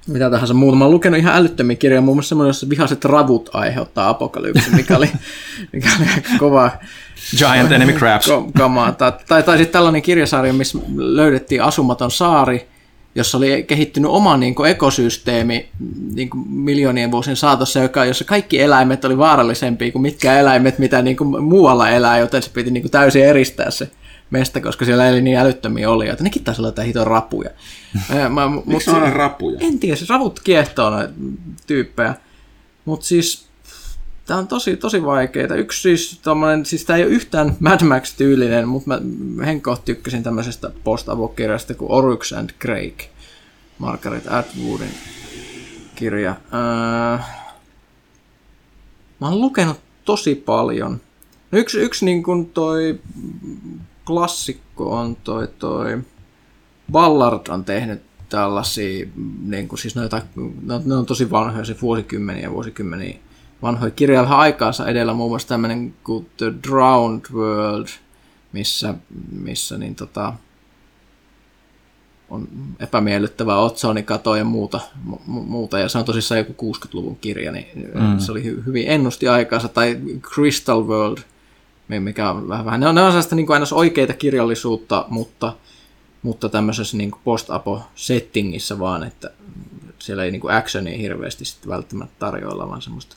[0.08, 0.78] mitä tahansa muuta.
[0.78, 4.98] Mä oon lukenut ihan älyttömiä kirjoja, muun muassa semmoinen, jossa vihaset ravut aiheuttaa apokalypsin, mikä
[4.98, 5.10] oli,
[5.74, 6.72] mikä oli aika kova.
[7.38, 8.28] Giant Enemy Crabs.
[8.58, 8.92] Kamaa.
[8.92, 12.68] Tai, tai, tai sitten tällainen kirjasarja, missä löydettiin asumaton saari,
[13.16, 15.70] jossa oli kehittynyt oma niin kuin, ekosysteemi
[16.14, 21.02] niin kuin, miljoonien vuosien saatossa, joka, jossa kaikki eläimet oli vaarallisempia kuin mitkä eläimet, mitä
[21.02, 23.90] niin kuin, muualla elää, joten se piti niin kuin, täysin eristää se
[24.30, 27.50] mestä, koska siellä eli niin älyttömiä oli, että nekin taisi olla jotain hiton rapuja.
[28.30, 29.58] Mä, Miksi on rapuja?
[29.62, 31.14] En tiedä, siis ravut kiehtoo noita
[31.68, 32.16] tyyppejä.
[32.86, 33.45] Mutta siis
[34.26, 35.56] Tämä on tosi, tosi vaikeaa.
[35.56, 36.22] Yksi siis,
[36.64, 38.90] siis tämä ei ole yhtään Mad Max-tyylinen, mutta
[39.36, 43.02] mä henkkoht tykkäsin tämmöisestä post kirjasta kuin Oryx and Craig.
[43.80, 44.94] Margaret Atwoodin
[45.96, 46.30] kirja.
[46.30, 47.18] Öö,
[49.22, 51.02] mä oon lukenut tosi paljon.
[51.52, 53.00] No yksi, yksi niin kuin toi
[54.06, 55.98] klassikko on toi, toi
[56.92, 59.08] Ballard on tehnyt tällaisia,
[59.42, 60.22] niin kuin siis noita,
[60.86, 63.20] ne on tosi vanhoja, se vuosikymmeniä ja vuosikymmeniä
[63.62, 67.88] vanhoja kirjoja vähän aikaansa edellä, muun muassa tämmöinen kuin The Drowned World,
[68.52, 68.94] missä,
[69.32, 70.34] missä niin tota,
[72.30, 72.48] on
[72.80, 74.80] epämiellyttävää otsonikato ja muuta,
[75.10, 78.20] mu- muuta, ja se on tosissaan joku 60-luvun kirja, niin mm.
[78.20, 81.18] se oli hy- hyvin ennusti aikaansa, tai Crystal World,
[81.88, 85.54] mikä on vähän, vähän ne on, ne on sellaista niin kuin aina oikeita kirjallisuutta, mutta,
[86.22, 89.32] mutta tämmöisessä niin post-apo-settingissä vaan, että
[90.00, 93.16] siellä ei niin kuin actionia hirveästi sitten välttämättä tarjoilla, vaan semmoista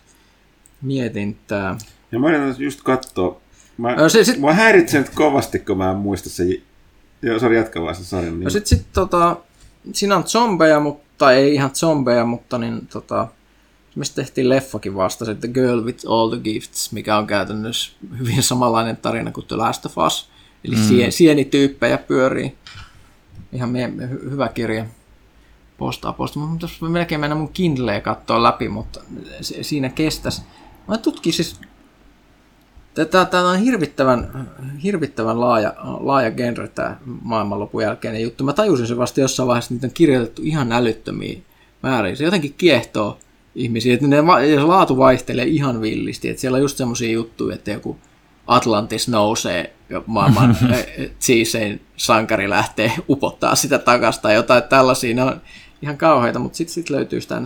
[0.83, 1.79] mietintää.
[2.13, 3.41] Ja mä yritän just katsoa.
[3.79, 4.41] Mä, no, se, sit...
[4.41, 6.45] mä häiritsen nyt kovasti, kun mä en muista se...
[7.23, 8.41] Joo, sori, jatka vaan se Niin...
[8.41, 9.37] No sit, sit tota,
[9.93, 13.29] siinä on zombeja, mutta ei ihan zombeja, mutta niin tota,
[13.95, 18.43] mistä tehtiin leffakin vasta, se The Girl with All the Gifts, mikä on käytännössä hyvin
[18.43, 20.29] samanlainen tarina kuin The Last of Us.
[20.65, 20.83] Eli mm.
[20.83, 22.57] sien, sienityyppejä pyörii.
[23.53, 23.93] Ihan mie-
[24.31, 24.85] hyvä kirja
[25.79, 26.43] postaa postaa.
[26.81, 29.01] Mä melkein mennä mun Kindleen katsoa läpi, mutta
[29.41, 30.43] siinä kestäisi.
[30.89, 31.61] Mä tutkin siis
[33.31, 34.49] Tämä on hirvittävän,
[34.83, 38.45] hirvittävän laaja, laaja genre tämä maailmanlopun jälkeinen juttu.
[38.45, 41.39] Mä tajusin se vasta jossain vaiheessa, että niitä on kirjoitettu ihan älyttömiä
[41.83, 42.15] määriä.
[42.15, 43.19] Se jotenkin kiehtoo
[43.55, 44.21] ihmisiä, että ne
[44.63, 46.29] laatu vaihtelee ihan villisti.
[46.29, 47.97] Että siellä on just semmoisia juttuja, että joku
[48.47, 50.57] Atlantis nousee ja maailman
[51.19, 55.15] siisein sankari lähtee upottaa sitä takasta tai jotain tällaisia.
[55.15, 55.41] Ne on
[55.83, 57.43] ihan kauheita, mutta sitten sit löytyy sitä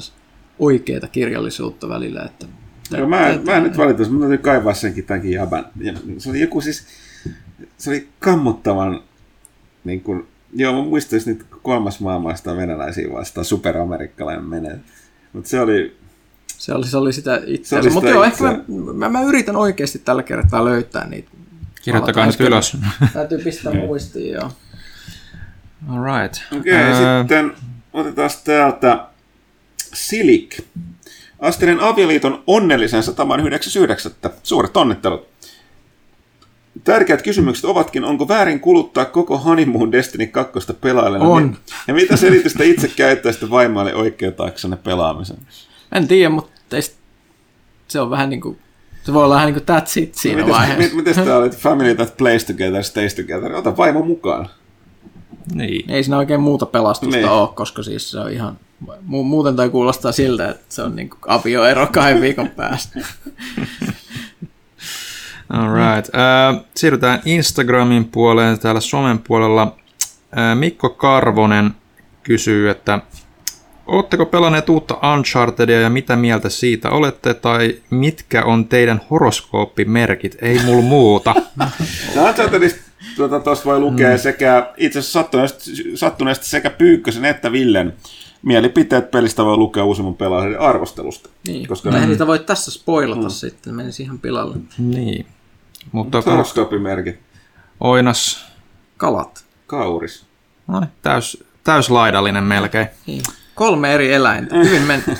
[0.59, 2.47] oikeaa kirjallisuutta välillä, että
[2.99, 5.67] Joo, mä, en, mä en nyt valita, mutta täytyy kaivaa senkin tämänkin jaban.
[6.19, 6.87] Se oli joku siis,
[7.79, 9.03] se oli kammottavan,
[9.85, 14.81] niin kuin, joo mä muistan, jos nyt kolmas maailmasta venäläisiä vastaan superamerikkalainen menee.
[15.33, 15.97] Mutta se oli...
[16.47, 17.91] Se oli, se oli sitä itse.
[17.91, 18.59] Mutta joo, ehkä mä,
[18.95, 21.31] mä, mä, yritän oikeasti tällä kertaa löytää niitä.
[21.83, 22.77] Kirjoittakaa nyt ylös.
[23.13, 24.53] Täytyy pistää muistiin, joo.
[25.89, 26.43] All right.
[26.59, 27.19] Okei, okay, uh...
[27.19, 27.53] sitten
[27.93, 29.07] otetaan täältä
[29.95, 30.61] Silik.
[31.43, 34.13] Asterin avioliiton onnellisen 199.
[34.43, 35.29] Suuret onnittelut.
[36.85, 41.19] Tärkeät kysymykset ovatkin, onko väärin kuluttaa koko Honeymoon Destiny 2 pelaajille?
[41.19, 41.57] On.
[41.89, 45.37] Ja mitä selitystä itse käyttäisitte vaimoille oikeutaaksenne pelaamisen?
[45.93, 46.77] En tiedä, mutta
[47.89, 48.59] se on vähän niin kuin
[49.03, 50.97] se voi olla vähän niin kuin that's it siinä no, vaiheessa.
[50.97, 53.53] Miten tämä oli, family that plays together stays together?
[53.53, 54.49] Ota vaimo mukaan.
[55.55, 55.91] Niin.
[55.91, 57.29] Ei siinä oikein muuta pelastusta niin.
[57.29, 58.59] ole, koska siis se on ihan
[58.89, 63.01] Mu- muuten toi kuulostaa siltä, että se on niin avioero kahden viikon päästä.
[65.49, 66.11] Alright.
[66.77, 68.59] Siirrytään Instagramin puoleen.
[68.59, 69.77] Täällä somen puolella
[70.55, 71.71] Mikko Karvonen
[72.23, 73.01] kysyy, että
[73.87, 80.37] Oletteko pelanneet uutta Unchartedia ja mitä mieltä siitä olette, tai mitkä on teidän horoskooppimerkit?
[80.43, 81.35] Ei mulla muuta.
[82.17, 82.81] no Unchartedista
[83.17, 84.19] tuota, voi lukea mm.
[84.19, 87.93] sekä itse asiassa sattuneesti, sattuneesti sekä Pyykkösen että Villen
[88.43, 91.29] mielipiteet pelistä voi lukea uusimman pelaajan arvostelusta.
[91.47, 92.07] Niin, koska ne...
[92.07, 93.31] niitä voi tässä spoilata mm.
[93.31, 94.57] sitten, menisi ihan pilalle.
[94.79, 95.27] Niin.
[95.93, 97.21] Mutta Horoskoopimerkit.
[97.81, 98.47] Oinas.
[98.97, 99.45] Kalat.
[99.67, 100.27] Kauris.
[100.67, 102.87] No niin, täys, täyslaidallinen melkein.
[103.07, 103.23] Niin.
[103.55, 104.57] Kolme eri eläintä.
[104.65, 105.19] Hyvin mennyt.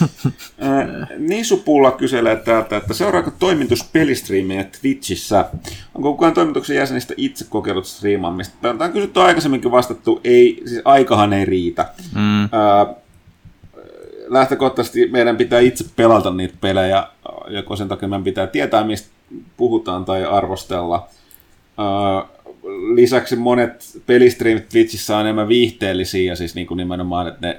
[1.18, 5.44] Nisupulla kyselee täältä, että seuraako toimitus pelistriimejä Twitchissä?
[5.94, 8.56] Onko kukaan toimituksen jäsenistä itse kokeillut striimaamista?
[8.62, 11.88] Tämä on kysytty aikaisemminkin vastattu, ei, siis aikahan ei riitä.
[12.14, 12.42] Mm.
[12.42, 12.86] Ää,
[14.26, 17.06] lähtökohtaisesti meidän pitää itse pelata niitä pelejä,
[17.48, 19.08] joko sen takia meidän pitää tietää, mistä
[19.56, 21.08] puhutaan tai arvostella.
[21.78, 22.36] Ää,
[22.94, 27.58] lisäksi monet pelistriimit Twitchissä on enemmän viihteellisiä, ja siis niin kuin nimenomaan, että ne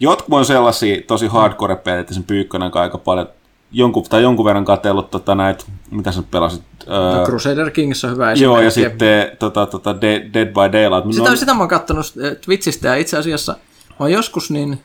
[0.00, 3.28] Jotkut on sellaisia tosi hardcore pelejä, että sen Pyykkönen aika paljon
[3.72, 6.62] jonkun, tai jonkun verran katsellut tota, näitä, mitä sä pelasit?
[6.86, 8.44] No, Crusader Kings on hyvä esimerkki.
[8.44, 11.12] Joo, ja sitten tota, tota, Dead, Dead by Daylight.
[11.12, 12.14] Sitä, no, sitä mä oon kattonut
[12.44, 13.52] Twitchistä, ja itse asiassa
[13.88, 14.80] mä oon joskus niin,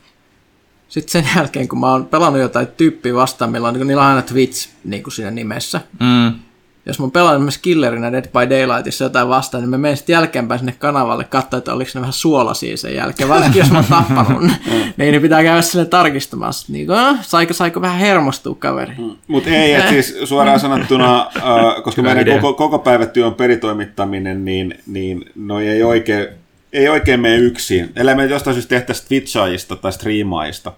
[0.88, 4.08] sitten sen jälkeen, kun mä oon pelannut jotain tyyppiä vastaan, millä on, niin niillä on
[4.08, 5.80] aina Twitch niin kuin siinä nimessä.
[6.00, 6.43] Mm
[6.86, 10.58] jos mä pelaan myös killerinä Dead by Daylightissa jotain vastaan, niin mä menen sitten jälkeenpäin
[10.58, 14.42] sinne kanavalle katsoa, että oliko ne vähän suolasia sen jälkeen, vaikka jos mä oon tappanut
[14.42, 14.50] mm.
[14.96, 18.94] niin, niin pitää käydä sinne tarkistamaan, niin kuin, äh, saiko, saiko vähän hermostua kaveri.
[18.98, 19.10] Mm.
[19.26, 24.78] Mutta ei, että siis suoraan sanottuna, äh, koska meidän koko, koko päivätyö on peritoimittaminen, niin,
[24.86, 26.26] niin noi ei oikein,
[26.72, 27.92] ei oikein mene yksin.
[27.96, 30.72] Ellei me jostain syystä tehtäisiin Twitchaajista tai striimaajista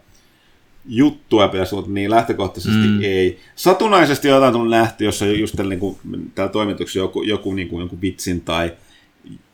[0.89, 3.03] juttua pitäisi olla, niin lähtökohtaisesti mm.
[3.03, 3.39] ei.
[3.57, 5.99] Satunnaisesti jotain tullut nähty, jossa just niin kuin,
[6.35, 8.73] täällä toimituksessa joku, joku niin kuin, jonkun vitsin tai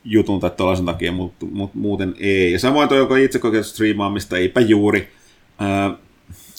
[0.04, 2.52] jutun tai tuollaisen takia, mutta, mutta muuten ei.
[2.52, 5.12] Ja samoin tuo, joka itse kokeillut striimaamista, eipä juuri.
[5.58, 5.94] Ää,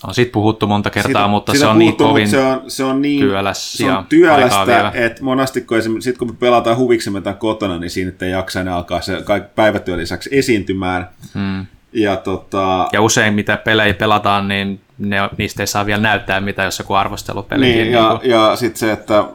[0.08, 2.44] On siitä puhuttu monta kertaa, siitä- mutta siitä se on niin puhuttu, kovin mutta se
[2.44, 6.78] on, se on niin työläs se on työlästä, että monasti kun, sit kun me pelataan
[6.78, 9.24] huviksemme tai kotona, niin siinä ei jaksa enää alkaa se
[9.56, 11.10] päivätyön lisäksi esiintymään.
[11.34, 11.66] Hmm.
[11.94, 16.64] Ja tota, Ja usein mitä pelejä pelataan, niin ne, niistä ei saa vielä näyttää mitä,
[16.64, 17.66] jos joku arvostelupeli.
[17.66, 19.26] Niin, ja, ja sitten se, että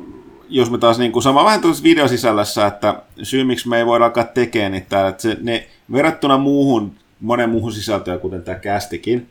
[0.48, 4.04] jos me taas niin kuin sama vähän tuossa videosisällössä, että syy miksi me ei voida
[4.04, 9.28] alkaa tekemään niin täällä, että se, ne, verrattuna muuhun, monen muuhun sisältöön, kuten tämä kästikin,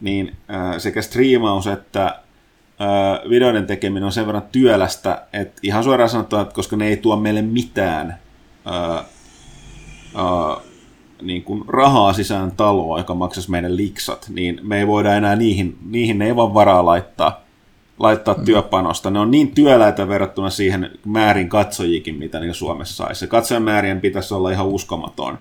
[0.00, 6.10] niin äh, sekä striimaus että äh, videoiden tekeminen on sen verran työlästä, että ihan suoraan
[6.10, 8.18] sanottuna, että koska ne ei tuo meille mitään
[8.66, 10.69] äh, äh,
[11.22, 15.78] niin kuin rahaa sisään taloa, joka maksaisi meidän liksat, niin me ei voida enää niihin,
[15.90, 17.40] niihin ne ei vaan varaa laittaa,
[17.98, 18.44] laittaa mm.
[18.44, 19.10] työpanosta.
[19.10, 23.26] Ne on niin työläitä verrattuna siihen määrin katsojikin, mitä niillä Suomessa saisi.
[23.26, 25.38] Katsojamäärien pitäisi olla ihan uskomaton,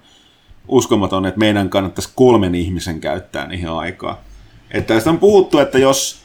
[0.68, 4.22] uskomaton, että meidän kannattaisi kolmen ihmisen käyttää niihin aikaa.
[4.72, 6.22] Että tästä on puhuttu, että jos,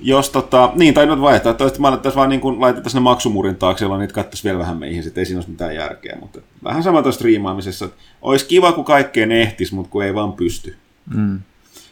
[0.00, 3.56] jos tota, niin, tai nyt vaihtaa, että mä alettaisiin vaan niin kuin laitettaisiin ne maksumurin
[3.56, 6.16] taakse, jolloin niitä katsoisi vielä vähän meihin, sitten ei siinä olisi mitään järkeä.
[6.20, 10.32] Mutta vähän sama tuossa striimaamisessa, että olisi kiva, kun kaikkeen ehtisi, mutta kun ei vaan
[10.32, 10.76] pysty.
[11.14, 11.40] Mm.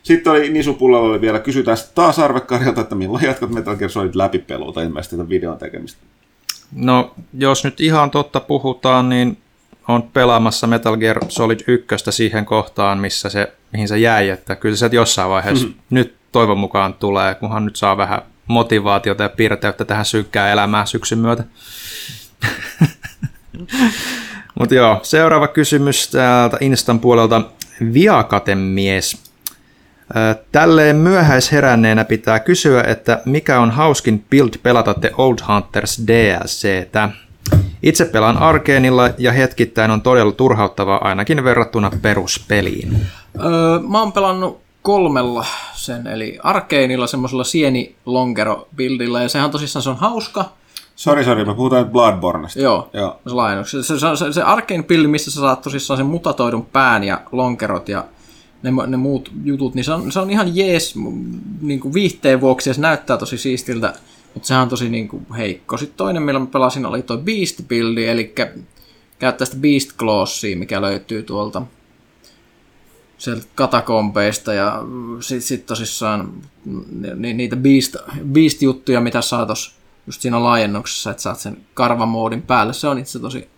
[0.03, 4.73] Sitten oli Nisupullalla oli vielä, kysytään taas Arvekarjalta, että milloin jatkat Metal Gear Solid läpipelua
[4.73, 6.03] tai ilmeisesti tätä videon tekemistä.
[6.73, 9.39] No, jos nyt ihan totta puhutaan, niin
[9.89, 14.77] on pelaamassa Metal Gear Solid 1 siihen kohtaan, missä se, mihin se jäi, että kyllä
[14.77, 15.81] se jossain vaiheessa mm-hmm.
[15.91, 21.19] nyt toivon mukaan tulee, kunhan nyt saa vähän motivaatiota ja piirteyttä tähän synkkään elämään syksyn
[21.19, 21.45] myötä.
[24.59, 27.43] Mutta joo, seuraava kysymys täältä Instan puolelta.
[27.93, 29.23] Viakatemies.
[30.53, 37.09] Tälleen myöhäisheränneenä pitää kysyä, että mikä on hauskin build pelata The Old Hunters DLCtä.
[37.83, 43.07] Itse pelaan Arkeenilla ja hetkittäin on todella turhauttavaa ainakin verrattuna peruspeliin.
[43.45, 49.91] Öö, mä oon pelannut kolmella sen, eli Arkeinilla semmoisella sieni-lonkero bildillä, ja sehän tosissaan se
[49.91, 50.53] on hauska.
[50.97, 52.61] Sori, sori, me puhutaan nyt Bloodbornesta.
[52.61, 53.21] Joo, Joo.
[53.29, 53.71] se laajennus.
[53.71, 57.89] Se, se, se, se Arkein pilli, missä sä saat tosissaan sen mutatoidun pään ja lonkerot
[57.89, 58.05] ja
[58.63, 60.95] ne, ne muut jutut, niin se on, se on ihan jees
[61.61, 63.93] niin kuin viihteen vuoksi ja se näyttää tosi siistiltä,
[64.35, 65.77] mutta sehän on tosi niin kuin heikko.
[65.77, 68.35] Sitten toinen, millä mä pelasin, oli toi Beast Buildi, eli
[69.19, 71.63] käyttää sitä Beast Clawsia, mikä löytyy tuolta
[73.19, 74.83] sieltä katakompeista ja
[75.21, 76.33] sitten sit tosissaan
[77.15, 77.97] ni, niitä Beast,
[78.33, 79.47] Beast-juttuja, mitä saa
[80.07, 82.73] just siinä laajennuksessa, että saat sen karvamoodin päälle.
[82.73, 83.49] Se on itse tosi,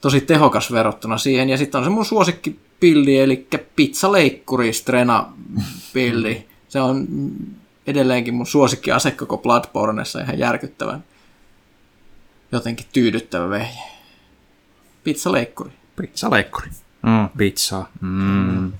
[0.00, 1.48] tosi tehokas verrattuna siihen.
[1.48, 5.32] Ja sitten on se mun suosikkipilli, eli pizzaleikkuri Strena
[5.92, 6.48] pilli.
[6.68, 7.06] Se on
[7.86, 11.04] edelleenkin mun suosikkiase koko Bloodborneissa ihan järkyttävän
[12.52, 13.82] jotenkin tyydyttävä vehje.
[15.04, 15.70] Pizzaleikkuri.
[15.96, 16.70] Pizzaleikkuri.
[17.02, 17.92] Mm, pizzaa.
[18.00, 18.72] Mm.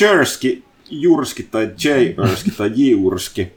[0.00, 3.52] Jerski, Jurski tai J-Urski tai J-Urski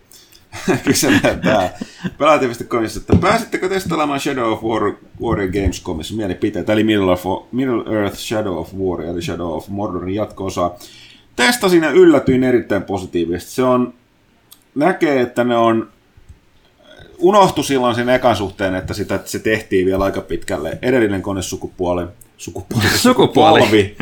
[0.86, 1.78] kyselee tää
[2.18, 8.18] pelaativista.comissa, että pääsittekö testailemaan Shadow of War, Warrior Gamescomissa mielipiteitä, eli Middle, of, Middle Earth
[8.18, 10.76] Shadow of War, eli Shadow of Mordorin jatko-osaa.
[11.36, 13.52] Testasin ja yllätyin erittäin positiivisesti.
[13.52, 13.94] Se on,
[14.76, 15.90] näkee, että ne on
[17.18, 20.78] unohtu silloin sen ekan suhteen, että sitä, että se tehtiin vielä aika pitkälle.
[20.82, 22.06] Edellinen konesukupuoli,
[22.38, 22.88] Sukupuoli.
[22.98, 23.98] sukupolvi,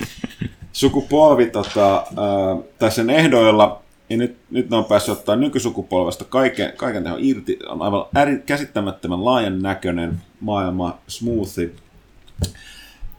[0.74, 6.74] sukupolvi tota, äh, tai sen ehdoilla, ja nyt, nyt ne on päässyt ottaa nykysukupolvesta kaiken,
[6.78, 7.60] kaiken tehon irti.
[7.68, 11.76] On aivan äri, käsittämättömän laajan näköinen maailma, smoothi.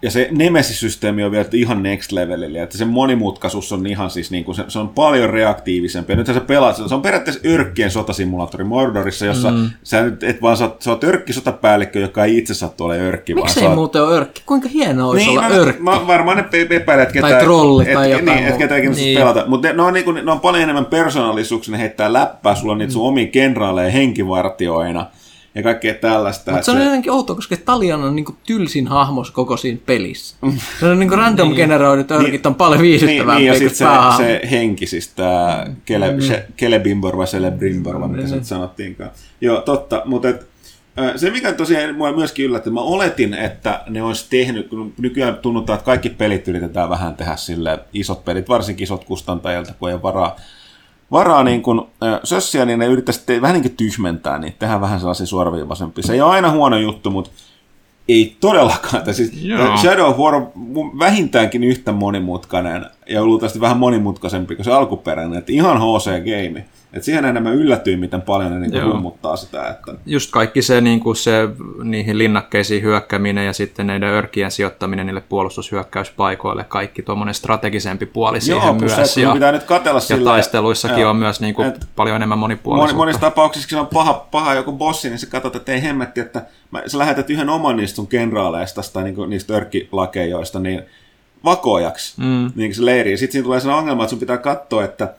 [0.04, 4.44] Ja se Nemesis-systeemi on vielä ihan next levelillä, että se monimutkaisuus on ihan siis, niin
[4.44, 6.12] kuin se, se on paljon reaktiivisempi.
[6.12, 9.70] Ja nythän se pelaat, se on periaatteessa örkkien sotasimulaattori Mordorissa, jossa mm.
[9.82, 13.34] sä nyt et vaan sä, oot- sä oot örkkisotapäällikkö, joka ei itse sattu ole örkki,
[13.34, 14.42] vaan Miksei sä oot- muuten ole örkki?
[14.46, 15.82] Kuinka hienoa olisi niin, olla mä, örkki?
[15.82, 18.92] Mä, varmaan ne epäilet, ketä, Tai trolli et, tai jotain niin, et, ketä Niin.
[18.92, 19.18] niin.
[19.18, 19.44] pelata.
[19.46, 22.78] Mutta ne, ne, on niinku, ne on paljon enemmän persoonallisuuksia, ne heittää läppää, sulla on
[22.78, 25.06] niitä sun omiin kenraaleja henkivartioina
[25.54, 26.50] ja kaikkea tällaista.
[26.50, 30.36] Mutta se on jotenkin outoa, koska Talion on niinku tylsin hahmos koko siinä pelissä.
[30.80, 34.50] Se on niinku random generoidut örkit on paljon niin, viihdyttävämpiä niin, ja sitten se, se
[34.50, 39.10] henki, siis tämä kele, se, Kelebimbor vai Celebrimbor, vai mitä se nyt sanottiinkaan.
[39.40, 40.46] Joo, totta, mutta et,
[41.16, 45.74] se mikä tosiaan mua myöskin yllätti, mä oletin, että ne olisi tehnyt, kun nykyään tunnutaan,
[45.74, 50.02] että kaikki pelit yritetään vähän tehdä sille isot pelit, varsinkin isot kustantajilta, kun ei ole
[50.02, 50.36] varaa,
[51.14, 54.80] varaa niin kun, ö, sössiä, niin ne yrittäisi te- vähän niin kuin tyhmentää, niin tehdä
[54.80, 56.02] vähän sellaisia suoraviivaisempia.
[56.04, 57.30] Se ei ole aina huono juttu, mutta
[58.08, 59.14] ei todellakaan.
[59.14, 59.76] Siis, Joo.
[59.76, 60.52] Shadow of War on
[60.98, 66.64] vähintäänkin yhtä monimutkainen ja luultavasti vähän monimutkaisempi kuin se alkuperäinen, että ihan HC-game.
[66.94, 68.90] Että siihen enemmän yllätyin, miten paljon ne niinku Joo.
[68.90, 69.68] rummuttaa sitä.
[69.68, 69.94] Että...
[70.06, 71.48] Just kaikki se, niin kuin se
[71.82, 78.76] niihin linnakkeisiin hyökkäminen ja sitten näiden örkien sijoittaminen niille puolustushyökkäyspaikoille, kaikki tuommoinen strategisempi puoli siihen
[78.76, 79.08] plus se, myös.
[79.08, 82.16] että ja, pitää nyt katella ja sillä, taisteluissakin joo, on myös niin kuin et- paljon
[82.16, 82.96] enemmän Moni, monipuolisuutta.
[82.96, 86.20] monissa tapauksissa, kun se on paha, paha joku bossi, niin sä katsot, että ei hemmetti,
[86.20, 90.82] että mä, sä lähetät yhden oman niistä sun kenraaleista tai niinku niistä örkkilakejoista niin
[91.44, 92.52] vakojaksi mm.
[92.54, 93.18] niin se leiriin.
[93.18, 95.14] Sitten siinä tulee sellainen ongelma, että sun pitää katsoa, että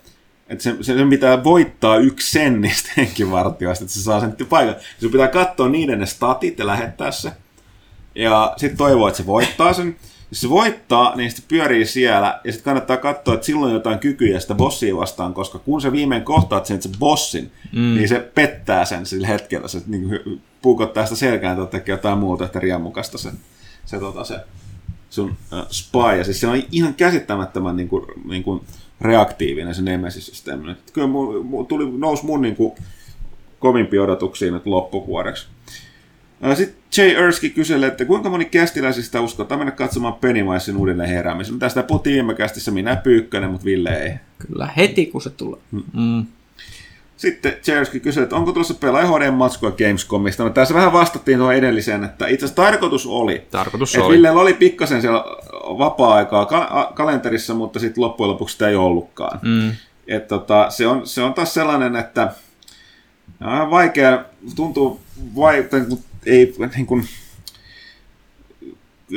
[0.48, 4.76] että sen, sen pitää voittaa yksi sen niistä henkivartioista, että se saa sen paikan.
[5.02, 7.32] Sun pitää katsoa niiden ne statit ja lähettää se.
[8.16, 9.96] Ja sitten toivoa, että se voittaa sen.
[10.32, 14.40] Jos se voittaa, niin sitten pyörii siellä, ja sitten kannattaa katsoa, että silloin jotain kykyjä
[14.40, 17.96] sitä bossia vastaan, koska kun se viimein kohtaat sen, sen bossin, mm.
[17.96, 19.68] niin se pettää sen sillä hetkellä.
[19.68, 23.32] Se niin puukottaa sitä selkään tai tekee jotain muuta, että riemukasta se,
[23.86, 24.40] se, tota, se
[25.16, 26.18] sun äh, spy.
[26.18, 28.62] Ja siis se on ihan käsittämättömän niin kuin, niin kuin
[29.02, 30.72] reaktiivinen se Nemesis-systeemi.
[30.72, 32.74] Et Kyllä mu, mu, tuli, nousi mun niin kuin,
[33.60, 35.48] kovimpia odotuksia nyt loppuvuodeksi.
[36.54, 41.60] Sitten Jay Erski kyselee, että kuinka moni kästiläisistä uskotaan mennä katsomaan Pennywisein uudelleen heräämisen.
[41.60, 44.14] Tästä puhuttiin viime kästissä minä Pyykkönen, mutta Ville ei.
[44.40, 45.60] Kyllä, heti kun se tulee.
[45.94, 46.26] Mm.
[47.18, 50.44] Sitten Erski kyselee, että onko tulossa pelaaja HD matskua Gamescomista.
[50.44, 53.48] No tässä vähän vastattiin tuohon edelliseen, että itse asiassa tarkoitus oli.
[53.52, 54.16] Tarkoitus että oli.
[54.16, 55.24] Villellä oli pikkasen siellä
[55.54, 59.40] vapaa-aikaa ka- a- kalenterissa, mutta sitten loppujen lopuksi sitä ei ollutkaan.
[59.44, 59.72] Mm.
[60.08, 62.34] Et tota, se, on, se on taas sellainen, että
[63.42, 64.26] on vähän vaikea,
[64.56, 65.00] tuntuu
[65.36, 65.80] vaikea,
[66.26, 67.06] ei niin kuin,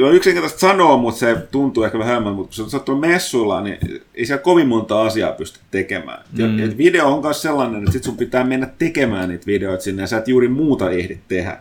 [0.02, 3.78] on yksinkertaisesti sanoa, mutta se tuntuu ehkä vähän hölmöltä, mutta kun sä oot messuilla, niin
[4.14, 6.24] ei siellä kovin monta asiaa pysty tekemään.
[6.32, 6.58] Mm.
[6.58, 10.06] Ja, video on myös sellainen, että sit sun pitää mennä tekemään niitä videoita sinne, ja
[10.06, 11.58] sä et juuri muuta ehdi tehdä.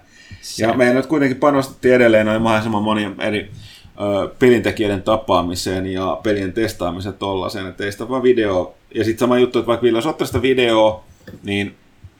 [0.58, 3.52] Ja meidän nyt kuitenkin panostettiin edelleen noin mahdollisimman monien eri
[4.02, 8.76] ö, pelintekijöiden tapaamiseen ja pelien testaamiseen tollaiseen, että ei sitä vaan video.
[8.96, 11.04] Ja sitten sama juttu, että vaikka Ville, jos sitä videoa,
[11.44, 11.76] niin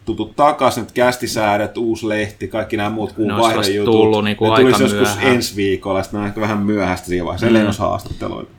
[0.08, 3.94] tutut takaisin, että kästisäädöt, uusi lehti, kaikki nämä muut kuun Ne vaihdejutut.
[3.94, 5.34] tullut niinku ne aika tulisi joskus myöhään.
[5.34, 7.66] ensi viikolla, sitten ne on ehkä vähän myöhäistä siinä vaiheessa, ellei mm.
[7.66, 8.52] olisi haastatteluita.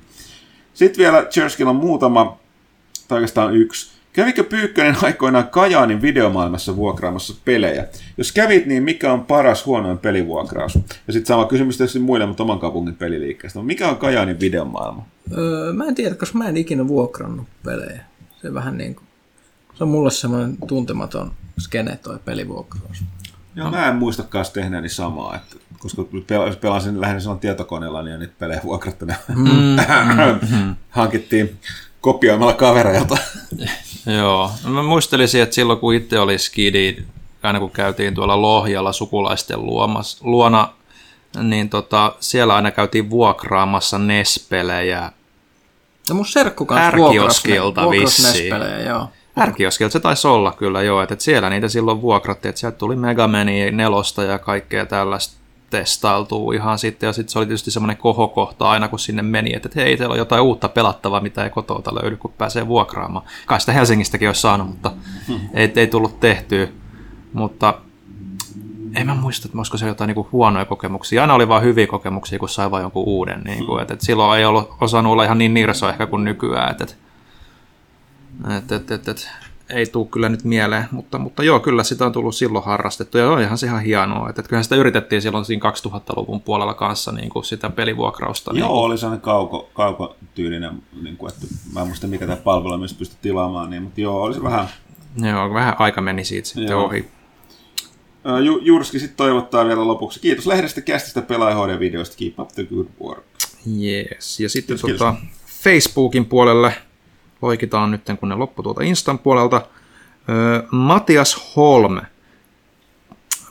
[0.75, 2.39] Sitten vielä Cherskilla on muutama,
[3.09, 3.91] tai oikeastaan yksi.
[4.13, 7.87] Kävikö Pyykkönen aikoinaan Kajaanin videomaailmassa vuokraamassa pelejä?
[8.19, 10.75] Jos kävit, niin mikä on paras huonoin pelivuokraus?
[11.07, 13.63] Ja sitten sama kysymys tietysti muille, mutta oman kaupungin peliliikkeestä.
[13.63, 15.07] Mikä on Kajaanin videomaailma?
[15.39, 18.05] Öö, mä en tiedä, koska mä en ikinä vuokrannut pelejä.
[18.43, 19.08] Se vähän niin kuin,
[19.79, 23.05] se on mulle semmoinen tuntematon skene toi pelivuokraus.
[23.55, 28.35] Joo, mä en muistakaan tehneeni samaa, että, koska pel- pelasin lähinnä silloin tietokoneella, niin niitä
[28.39, 29.07] pelejä vuokrattu.
[29.29, 29.77] Mm,
[30.91, 31.59] Hankittiin
[32.01, 33.17] kopioimalla kavereilta.
[34.19, 34.51] Joo.
[34.65, 36.97] No Mä muistelisin, että silloin kun itse oli skidi,
[37.43, 40.73] aina kun käytiin tuolla Lohjalla sukulaisten luomas, luona,
[41.43, 45.13] niin tota, siellä aina käytiin vuokraamassa NES-pelejä.
[46.09, 47.49] Ja mun serkku kanssa vuokrasi
[47.91, 48.33] vissiin.
[48.33, 49.09] NES-pelejä, joo.
[49.41, 52.97] Ärkioskilta se taisi olla kyllä joo, että et siellä niitä silloin vuokrattiin, että sieltä tuli
[52.97, 55.39] Megamania nelosta ja kaikkea tällaista
[55.71, 59.69] testailtuu ihan sitten, ja sitten se oli tietysti semmoinen kohokohta aina, kun sinne meni, että
[59.77, 63.27] hei, teillä on jotain uutta pelattavaa, mitä ei kotouta löydy, kun pääsee vuokraamaan.
[63.47, 64.93] Kai sitä Helsingistäkin olisi saanut, mutta
[65.55, 66.69] ei, ei tullut tehtyä.
[67.33, 67.75] Mutta
[68.95, 71.23] en mä muista, että olisiko siellä jotain niinku huonoja kokemuksia.
[71.23, 73.41] Aina oli vaan hyviä kokemuksia, kun sai vaan jonkun uuden.
[73.45, 76.71] Niinku, et, et silloin ei ollut osannut olla ihan niin nirso ehkä kuin nykyään.
[76.71, 76.97] Et, et,
[78.57, 79.29] et, et, et, et,
[79.71, 83.31] ei tule kyllä nyt mieleen, mutta, mutta joo, kyllä sitä on tullut silloin harrastettu ja
[83.31, 84.29] on ihan se ihan hienoa.
[84.29, 88.53] Että, että kyllähän sitä yritettiin silloin siinä 2000-luvun puolella kanssa niin kuin sitä pelivuokrausta.
[88.53, 92.79] niin Joo, oli sellainen kauko, kaukotyylinen, niin kuin, että mä en muista mikä tämä palvelu
[92.79, 94.69] myös pystyi tilaamaan, niin, mutta joo, oli se vähän.
[95.17, 96.85] Joo, vähän aika meni siitä sitten Joo.
[96.85, 97.09] ohi.
[98.45, 100.21] Ju, Jurski sitten toivottaa vielä lopuksi.
[100.21, 103.25] Kiitos lehdestä, kästistä, pelaaja videoista Keep up the good work.
[103.83, 104.41] Yes.
[104.41, 105.15] Ja sitten Kiitos, tota,
[105.63, 106.75] Facebookin puolelle
[107.43, 109.63] loikitaan nyt, kun ne loppu tuolta Instan puolelta.
[110.71, 112.01] Matias Holm.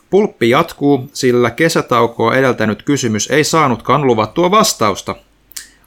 [0.10, 5.16] Pulppi jatkuu, sillä kesätaukoa edeltänyt kysymys ei saanutkaan luvattua vastausta.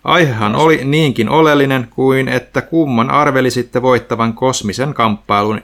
[0.05, 5.61] Aihehan oli niinkin oleellinen kuin, että kumman arvelisitte voittavan kosmisen kamppailun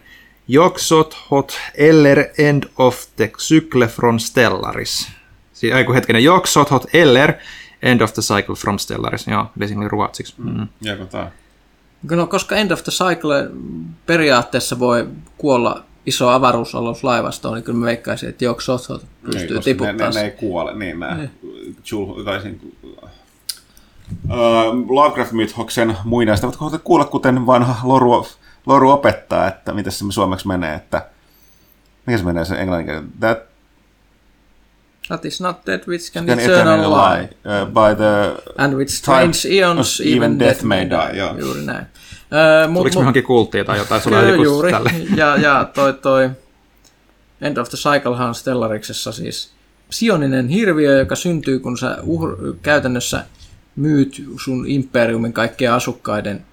[0.48, 5.08] Joksot hot eller end of the cycle from Stellaris.
[5.52, 7.32] Si- ei kun hetkinen, Joksot hot eller
[7.82, 9.26] end of the cycle from Stellaris.
[9.26, 10.34] Joo, eli ruotsiksi.
[10.38, 10.68] Mm.
[10.80, 11.32] Jääkö tää?
[12.10, 13.51] No, koska End of the Cycle
[14.06, 15.09] periaatteessa voi
[15.39, 19.98] kuolla iso avaruusaluslaivasto, niin kyllä mä veikkaisin, että Jok Sothot Niin, pystyy koska tiputtamaan.
[19.98, 21.28] ne, ne, ne, ei kuole, niin nää.
[21.90, 22.59] Jul, tai siinä,
[24.24, 28.27] Uh, Lovecraft-mythoksen muinaista, mutta kohta kuulla, kuten vanha loru,
[28.66, 31.06] loru opettaa, että miten se suomeksi menee, että
[32.06, 33.12] mikä se menee se englanninkielinen?
[33.20, 33.39] That
[35.08, 37.20] That is not dead which can, Can eternal lie.
[37.20, 37.28] lie.
[37.62, 38.42] Uh, by the...
[38.58, 41.16] And with strange eons, even death may die.
[41.16, 41.38] joo.
[41.38, 41.86] Juuri näin.
[42.68, 44.00] Mut, Tuliko johonkin kulttiin tai jotain?
[44.00, 44.70] Sulla Kyllä, joku juuri.
[44.72, 44.92] tälle.
[45.16, 46.30] Ja, ja toi, toi
[47.40, 49.50] End of the Cyclehan Stellariksessa siis
[49.90, 53.24] sioninen hirviö, joka syntyy, kun sä uhr, käytännössä
[53.76, 56.44] myyt sun imperiumin kaikkien asukkaiden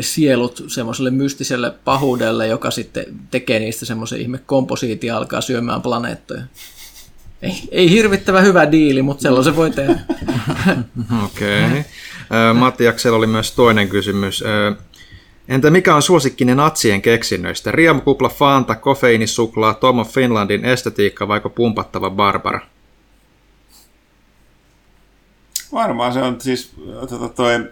[0.00, 6.42] sielut semmoiselle mystiselle pahuudelle, joka sitten tekee niistä semmoisen ihme komposiitti ja alkaa syömään planeettoja.
[7.42, 10.00] Ei, ei hirvittävä hyvä diili, mutta sellaisen voi tehdä.
[11.24, 11.64] Okei.
[11.64, 11.82] Okay.
[12.54, 14.44] Matti Jaksel oli myös toinen kysymys.
[15.48, 17.72] Entä mikä on suosikkinen natsien keksinnöistä?
[17.72, 22.60] Riemukupla, Fanta, kofeiinisuklaa, Tom of Finlandin estetiikka vaiko pumpattava Barbara?
[25.72, 26.72] Varmaan se on siis
[27.10, 27.70] tota, toi,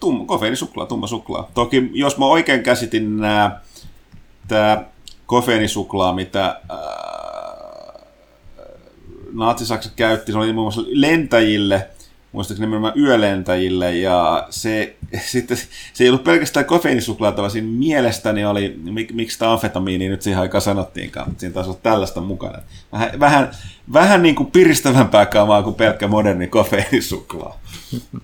[0.00, 1.50] tum, kofeiinisuklaa, tumma suklaa.
[1.54, 3.60] Toki jos mä oikein käsitin nää,
[4.48, 4.84] tää
[5.26, 7.09] kofeiinisuklaa, mitä ää,
[9.32, 11.88] Natsi-Saksa käytti, se oli muun muassa lentäjille,
[12.32, 14.96] muistaakseni nimenomaan yölentäjille, ja se,
[15.32, 15.56] sitten,
[15.92, 20.40] se ei ollut pelkästään kofeiinisuklaata, vaan siinä mielestäni oli, mik, miksi sitä amfetamiini nyt siihen
[20.40, 22.58] aikaan sanottiinkaan, mutta siinä taisi olla tällaista mukana.
[22.92, 23.50] Vähän, vähän,
[23.92, 27.60] vähän niin kuin piristävämpää kamaa kuin pelkkä moderni kofeiinisuklaa.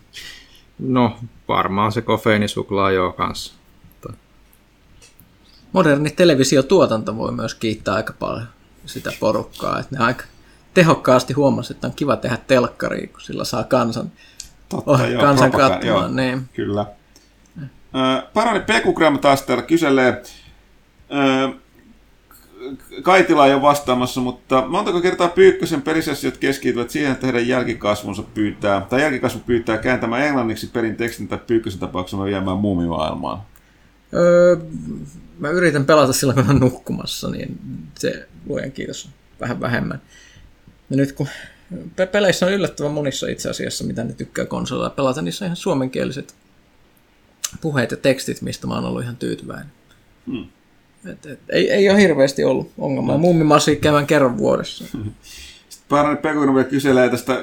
[0.79, 1.17] No,
[1.49, 3.55] varmaan se kofeiinisuklaa joo kanssa.
[5.73, 8.47] Moderni televisiotuotanto voi myös kiittää aika paljon
[8.87, 10.25] sitä porukkaa, että ne aika
[10.77, 14.13] tehokkaasti huomasi, että on kiva tehdä telkkaria, kun sillä saa kansan,
[14.69, 16.17] Totta, oh, joo, kansan katsomaan.
[16.17, 16.43] Niin.
[16.53, 16.87] Kyllä.
[17.59, 20.23] Ö, Parani Pekugram taas täällä kyselee,
[23.03, 28.87] Kaitila ei ole vastaamassa, mutta montako kertaa Pyykkösen pelisessiot keskittyvät siihen, että heidän jälkikasvunsa pyytää,
[28.91, 33.43] tai jälkikasvu pyytää kääntämään englanniksi perin tekstin tai Pyykkösen tapauksessa viemään muumimaailmaan?
[34.15, 34.57] Öö,
[35.39, 37.59] mä yritän pelata silloin, kun on nukkumassa, niin
[37.99, 39.09] se luojan kiitos
[39.41, 40.01] vähän vähemmän.
[40.91, 41.29] Ja nyt kun
[41.97, 45.57] pe- peleissä on yllättävän monissa itse asiassa, mitä ne tykkää konsolilla pelata, niissä on ihan
[45.57, 46.35] suomenkieliset
[47.61, 49.73] puheet ja tekstit, mistä mä oon ollut ihan tyytyväinen.
[50.27, 50.47] Hmm.
[51.11, 53.19] Et, et, ei, ei ole hirveästi ollut ongelmaa.
[53.19, 54.85] Mummimasi käydään kerran vuodessa.
[55.89, 57.43] Parani Pekugram vielä kyselee tästä,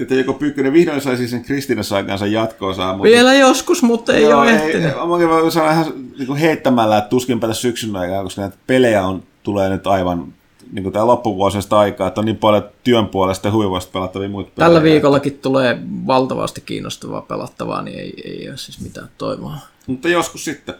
[0.00, 4.40] että joko Pyykkönen vihdoin saisi sen Kristiina Saikansa jatkoa mutta Vielä joskus, mutta ei Joo,
[4.40, 4.92] ole ei, ehtinyt.
[5.08, 9.22] Mäkin voin sanoa ihan niin heittämällä, että tuskinpä tässä syksyn aikaa, koska näitä pelejä on,
[9.42, 10.34] tulee nyt aivan
[10.72, 14.50] niin kuin tämä loppuvuosista aikaa, että on niin paljon työn puolesta ja huivoista pelattavia muita
[14.54, 14.68] pelejä.
[14.68, 19.54] Tällä viikollakin tulee valtavasti kiinnostavaa pelattavaa, niin ei, ei ole siis mitään toivoa.
[19.86, 20.74] Mutta joskus sitten.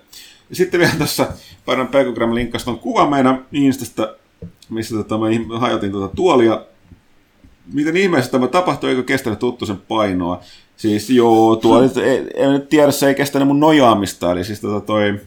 [0.50, 1.26] Ja sitten vielä tässä
[1.64, 4.14] Painan Pekogram linkkasi tuon kuvan meidän Instasta,
[4.70, 6.64] missä tota, mä hajotin tuota tuolia.
[7.72, 10.40] Miten ihmeessä tämä tapahtui, eikö kestänyt tuttu sen painoa?
[10.76, 11.82] Siis joo, tuo
[12.34, 15.20] en nyt tiedä, se ei kestänyt mun nojaamista, eli siis tota toi,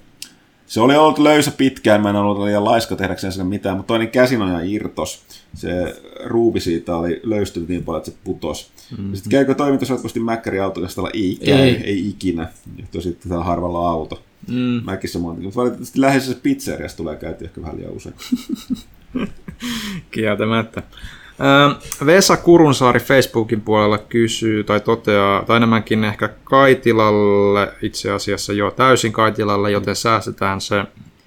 [0.68, 4.10] se oli ollut löysä pitkään, mä en ollut liian laiska tehdäkseen sinne mitään, mutta toinen
[4.10, 5.24] käsinoja irtos.
[5.54, 8.72] Se ruuvi siitä oli löystynyt niin paljon, että se putos.
[8.92, 9.16] Mm-hmm.
[9.16, 11.10] Sitten käykö toiminta jatkuvasti Mäkkäri autokastalla?
[11.14, 12.48] Ei käy, ei, ei ikinä.
[12.78, 14.24] Johtui sitten tällä harvalla auto.
[14.48, 14.82] Mm.
[14.86, 15.42] Mäkissä monta.
[15.42, 18.16] Mutta valitettavasti läheisessä pizzeriassa tulee käyty ehkä vähän liian usein.
[20.12, 20.84] Kieltämättä.
[22.06, 29.14] Vesa Kurunsaari Facebookin puolella kysyy tai toteaa, tai enemmänkin ehkä Kaitilalle, itse asiassa jo täysin
[29.14, 30.84] Kaitilalle, joten säästetään se,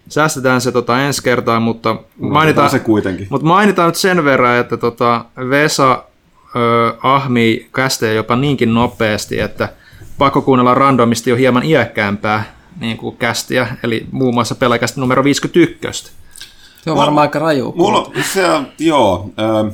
[0.09, 3.27] säästetään se tota ensi kertaa, mutta mainitaan, se kuitenkin.
[3.31, 6.05] mutta mainitaan nyt sen verran, että tota Vesa
[6.57, 9.69] ö, ahmii kästejä jopa niinkin nopeasti, että
[10.19, 16.13] pakko kuunnella randomisti jo hieman iäkkäämpää niin kuin kästiä, eli muun muassa pelkästään numero 51.
[16.85, 17.73] Se on varmaan aika raju.
[17.77, 19.73] Mulla se on, joo, ö,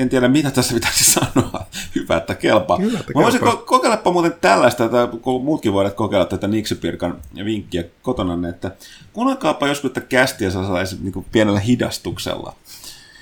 [0.00, 1.66] en tiedä mitä tässä pitäisi sanoa.
[1.94, 2.76] Hyvä, että kelpaa.
[2.76, 3.60] Hyvä, että Mä voisin kelpaa.
[3.60, 5.08] ko- kokeilepa muuten tällaista, että
[5.42, 8.70] muutkin voivat kokeilla tätä Niksipirkan vinkkiä kotona, että
[9.12, 12.54] kuunnelkaapa joskus tätä kästiä sellaisella niin pienellä hidastuksella.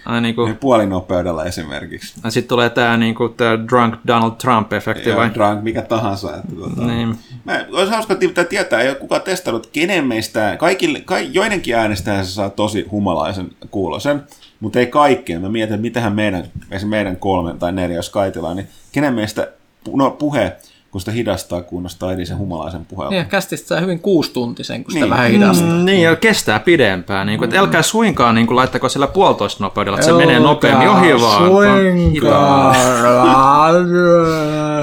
[0.05, 2.15] Ai niin kuin, Puolinopeudella esimerkiksi.
[2.29, 5.27] Sitten tulee tämä niinku, tää Drunk Donald Trump-efekti vai?
[5.27, 6.37] Ja drunk, mikä tahansa.
[6.37, 7.19] Että, tuota, Niin.
[7.45, 12.27] Mä, olisi hauska pitää tietää, ei ole kukaan testannut, kenen meistä, kaikille, ka, joidenkin äänestäjän
[12.27, 14.23] se saa tosi humalaisen kuulosen,
[14.61, 15.41] mutta ei kaikkien.
[15.41, 16.45] Mä mietin, että mitähän meidän,
[16.85, 19.53] meidän kolmen tai neljä, jos kaitellaan, niin kenen meistä
[19.93, 20.57] no, puhe,
[20.91, 23.11] kun sitä hidastaa, kuunnostaa edisen humalaisen puheen.
[23.11, 25.11] Niin, kästistä saa hyvin kuustuntisen, kun sitä Niin.
[25.11, 25.69] vähän hidastaa.
[25.71, 27.27] Mm, niin, ja kestää pidempään.
[27.27, 30.89] Niin kuin, että älkää suinkaan niin kuin, laittako sillä puolitoista nopeudella, että se menee nopeammin
[30.89, 31.51] ohi vaan.
[31.51, 32.77] Suinkaan.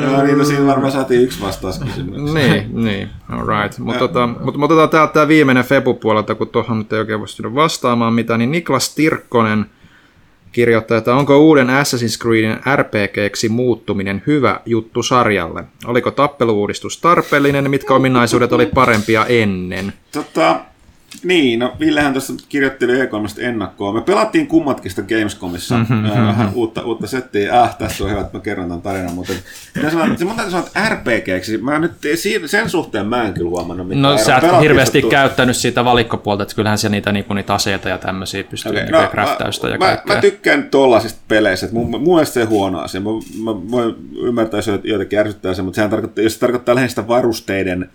[0.03, 2.33] Joo, niin, no siinä varmaan saatiin yksi vastauskysymys.
[2.33, 3.79] niin, niin, alright.
[3.79, 7.19] Mutta tota, mut, mut otetaan täältä tämä viimeinen Febu puolelta, kun tuohon nyt ei oikein
[7.19, 9.65] voi vastaamaan mitään, niin Niklas Tirkkonen
[10.55, 15.63] kirjoittaa, että onko uuden Assassin's Creedin RPGksi muuttuminen hyvä juttu sarjalle?
[15.85, 17.69] Oliko tappeluuudistus tarpeellinen?
[17.69, 19.93] Mitkä ominaisuudet oli parempia ennen?
[20.11, 20.59] Tota,
[21.23, 23.93] Niin, no Villehän tuossa kirjoitteli E3 ennakkoa.
[23.93, 27.63] Me pelattiin kummatkin sitä Gamescomissa mm-hmm, äh, vähän uutta, uutta settiä.
[27.63, 29.33] Äh, tässä on hyvä, että mä kerron tämän tarinan, mutta
[29.91, 31.91] sanon, se mun täytyy sanoa, että RPGksi, mä nyt
[32.45, 34.01] sen suhteen mä en kyllä huomannut mitään.
[34.01, 37.89] No sä et hirveästi tu- käyttänyt siitä valikkopuolta, että kyllähän se niitä, niinku, niitä aseita
[37.89, 42.15] ja tämmöisiä pystyy okay, no, kräftäystä ja mä, mä, tykkään tollasista peleistä, että mun, mun
[42.15, 43.01] mielestä se on huono asia.
[43.01, 43.09] Mä,
[43.43, 47.07] mä voin ymmärtää, jos jotenkin ärsyttää se, mutta sehän tarkoittaa, jos se tarkoittaa lähinnä sitä
[47.07, 47.89] varusteiden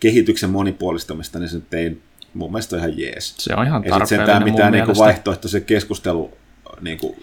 [0.00, 1.98] kehityksen monipuolistamista, niin se ei
[2.34, 3.34] mun mielestä on ihan jees.
[3.38, 6.36] Se on ihan tarpeellinen Ei mitään niinku vaihtoehtoisen keskustelu
[6.80, 7.16] niinku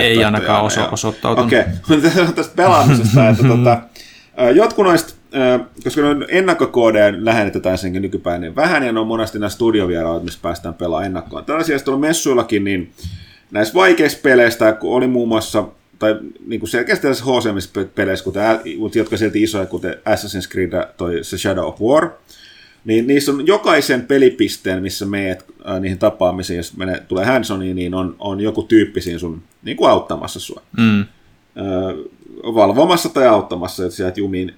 [0.00, 1.48] Ei ainakaan oso, osoittautunut.
[1.48, 1.60] Okei,
[1.98, 2.32] okay.
[2.34, 3.82] tästä pelaamisesta, että tota,
[4.54, 5.14] jotkut noista,
[5.84, 10.74] koska ennakkokoodeja lähetetään senkin nykypäin niin vähän, ja ne on monesti nämä studiovieraat, missä päästään
[10.74, 11.44] pelaamaan ennakkoon.
[11.44, 12.92] Tällaisia tuolla messuillakin, niin
[13.50, 15.64] näissä vaikeissa peleistä, kun oli muun muassa
[15.98, 16.16] tai
[16.46, 18.42] niin kuin selkeästi tässä HCMS-peleissä, kuten,
[18.94, 22.10] jotka silti isoja, kuten Assassin's Creed toi se Shadow of War,
[22.84, 27.94] niin niissä on jokaisen pelipisteen, missä meet äh, niihin tapaamisiin, jos menee, tulee handsoniin, niin
[27.94, 30.62] on, on joku tyyppi siinä sun niin kuin auttamassa sua.
[30.78, 31.00] Mm.
[31.00, 31.06] Äh,
[32.54, 34.54] valvomassa tai auttamassa, että sieltä jumiin.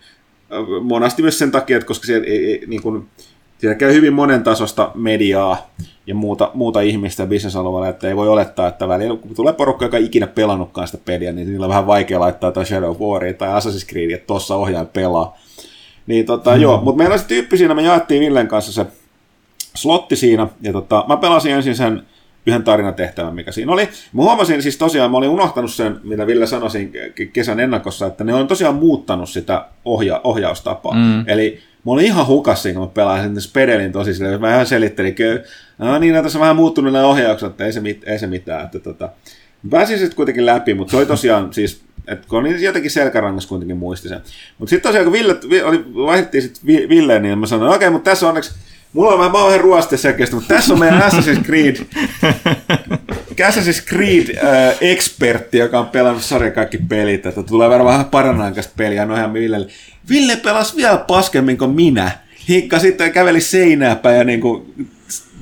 [0.52, 3.08] Äh, monasti myös sen takia, että koska siellä, ei, ei, niin kuin,
[3.58, 5.70] siellä käy hyvin monen tasosta mediaa
[6.06, 9.96] ja muuta, muuta ihmistä bisnesalueella, että ei voi olettaa, että välillä kun tulee porukka, joka
[9.96, 13.34] ei ikinä pelannutkaan sitä peliä, niin niillä on vähän vaikea laittaa tai Shadow of Waria
[13.34, 15.38] tai Assassin's Creed, että tuossa ohjaaja pelaa.
[16.06, 16.60] Niin tota, mm.
[16.62, 18.86] joo, mutta meillä oli se tyyppi siinä, me jaettiin Villen kanssa se
[19.74, 22.02] slotti siinä, ja tota, mä pelasin ensin sen
[22.46, 23.88] yhden tarinatehtävän, mikä siinä oli.
[24.12, 26.68] Mä huomasin siis tosiaan, mä olin unohtanut sen, mitä Ville sanoi
[27.32, 30.94] kesän ennakossa, että ne on tosiaan muuttanut sitä ohja- ohjaustapaa.
[30.94, 31.24] Mm.
[31.28, 35.48] Eli mä olin ihan hukassa, kun mä pelasin Spedelin tosi silleen, mä ihan selittelin, että
[35.78, 38.64] no niin, tässä on vähän muuttunut nämä ohjaukset, että ei se, mit- ei se mitään.
[38.64, 39.08] Että, tota,
[39.70, 43.76] pääsin sitten kuitenkin läpi, mutta se oli tosiaan siis että kun niin jotenkin selkärangas kuitenkin
[43.76, 44.20] muisti sen.
[44.58, 48.10] Mutta sitten tosiaan, kun Ville, oli, vaihdettiin sitten Villeen, niin mä sanoin, okei, okay, mutta
[48.10, 48.54] tässä on onneksi,
[48.92, 51.76] mulla on vähän, mä oon ruoste selkeästi, mutta tässä on meidän Assassin's Creed,
[53.48, 59.16] Assassin's Creed-ekspertti, äh, joka on pelannut sarjan kaikki pelit, että tulee vähän paranaikaista peliä, no
[59.16, 59.66] ihan Villelle.
[60.08, 62.10] Ville pelasi vielä paskemmin kuin minä.
[62.48, 64.74] Hikka sitten käveli seinää päin ja niin kuin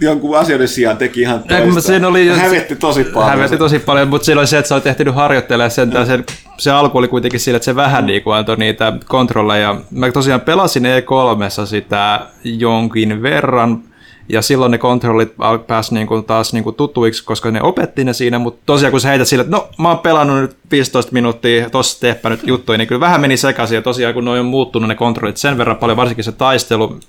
[0.01, 1.81] jonkun asioiden sijaan teki ihan toista.
[1.81, 3.31] Siinä oli, hävetti tosi paljon.
[3.31, 6.25] Hävetti tosi paljon, mutta siinä oli se, että sä olet ehtinyt harjoittelemaan sen, sen,
[6.59, 9.81] se alku oli kuitenkin sillä, että se vähän niin kuin antoi niitä kontrolleja.
[9.91, 13.83] Mä tosiaan pelasin E3 sitä jonkin verran,
[14.33, 15.33] ja silloin ne kontrollit
[15.67, 19.01] pääsi niin kuin taas niin kuin tutuiksi, koska ne opetti ne siinä, mutta tosiaan kun
[19.01, 22.89] sä heität sille, että no mä oon pelannut nyt 15 minuuttia, tossa nyt juttuja, niin
[22.89, 25.97] kyllä vähän meni sekaisin, ja tosiaan kun ne on muuttunut ne kontrollit sen verran paljon,
[25.97, 27.01] varsinkin se taistelu,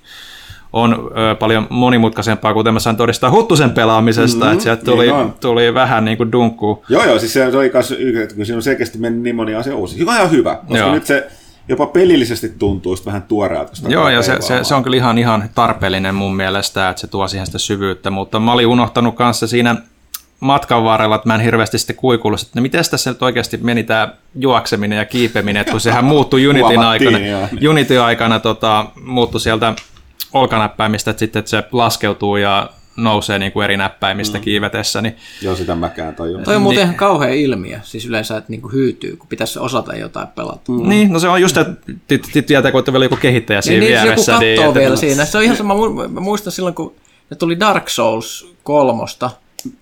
[0.73, 5.34] on ö, paljon monimutkaisempaa, kuten mä sain todistaa Huttusen pelaamisesta, mm-hmm, että sieltä tuli, niin
[5.41, 6.85] tuli vähän niin kuin dunkku.
[6.89, 9.98] Joo, joo, siis se oli myös, kun siinä on selkeästi mennyt niin moni asia uusi.
[9.98, 10.93] Hyvä ihan hyvä, koska joo.
[10.93, 11.27] nyt se
[11.68, 13.72] jopa pelillisesti tuntuu vähän tuoreelta.
[13.88, 17.27] Joo, ja se, se, se, on kyllä ihan, ihan tarpeellinen mun mielestä, että se tuo
[17.27, 19.76] siihen sitä syvyyttä, mutta mä olin unohtanut kanssa siinä
[20.39, 23.84] matkan varrella, että mä en hirveästi sitten kuikuillut, että no miten tässä nyt oikeasti meni
[23.84, 27.18] tämä juokseminen ja kiipeminen, että kun sehän muuttui Unityn aikana,
[27.69, 29.73] Unity aikana tota, muuttui sieltä
[30.34, 34.44] olkanäppäimistä, että sitten että se laskeutuu ja nousee niin kuin eri näppäimistä mm.
[34.44, 35.02] kiivetessä.
[35.02, 35.16] Niin...
[35.41, 36.44] Joo, sitä mäkään tajun.
[36.44, 36.84] Toi on muuten niin...
[36.84, 40.72] ihan kauhea ilmiö, siis yleensä, että niin kuin hyytyy, kun pitäisi osata jotain pelata.
[40.72, 40.90] Mm.
[40.90, 41.88] Niin, no se on just, että
[42.48, 44.40] tietää, kun vielä joku kehittäjä siinä niin, vieressä.
[44.40, 44.99] Niin, joku niin, vielä että...
[44.99, 45.26] siinä.
[45.26, 45.76] Se on ihan sama,
[46.10, 46.95] mä muistan silloin, kun
[47.30, 49.30] ne tuli Dark Souls kolmosta,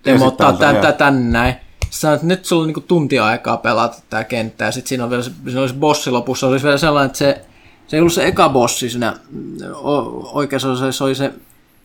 [0.06, 1.56] demottaa tän, tän näin.
[1.90, 5.10] Sä että nyt sulla on niin tunti aikaa pelata tämä kenttä, ja sitten siinä on
[5.10, 7.42] vielä se, se, se bossi lopussa, olisi vielä sellainen, että se
[7.90, 9.16] se ei ollut se eka bossi siinä,
[10.34, 11.34] oikeassa se oli se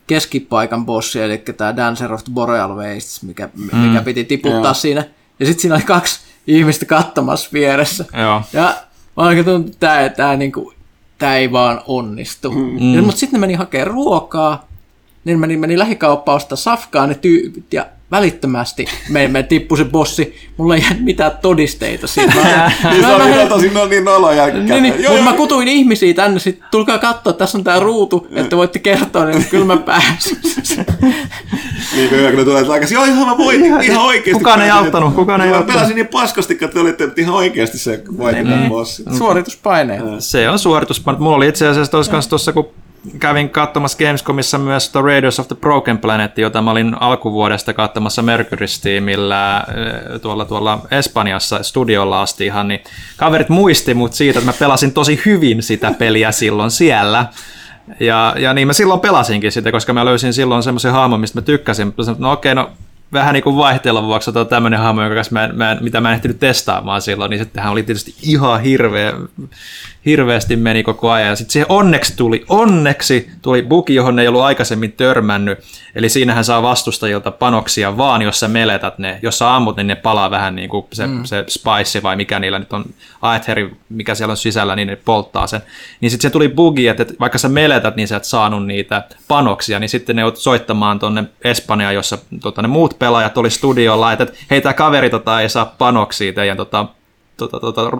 [0.06, 3.78] keskipaikan bossi, eli tämä Dancer of the Boreal Wastes, mikä, mm.
[3.78, 4.74] mikä piti tiputtaa Joo.
[4.74, 5.04] siinä.
[5.40, 8.04] Ja sitten siinä oli kaksi ihmistä katsomassa vieressä.
[8.20, 8.42] Joo.
[8.52, 8.74] Ja
[9.16, 10.76] mä oikein tuntuu, että tämä, tämä, niin kuin,
[11.18, 12.50] tämä ei vaan onnistu.
[12.50, 12.94] Mm.
[12.94, 14.68] Ja, mutta sitten ne meni hakemaan ruokaa,
[15.24, 20.36] niin meni, meni lähikauppaan ostaa safkaa ne tyypit, ja välittömästi me, me tippui se bossi.
[20.56, 22.34] Mulla ei jää mitään todisteita siitä.
[22.34, 24.46] Mä, niin kyllä tosi no, niin noloja.
[24.46, 28.56] Niin, niin, mutta mä kutuin ihmisiä tänne, sit tulkaa katsoa, tässä on tää ruutu, että
[28.56, 30.38] voitte kertoa, niin kyllä mä pääsin.
[31.96, 34.32] niin kuin kun ne tulee takaisin, joo ihan mä voitin, ihan, ihan oikeasti.
[34.32, 35.74] Kukaan ei auttanut, kukaan ei auttanut.
[35.74, 39.02] Pelasin niin paskasti, että te olitte ihan oikeasti se voitin niin, bossi.
[39.18, 40.02] Suorituspaineet.
[40.18, 41.20] Se on suorituspaineet.
[41.20, 42.68] Mulla oli itse asiassa tuossa, kun
[43.18, 48.22] kävin katsomassa Gamescomissa myös The Raiders of the Broken Planet, jota mä olin alkuvuodesta katsomassa
[48.22, 52.80] Mercury Steamillä eh, tuolla, tuolla Espanjassa studiolla asti ihan, niin
[53.16, 57.26] kaverit muisti mut siitä, että mä pelasin tosi hyvin sitä peliä silloin siellä.
[58.00, 61.42] Ja, ja niin mä silloin pelasinkin sitä, koska mä löysin silloin semmoisen hahmon, mistä mä
[61.42, 61.86] tykkäsin.
[61.86, 62.70] Mä sanoin, no okei, no
[63.12, 66.00] vähän niin kuin vaihtelun vuoksi on tämmöinen hahmo, joka kanssa mä en, mä en, mitä
[66.00, 69.12] mä en ehtinyt testaamaan silloin, niin sittenhän oli tietysti ihan hirveä,
[70.06, 71.28] hirveästi meni koko ajan.
[71.28, 75.58] Ja sitten siihen onneksi tuli, onneksi tuli bugi, johon ei ollut aikaisemmin törmännyt.
[75.94, 79.18] Eli siinähän saa vastustajilta panoksia vaan, jos sä meletät ne.
[79.22, 81.24] Jos sä ammut, niin ne palaa vähän niin kuin se, mm.
[81.24, 82.84] se spice vai mikä niillä nyt on,
[83.22, 85.60] aetheri, mikä siellä on sisällä, niin ne polttaa sen.
[86.00, 89.78] Niin sitten se tuli bugi, että vaikka sä meletät, niin sä et saanut niitä panoksia,
[89.78, 94.26] niin sitten ne joutui soittamaan tuonne Espanjaan, jossa tota, ne muut pelaajat oli studiolla, että
[94.50, 96.86] hei tämä kaveri tota, ei saa panoksia teidän tota,
[97.36, 97.90] tota, tota,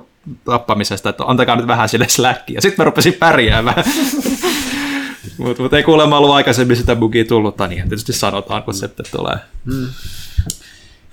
[0.44, 2.60] tappamisesta, että antakaa nyt vähän sille släkkiä.
[2.60, 3.84] Sitten mä rupesin pärjäämään.
[5.38, 8.88] Mutta mut ei kuulemma ollut aikaisemmin sitä bugia tullut, tai niin tietysti sanotaan, kun se
[8.88, 9.36] tulee.
[9.64, 9.86] Mm.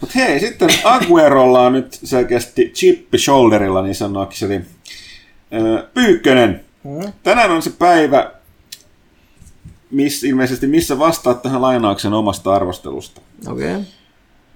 [0.02, 4.62] Mutta hei, sitten Aguerolla on nyt selkeästi chippi shoulderilla niin sanoakseni.
[5.94, 6.66] Pyykkönen.
[6.84, 7.14] Mm.
[7.24, 8.32] Tänään on se päivä,
[9.91, 13.22] miss, ilmeisesti missä vastaat tähän lainauksen omasta arvostelusta.
[13.47, 13.72] Okei.
[13.72, 13.84] Okay.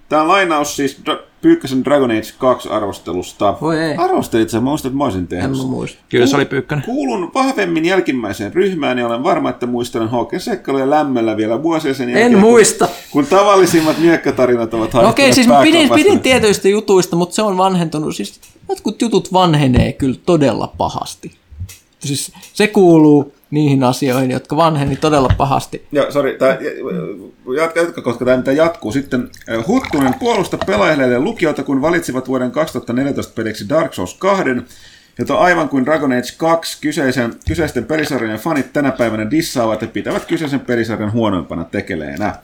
[0.10, 1.02] Tämä on lainaus siis
[1.41, 3.57] Pyykkösen Dragon Age 2 arvostelusta.
[3.62, 3.95] Voi ei.
[3.95, 4.57] Arvostelit sä?
[4.57, 5.52] Mä muistan, että mä olisin tehnyt.
[5.52, 5.99] En mä muista.
[6.10, 6.86] Kyllä se oli Pyykkönen.
[6.86, 12.10] Kuulun vahvemmin jälkimmäiseen ryhmään ja olen varma, että muistelen Hawken seikkailuja lämmöllä vielä vuosia sen
[12.10, 12.34] jälkeen.
[12.34, 12.88] En muista.
[12.88, 17.41] Kun, kun tavallisimmat miekkatarinat ovat no Okei, siis mä pidin, pidin tietyistä jutuista, mutta se
[17.41, 18.16] on vanhentunut.
[18.16, 18.40] Siis
[18.70, 21.32] jotkut jutut vanhenee kyllä todella pahasti.
[21.99, 25.86] Siis se kuuluu niihin asioihin, jotka vanheni todella pahasti.
[25.92, 26.38] Joo, sori,
[27.58, 28.92] jatka, jatka, koska tämä jatkuu.
[28.92, 29.30] Sitten
[29.68, 34.44] Huttunen puolusta pelaajille lukijoita, kun valitsivat vuoden 2014 peliksi Dark Souls 2,
[35.20, 40.26] jota aivan kuin Dragon Age 2 kyseisen, kyseisten pelisarjojen fanit tänä päivänä dissaavat ja pitävät
[40.26, 42.36] kyseisen pelisarjan huonoimpana tekeleenä.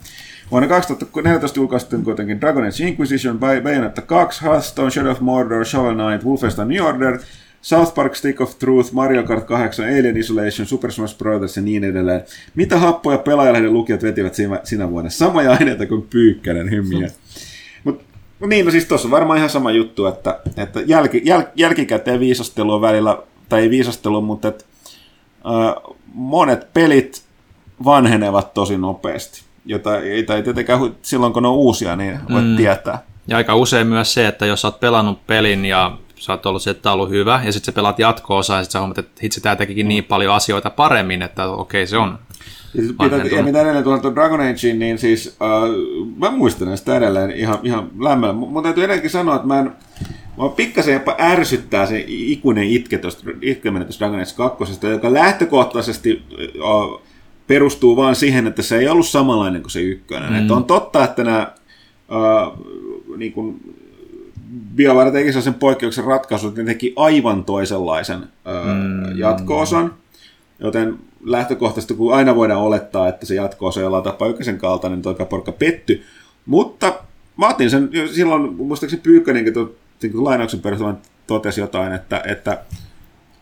[0.51, 6.25] Vuonna 2014 julkaistiin kuitenkin Dragon Age Inquisition, Bayonetta 2, Hearthstone, Shadow of Mordor, Shovel Knight,
[6.25, 7.19] Wolfenstein New Order,
[7.61, 11.55] South Park Stick of Truth, Mario Kart 8, Alien Isolation, Super Smash Bros.
[11.55, 12.21] ja niin edelleen.
[12.55, 15.09] Mitä happoja pelaajalehden lukijat vetivät siinä, siinä vuonna?
[15.09, 17.09] Samoja aineita kuin Pyykkänen hymmiä.
[17.83, 18.03] Mutta
[18.47, 22.73] niin, no siis tuossa on varmaan ihan sama juttu, että, että jälki, jäl, jälkikäteen viisastelu
[22.73, 23.17] on välillä,
[23.49, 24.65] tai ei viisastelu, mutta että,
[25.45, 27.23] äh, monet pelit
[27.85, 32.55] vanhenevat tosi nopeasti, jota ei, tai tietenkään silloin kun ne on uusia, niin voit mm.
[32.57, 33.03] tietää.
[33.27, 36.83] Ja aika usein myös se, että jos olet pelannut pelin ja sä oot ollut, että
[36.83, 39.41] tämä on ollut hyvä, ja sitten sä pelaat jatko-osaa, ja sitten sä huomaat, että hitse
[39.41, 42.19] tämä tekikin niin paljon asioita paremmin, että okei, se on
[42.73, 47.59] ja, ja mitä edelleen tuolla Dragon Ageen, niin siis uh, mä muistan sitä edelleen ihan,
[47.63, 48.33] ihan lämmöllä.
[48.33, 49.71] Mutta täytyy edelleenkin sanoa, että mä en,
[50.37, 56.23] Mä pikkasen jopa ärsyttää se ikuinen itke tuosta, itkeminen tuosta Dragon Age 2, joka lähtökohtaisesti
[56.55, 57.01] uh,
[57.47, 60.29] perustuu vain siihen, että se ei ollut samanlainen kuin se ykkönen.
[60.29, 60.35] Mm.
[60.39, 61.51] Että on totta, että nämä
[62.09, 63.75] uh, niin kuin,
[64.75, 69.17] BioWare teki sen poikkeuksen ratkaisun, että ne teki aivan toisenlaisen mm.
[69.17, 69.93] jatko-osan,
[70.59, 75.25] joten lähtökohtaisesti, kun aina voidaan olettaa, että se jatko-osa jollain tapaa ykkösen kaltainen, niin toi
[75.25, 76.03] porukka petty.
[76.45, 76.93] Mutta
[77.37, 79.53] mä otin sen, silloin muistaakseni Pyykkönenkin
[80.01, 80.97] niin lainauksen perusteella
[81.27, 82.63] totesi jotain, että, että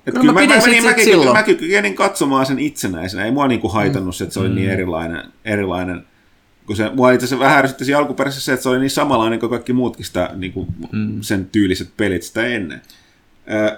[0.07, 3.25] että kyllä, kyllä mä, mä, menin, mäkin, mäkin kykenin katsomaan sen itsenäisenä.
[3.25, 4.61] Ei mua niinku haitannut se, että se oli niin mm.
[4.61, 6.05] niin erilainen, erilainen
[6.69, 9.49] kun se, mua itse asiassa vähän ärsytti alkuperäisessä se, että se oli niin samanlainen kuin
[9.49, 11.21] kaikki muutkin sitä, niin kuin mm.
[11.21, 12.81] sen tyyliset pelit sitä ennen.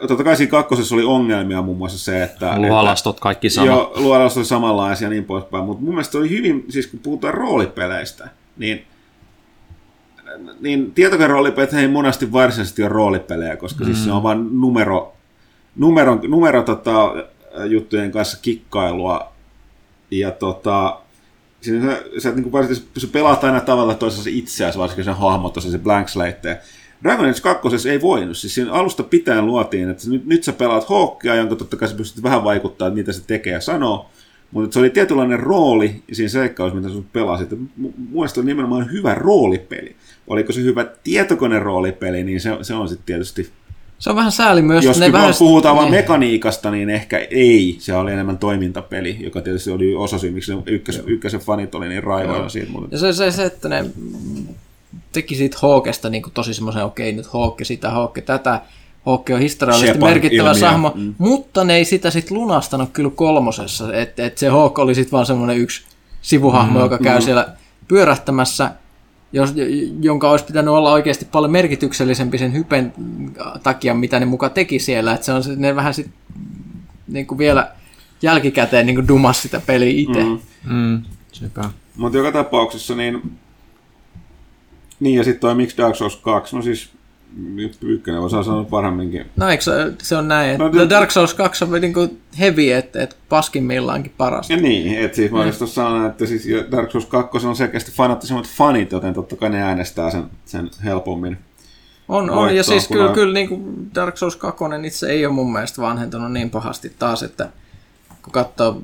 [0.08, 2.62] totta kai siinä kakkosessa oli ongelmia muun muassa se, että...
[2.62, 3.68] Luolastot kaikki sama.
[3.68, 7.34] Joo, luolastot oli samanlaisia ja niin poispäin, mutta mun mielestä oli hyvin, siis kun puhutaan
[7.34, 8.86] roolipeleistä, niin
[10.60, 13.86] niin tietokoneroolipelit ei monesti varsinaisesti ole roolipelejä, koska mm.
[13.86, 15.14] siis se on vain numero,
[15.76, 17.14] numero, numero tota,
[17.66, 19.32] juttujen kanssa kikkailua.
[20.12, 21.00] Ja tota,
[21.62, 25.78] siinä sä, sä, niin kuin, sä pelaat aina tavalla toisessa itseäsi, varsinkin sen hahmot se
[25.78, 26.62] blank slate.
[27.04, 28.38] Dragon Age 2 ei voinut.
[28.38, 31.96] Siis siinä alusta pitäen luotiin, että nyt, nyt sä pelaat Hawkia, jonka totta kai sä
[31.96, 34.10] pystyt vähän vaikuttaa, että mitä se tekee ja sanoo.
[34.52, 37.50] Mutta se oli tietynlainen rooli siinä seikkailussa, mitä sun pelasit.
[38.10, 39.96] Mielestäni on nimenomaan hyvä roolipeli.
[40.28, 43.50] Oliko se hyvä tietokoneroolipeli, niin se, se on sitten tietysti
[44.02, 44.86] se on vähän sääli myös.
[44.86, 45.34] Jos ne vähän...
[45.40, 45.82] puhutaan niin.
[45.82, 47.76] vain mekaniikasta, niin ehkä ei.
[47.80, 52.04] Se oli enemmän toimintapeli, joka tietysti oli osa syy, miksi ykkösen, ykkösen fanit oli niin
[52.04, 52.72] raivoilla siitä.
[52.72, 52.88] Mutta...
[52.92, 53.86] Ja se, se, se, että ne
[55.12, 58.62] teki siitä Hawkesta niin kuin tosi semmoisen, okei okay, nyt Hawke sitä, Hawke tätä.
[59.06, 61.16] Hawke on historiallisesti Shepan merkittävä sahmo, mm.
[61.18, 63.94] mutta ne ei sitä sitten lunastanut kyllä kolmosessa.
[63.94, 65.84] Että et se Hawke oli sitten vaan semmoinen yksi
[66.22, 67.24] sivuhahmo, mm, joka käy mm.
[67.24, 67.48] siellä
[67.88, 68.72] pyörähtämässä
[69.34, 69.54] jos,
[70.02, 72.94] jonka olisi pitänyt olla oikeasti paljon merkityksellisempi sen hypen
[73.64, 75.14] takia, mitä ne muka teki siellä.
[75.14, 76.12] Että se on ne vähän sit,
[77.08, 77.72] niin kuin vielä
[78.22, 80.24] jälkikäteen niin kuin dumas sitä peliä itse.
[80.24, 80.40] Mm.
[80.64, 81.04] Mm.
[81.98, 83.38] Mutta joka tapauksessa niin,
[85.00, 86.90] niin ja sitten toi Mix Dark Souls 2, no siis
[87.82, 89.26] ykkönen osaa sanoa parhaimminkin.
[89.36, 89.72] No eikö se,
[90.04, 94.14] se on näin, että No, Dark Souls 2 on niin kuin heavy, että, että paskimmillaankin
[94.18, 94.54] parasta.
[94.54, 97.92] Ja niin, että siis mä olisin tuossa sanonut, että siis Dark Souls 2 on selkeästi
[97.92, 101.38] fanattisemmat fanit, joten totta kai ne äänestää sen, sen helpommin.
[102.08, 102.56] On, on.
[102.56, 105.82] ja siis kyllä, on- kyllä niin kuin Dark Souls 2 itse ei ole mun mielestä
[105.82, 107.50] vanhentunut niin pahasti taas, että
[108.22, 108.82] kun katsoo,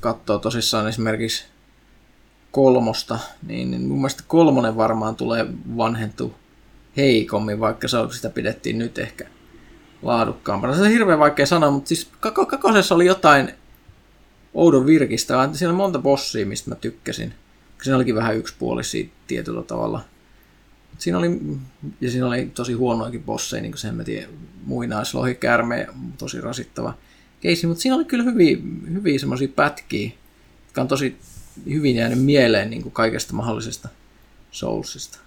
[0.00, 1.44] katsoo tosissaan esimerkiksi
[2.50, 5.46] kolmosta, niin, niin mun mielestä kolmonen varmaan tulee
[5.76, 6.30] vanhentua
[6.96, 9.26] heikommin, vaikka se sitä pidettiin nyt ehkä
[10.02, 10.74] laadukkaampana.
[10.74, 13.52] Se on hirveän vaikea sanoa, mutta siis kako- kakosessa oli jotain
[14.54, 15.48] oudon virkistä.
[15.52, 17.34] Siinä on monta bossia, mistä mä tykkäsin.
[17.82, 20.04] Siinä olikin vähän yksipuolisia tietyllä tavalla.
[20.98, 21.40] Siinä oli,
[22.00, 24.26] ja siinä oli tosi huonoakin bosseja, niin kuin se hemmetin
[24.64, 26.94] muinaislohi, käärme, tosi rasittava
[27.40, 28.56] keissi, mutta siinä oli kyllä hyviä,
[28.92, 30.10] hyviä semmoisia pätkiä,
[30.66, 31.16] jotka on tosi
[31.70, 33.88] hyvin jäänyt mieleen niin kuin kaikesta mahdollisesta
[34.50, 35.18] Soulsista.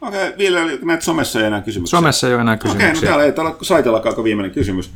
[0.00, 1.98] Okei, okay, vielä näitä somessa ei enää kysymyksiä.
[1.98, 3.08] Somessa ei ole enää Okei, no kysymyksiä.
[3.08, 4.90] täällä ei täällä saitellakaan viimeinen kysymys.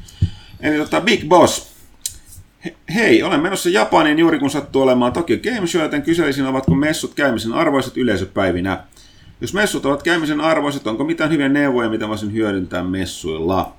[0.60, 1.74] Eli tota, Big Boss.
[2.64, 6.74] He- Hei, olen menossa Japaniin juuri kun sattuu olemaan Tokyo Game Show, joten kyselisin, ovatko
[6.74, 8.78] messut käymisen arvoiset yleisöpäivinä.
[9.40, 13.72] Jos messut ovat käymisen arvoiset, onko mitään hyviä neuvoja, mitä voisin hyödyntää messuilla?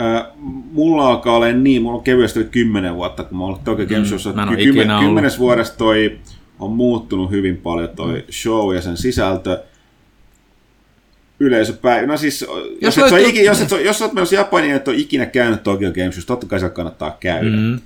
[0.00, 0.24] Ö,
[0.72, 4.04] mulla alkaa olla niin, mulla on kevyesti yli 10 vuotta, kun mä oon Tokyo Game
[4.04, 4.32] Showssa.
[4.32, 5.08] Ky- kymmen- ikinä ollut.
[5.08, 6.18] Kymmenes vuodesta toi
[6.58, 9.62] on muuttunut hyvin paljon toi show ja sen sisältö
[11.40, 12.06] yleisöpäivä.
[12.06, 12.50] No siis, jos,
[12.80, 13.30] jos, et löytyy- löytyy...
[13.30, 16.24] iki, jos, et, jos olet menossa Japaniin ja et ole ikinä käynyt Tokyo Games, Show,
[16.26, 17.50] totta kai se kannattaa käydä.
[17.50, 17.80] Mm.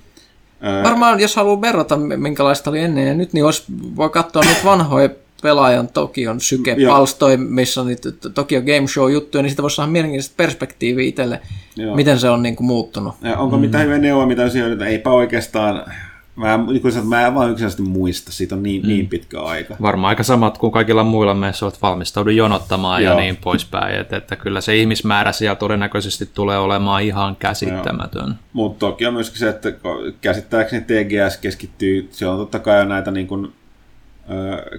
[0.61, 0.83] Mm.
[0.83, 3.63] Varmaan jos haluaa verrata, minkälaista oli ennen ja nyt, niin olisi,
[3.95, 5.09] voi katsoa niitä vanhoja
[5.41, 11.07] pelaajan Tokion sykepalstoja, missä on niitä Tokyo Game Show-juttuja, niin sitä voisi saada mielenkiintoista perspektiiviä
[11.07, 11.41] itselle,
[11.75, 11.95] Joo.
[11.95, 13.15] miten se on niin kuin muuttunut.
[13.21, 13.61] Ja onko mm.
[13.61, 15.93] mitään hyviä neuvoja, mitä siellä, eipä oikeastaan,
[16.39, 18.87] mä, niin kuin mä en vaan yksinkertaisesti muista, siitä on niin, mm.
[18.87, 19.75] niin pitkä aika.
[19.81, 23.13] Varmaan aika samat kuin kaikilla muilla messuilla, että valmistaudu jonottamaan Joo.
[23.13, 23.99] ja niin poispäin.
[23.99, 28.35] Että, että kyllä se ihmismäärä siellä todennäköisesti tulee olemaan ihan käsittämätön.
[28.53, 29.73] Mutta toki on myöskin se, että
[30.21, 33.53] käsittääkseni TGS keskittyy, siellä on totta kai näitä niin kuin,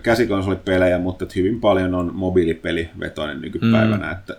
[0.02, 4.12] käsikonsolipelejä, mutta että hyvin paljon on mobiilipelivetoinen nykypäivänä, mm.
[4.12, 4.36] että,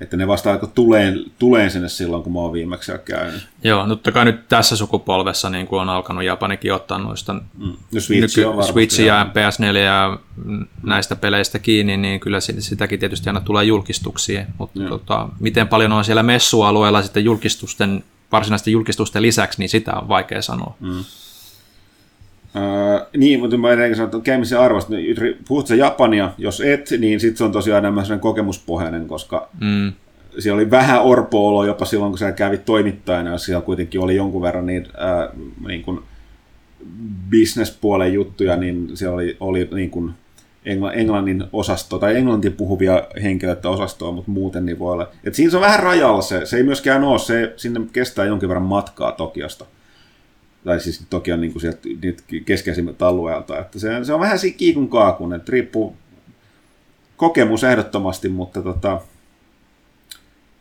[0.00, 3.48] että ne vasta alkoi tuleen, tuleen sinne silloin, kun mä oon viimeksi käynyt.
[3.64, 7.72] Joo, totta kai nyt tässä sukupolvessa niin kuin on alkanut Japanikin ottaa noista Mm.
[7.94, 8.72] No Switch varmasti.
[8.72, 10.18] Switch ja PS4 ja
[10.82, 15.92] näistä peleistä kiinni, niin kyllä sit- sitäkin tietysti aina tulee julkistuksia, mutta tota, miten paljon
[15.92, 20.76] on siellä messualueella sitten julkistusten, varsinaisten julkistusten lisäksi, niin sitä on vaikea sanoa.
[20.80, 21.04] Mm.
[22.56, 25.16] Öö, niin, mutta mä edelleen sanon, että käymisen arvosta, niin
[25.48, 29.92] puhut sä Japania, jos et, niin sitten se on tosiaan enemmän sellainen kokemuspohjainen, koska Mm.
[30.38, 34.42] siellä oli vähän orpo jopa silloin, kun sä kävit toimittajana, ja siellä kuitenkin oli jonkun
[34.42, 35.28] verran niitä ää,
[35.66, 36.00] niin kuin
[37.30, 40.10] business-puolen juttuja, niin siellä oli, oli niin kuin
[40.66, 45.08] engl- englannin osasto, tai englantin puhuvia henkilöitä osastoa, mutta muuten niin voi olla.
[45.24, 48.48] Et siinä se on vähän rajalla se, se ei myöskään ole, se, sinne kestää jonkin
[48.48, 49.64] verran matkaa Tokiosta.
[50.68, 53.58] Tai siis Tokio on niin kuin sieltä niitä keskeisimmältä alueelta.
[53.58, 55.96] Että se, se on vähän siinä kiikun kaakun, että riippuu
[57.16, 59.00] kokemus ehdottomasti, mutta tota,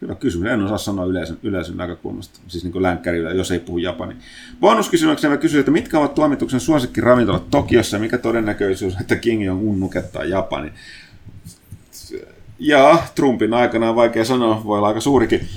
[0.02, 0.52] Hyvä kysymys.
[0.52, 4.16] En osaa sanoa yleisön, yleisön näkökulmasta, siis niin länkkärillä, jos ei puhu japani.
[4.60, 9.80] Bonuskysymyksenä mä kysyin, että mitkä ovat toimituksen suosikkiravintolat Tokiossa ja mikä todennäköisyys, että King Jong-un
[9.80, 10.72] nukettaa Japani?
[12.60, 15.48] Ja Trumpin aikana on vaikea sanoa, voi olla aika suurikin.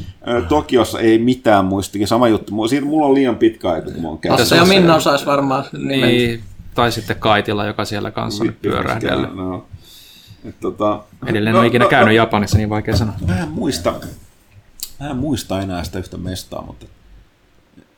[0.49, 2.69] Tokiossa ei mitään muistikin, sama juttu.
[2.69, 4.41] Siitä mulla on liian pitkä aika, kun mä oon käynyt.
[4.41, 6.09] Lasse ja Minna osaisi varmaan nimen.
[6.09, 6.43] Niin,
[6.75, 9.35] tai sitten Kaitila, joka siellä kanssa nyt pyörähdellyt.
[9.35, 9.67] No.
[10.45, 13.15] Et, tota, Edelleen no, on ikinä no, käynyt Japanissa, niin vaikea sanoa.
[13.27, 13.95] Mä en muista,
[15.01, 16.87] mä en muista enää sitä yhtä mestaa, mutta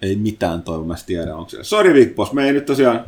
[0.03, 1.65] ei mitään toivo, mä en tiedä, onko se.
[1.65, 3.05] Sorry Big Boss, me ei nyt tosiaan ole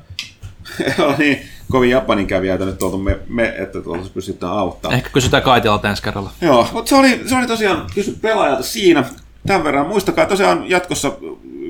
[1.18, 4.96] niin kovin Japanin kävijöitä nyt oltu me, me että tuolta pystytään auttamaan.
[4.98, 6.30] Ehkä kysytään Kaitilalta ensi kerralla.
[6.40, 9.04] Joo, mutta se oli, se oli tosiaan kysy pelaajalta siinä.
[9.46, 11.12] Tämän verran muistakaa tosiaan jatkossa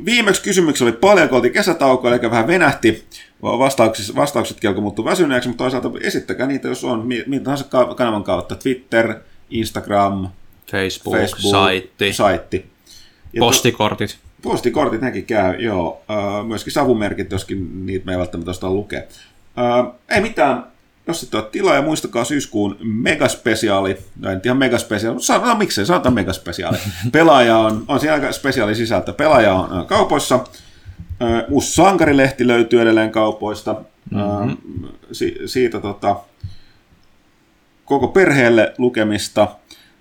[0.05, 3.05] viimeksi kysymyksiä oli paljon, kun oltiin kesätauko, eli vähän venähti.
[3.43, 7.95] Vastaukset, vastauksetkin alkoi muuttua väsyneeksi, mutta toisaalta esittäkää niitä, jos on, mi- mitä tahansa ka-
[7.95, 8.55] kanavan kautta.
[8.55, 9.15] Twitter,
[9.51, 10.29] Instagram,
[10.71, 12.66] Facebook, Facebook, saitti, saitti.
[13.33, 14.19] Ja postikortit.
[14.45, 16.03] Postikortit nekin käy, joo.
[16.47, 19.03] Myöskin savumerkit, joskin niitä me ei välttämättä ostaa lukea.
[20.09, 20.66] Ei mitään,
[21.07, 25.87] jos et ole tilaa ja muistakaa syyskuun megaspesiaali, no en tiedä megaspesiaali, mutta sanotaan miksei,
[25.87, 26.79] sanotaan megaspesiaali.
[27.12, 29.12] Pelaaja on, on siinä aika spesiaali sisältö.
[29.12, 30.45] Pelaaja on kaupoissa,
[31.49, 33.77] uusi sankarilehti löytyy edelleen kaupoista.
[34.11, 34.57] Mm-hmm.
[35.12, 36.16] Si- siitä tota,
[37.85, 39.49] koko perheelle lukemista.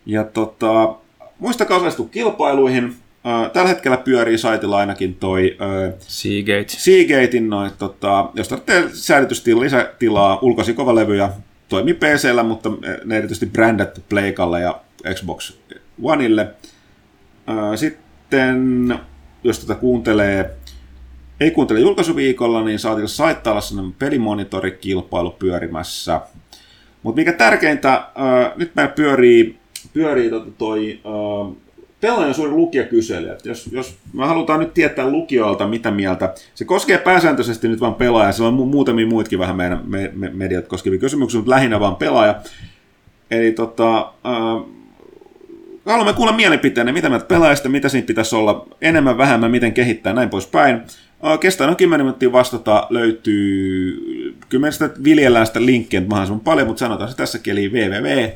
[0.06, 0.96] Ja tota,
[1.40, 2.96] muistakaa osallistua kilpailuihin.
[3.54, 6.66] Tällä hetkellä pyörii saitilla ainakin toi ö, Seagate.
[6.68, 11.30] Seagatein noin, tota, jos tarvitsee säilytystilaa, lisätilaa, ulkoisia kovalevyjä,
[11.70, 12.70] toimii PCllä, mutta
[13.06, 14.82] ne erityisesti brändätty pleikalle ja
[15.14, 15.54] Xbox
[16.04, 16.48] Oneille.
[17.76, 19.00] Sitten,
[19.44, 20.56] jos tätä kuuntelee,
[21.40, 26.22] ei kuuntele julkaisuviikolla, niin saatiin saittaa sellainen pelimonitorikilpailu pyörimässä.
[27.04, 28.08] Mutta mikä tärkeintä,
[28.56, 29.58] nyt meillä pyörii,
[29.94, 31.02] pyörii tota toi,
[32.04, 33.30] pelaajan suuri lukijakysely.
[33.30, 37.94] Että jos, jos me halutaan nyt tietää lukijoilta mitä mieltä, se koskee pääsääntöisesti nyt vain
[37.94, 41.96] pelaajaa, sillä on muutamia muitakin vähän meidän me, me, mediat koskevia kysymyksiä, mutta lähinnä vain
[41.96, 42.36] pelaaja.
[43.32, 44.66] Eli tota, äh,
[45.86, 50.30] haluamme kuulla mielipiteenne, mitä mieltä pelaajista, mitä siinä pitäisi olla enemmän, vähemmän, miten kehittää, näin
[50.30, 50.82] poispäin.
[51.40, 57.10] Kestää noin 10 minuuttia vastata, löytyy, kyllä sitä viljellään sitä linkkiä mahdollisimman paljon, mutta sanotaan
[57.10, 58.30] se tässäkin, eli www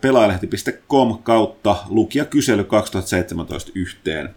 [0.00, 4.34] pelaajalehti.com kautta lukijakysely 2017 yhteen.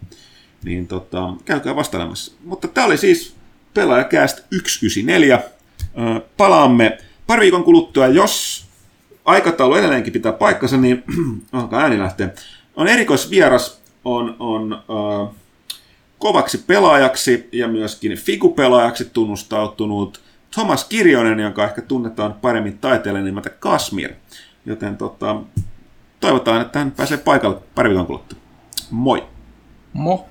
[0.63, 2.31] Niin tota, käykää vastailemassa.
[2.43, 3.35] Mutta tämä oli siis
[3.75, 5.43] Pelaajakäst 194.
[6.37, 6.97] Palaamme
[7.27, 8.65] pari viikon kuluttua, jos
[9.25, 11.03] aikataulu edelleenkin pitää paikkansa, niin
[11.51, 12.29] alkaa ääni lähteä.
[12.75, 15.35] On erikoisvieras, on, on äh,
[16.19, 20.21] kovaksi pelaajaksi ja myöskin figupelaajaksi tunnustautunut
[20.53, 24.13] Thomas Kirjonen, joka ehkä tunnetaan paremmin taiteilijan nimeltä Kasmir.
[24.65, 25.35] Joten tota,
[26.19, 28.39] toivotaan, että hän pääsee paikalle pari viikon kuluttua.
[28.91, 29.23] Moi!
[29.93, 30.25] Mo!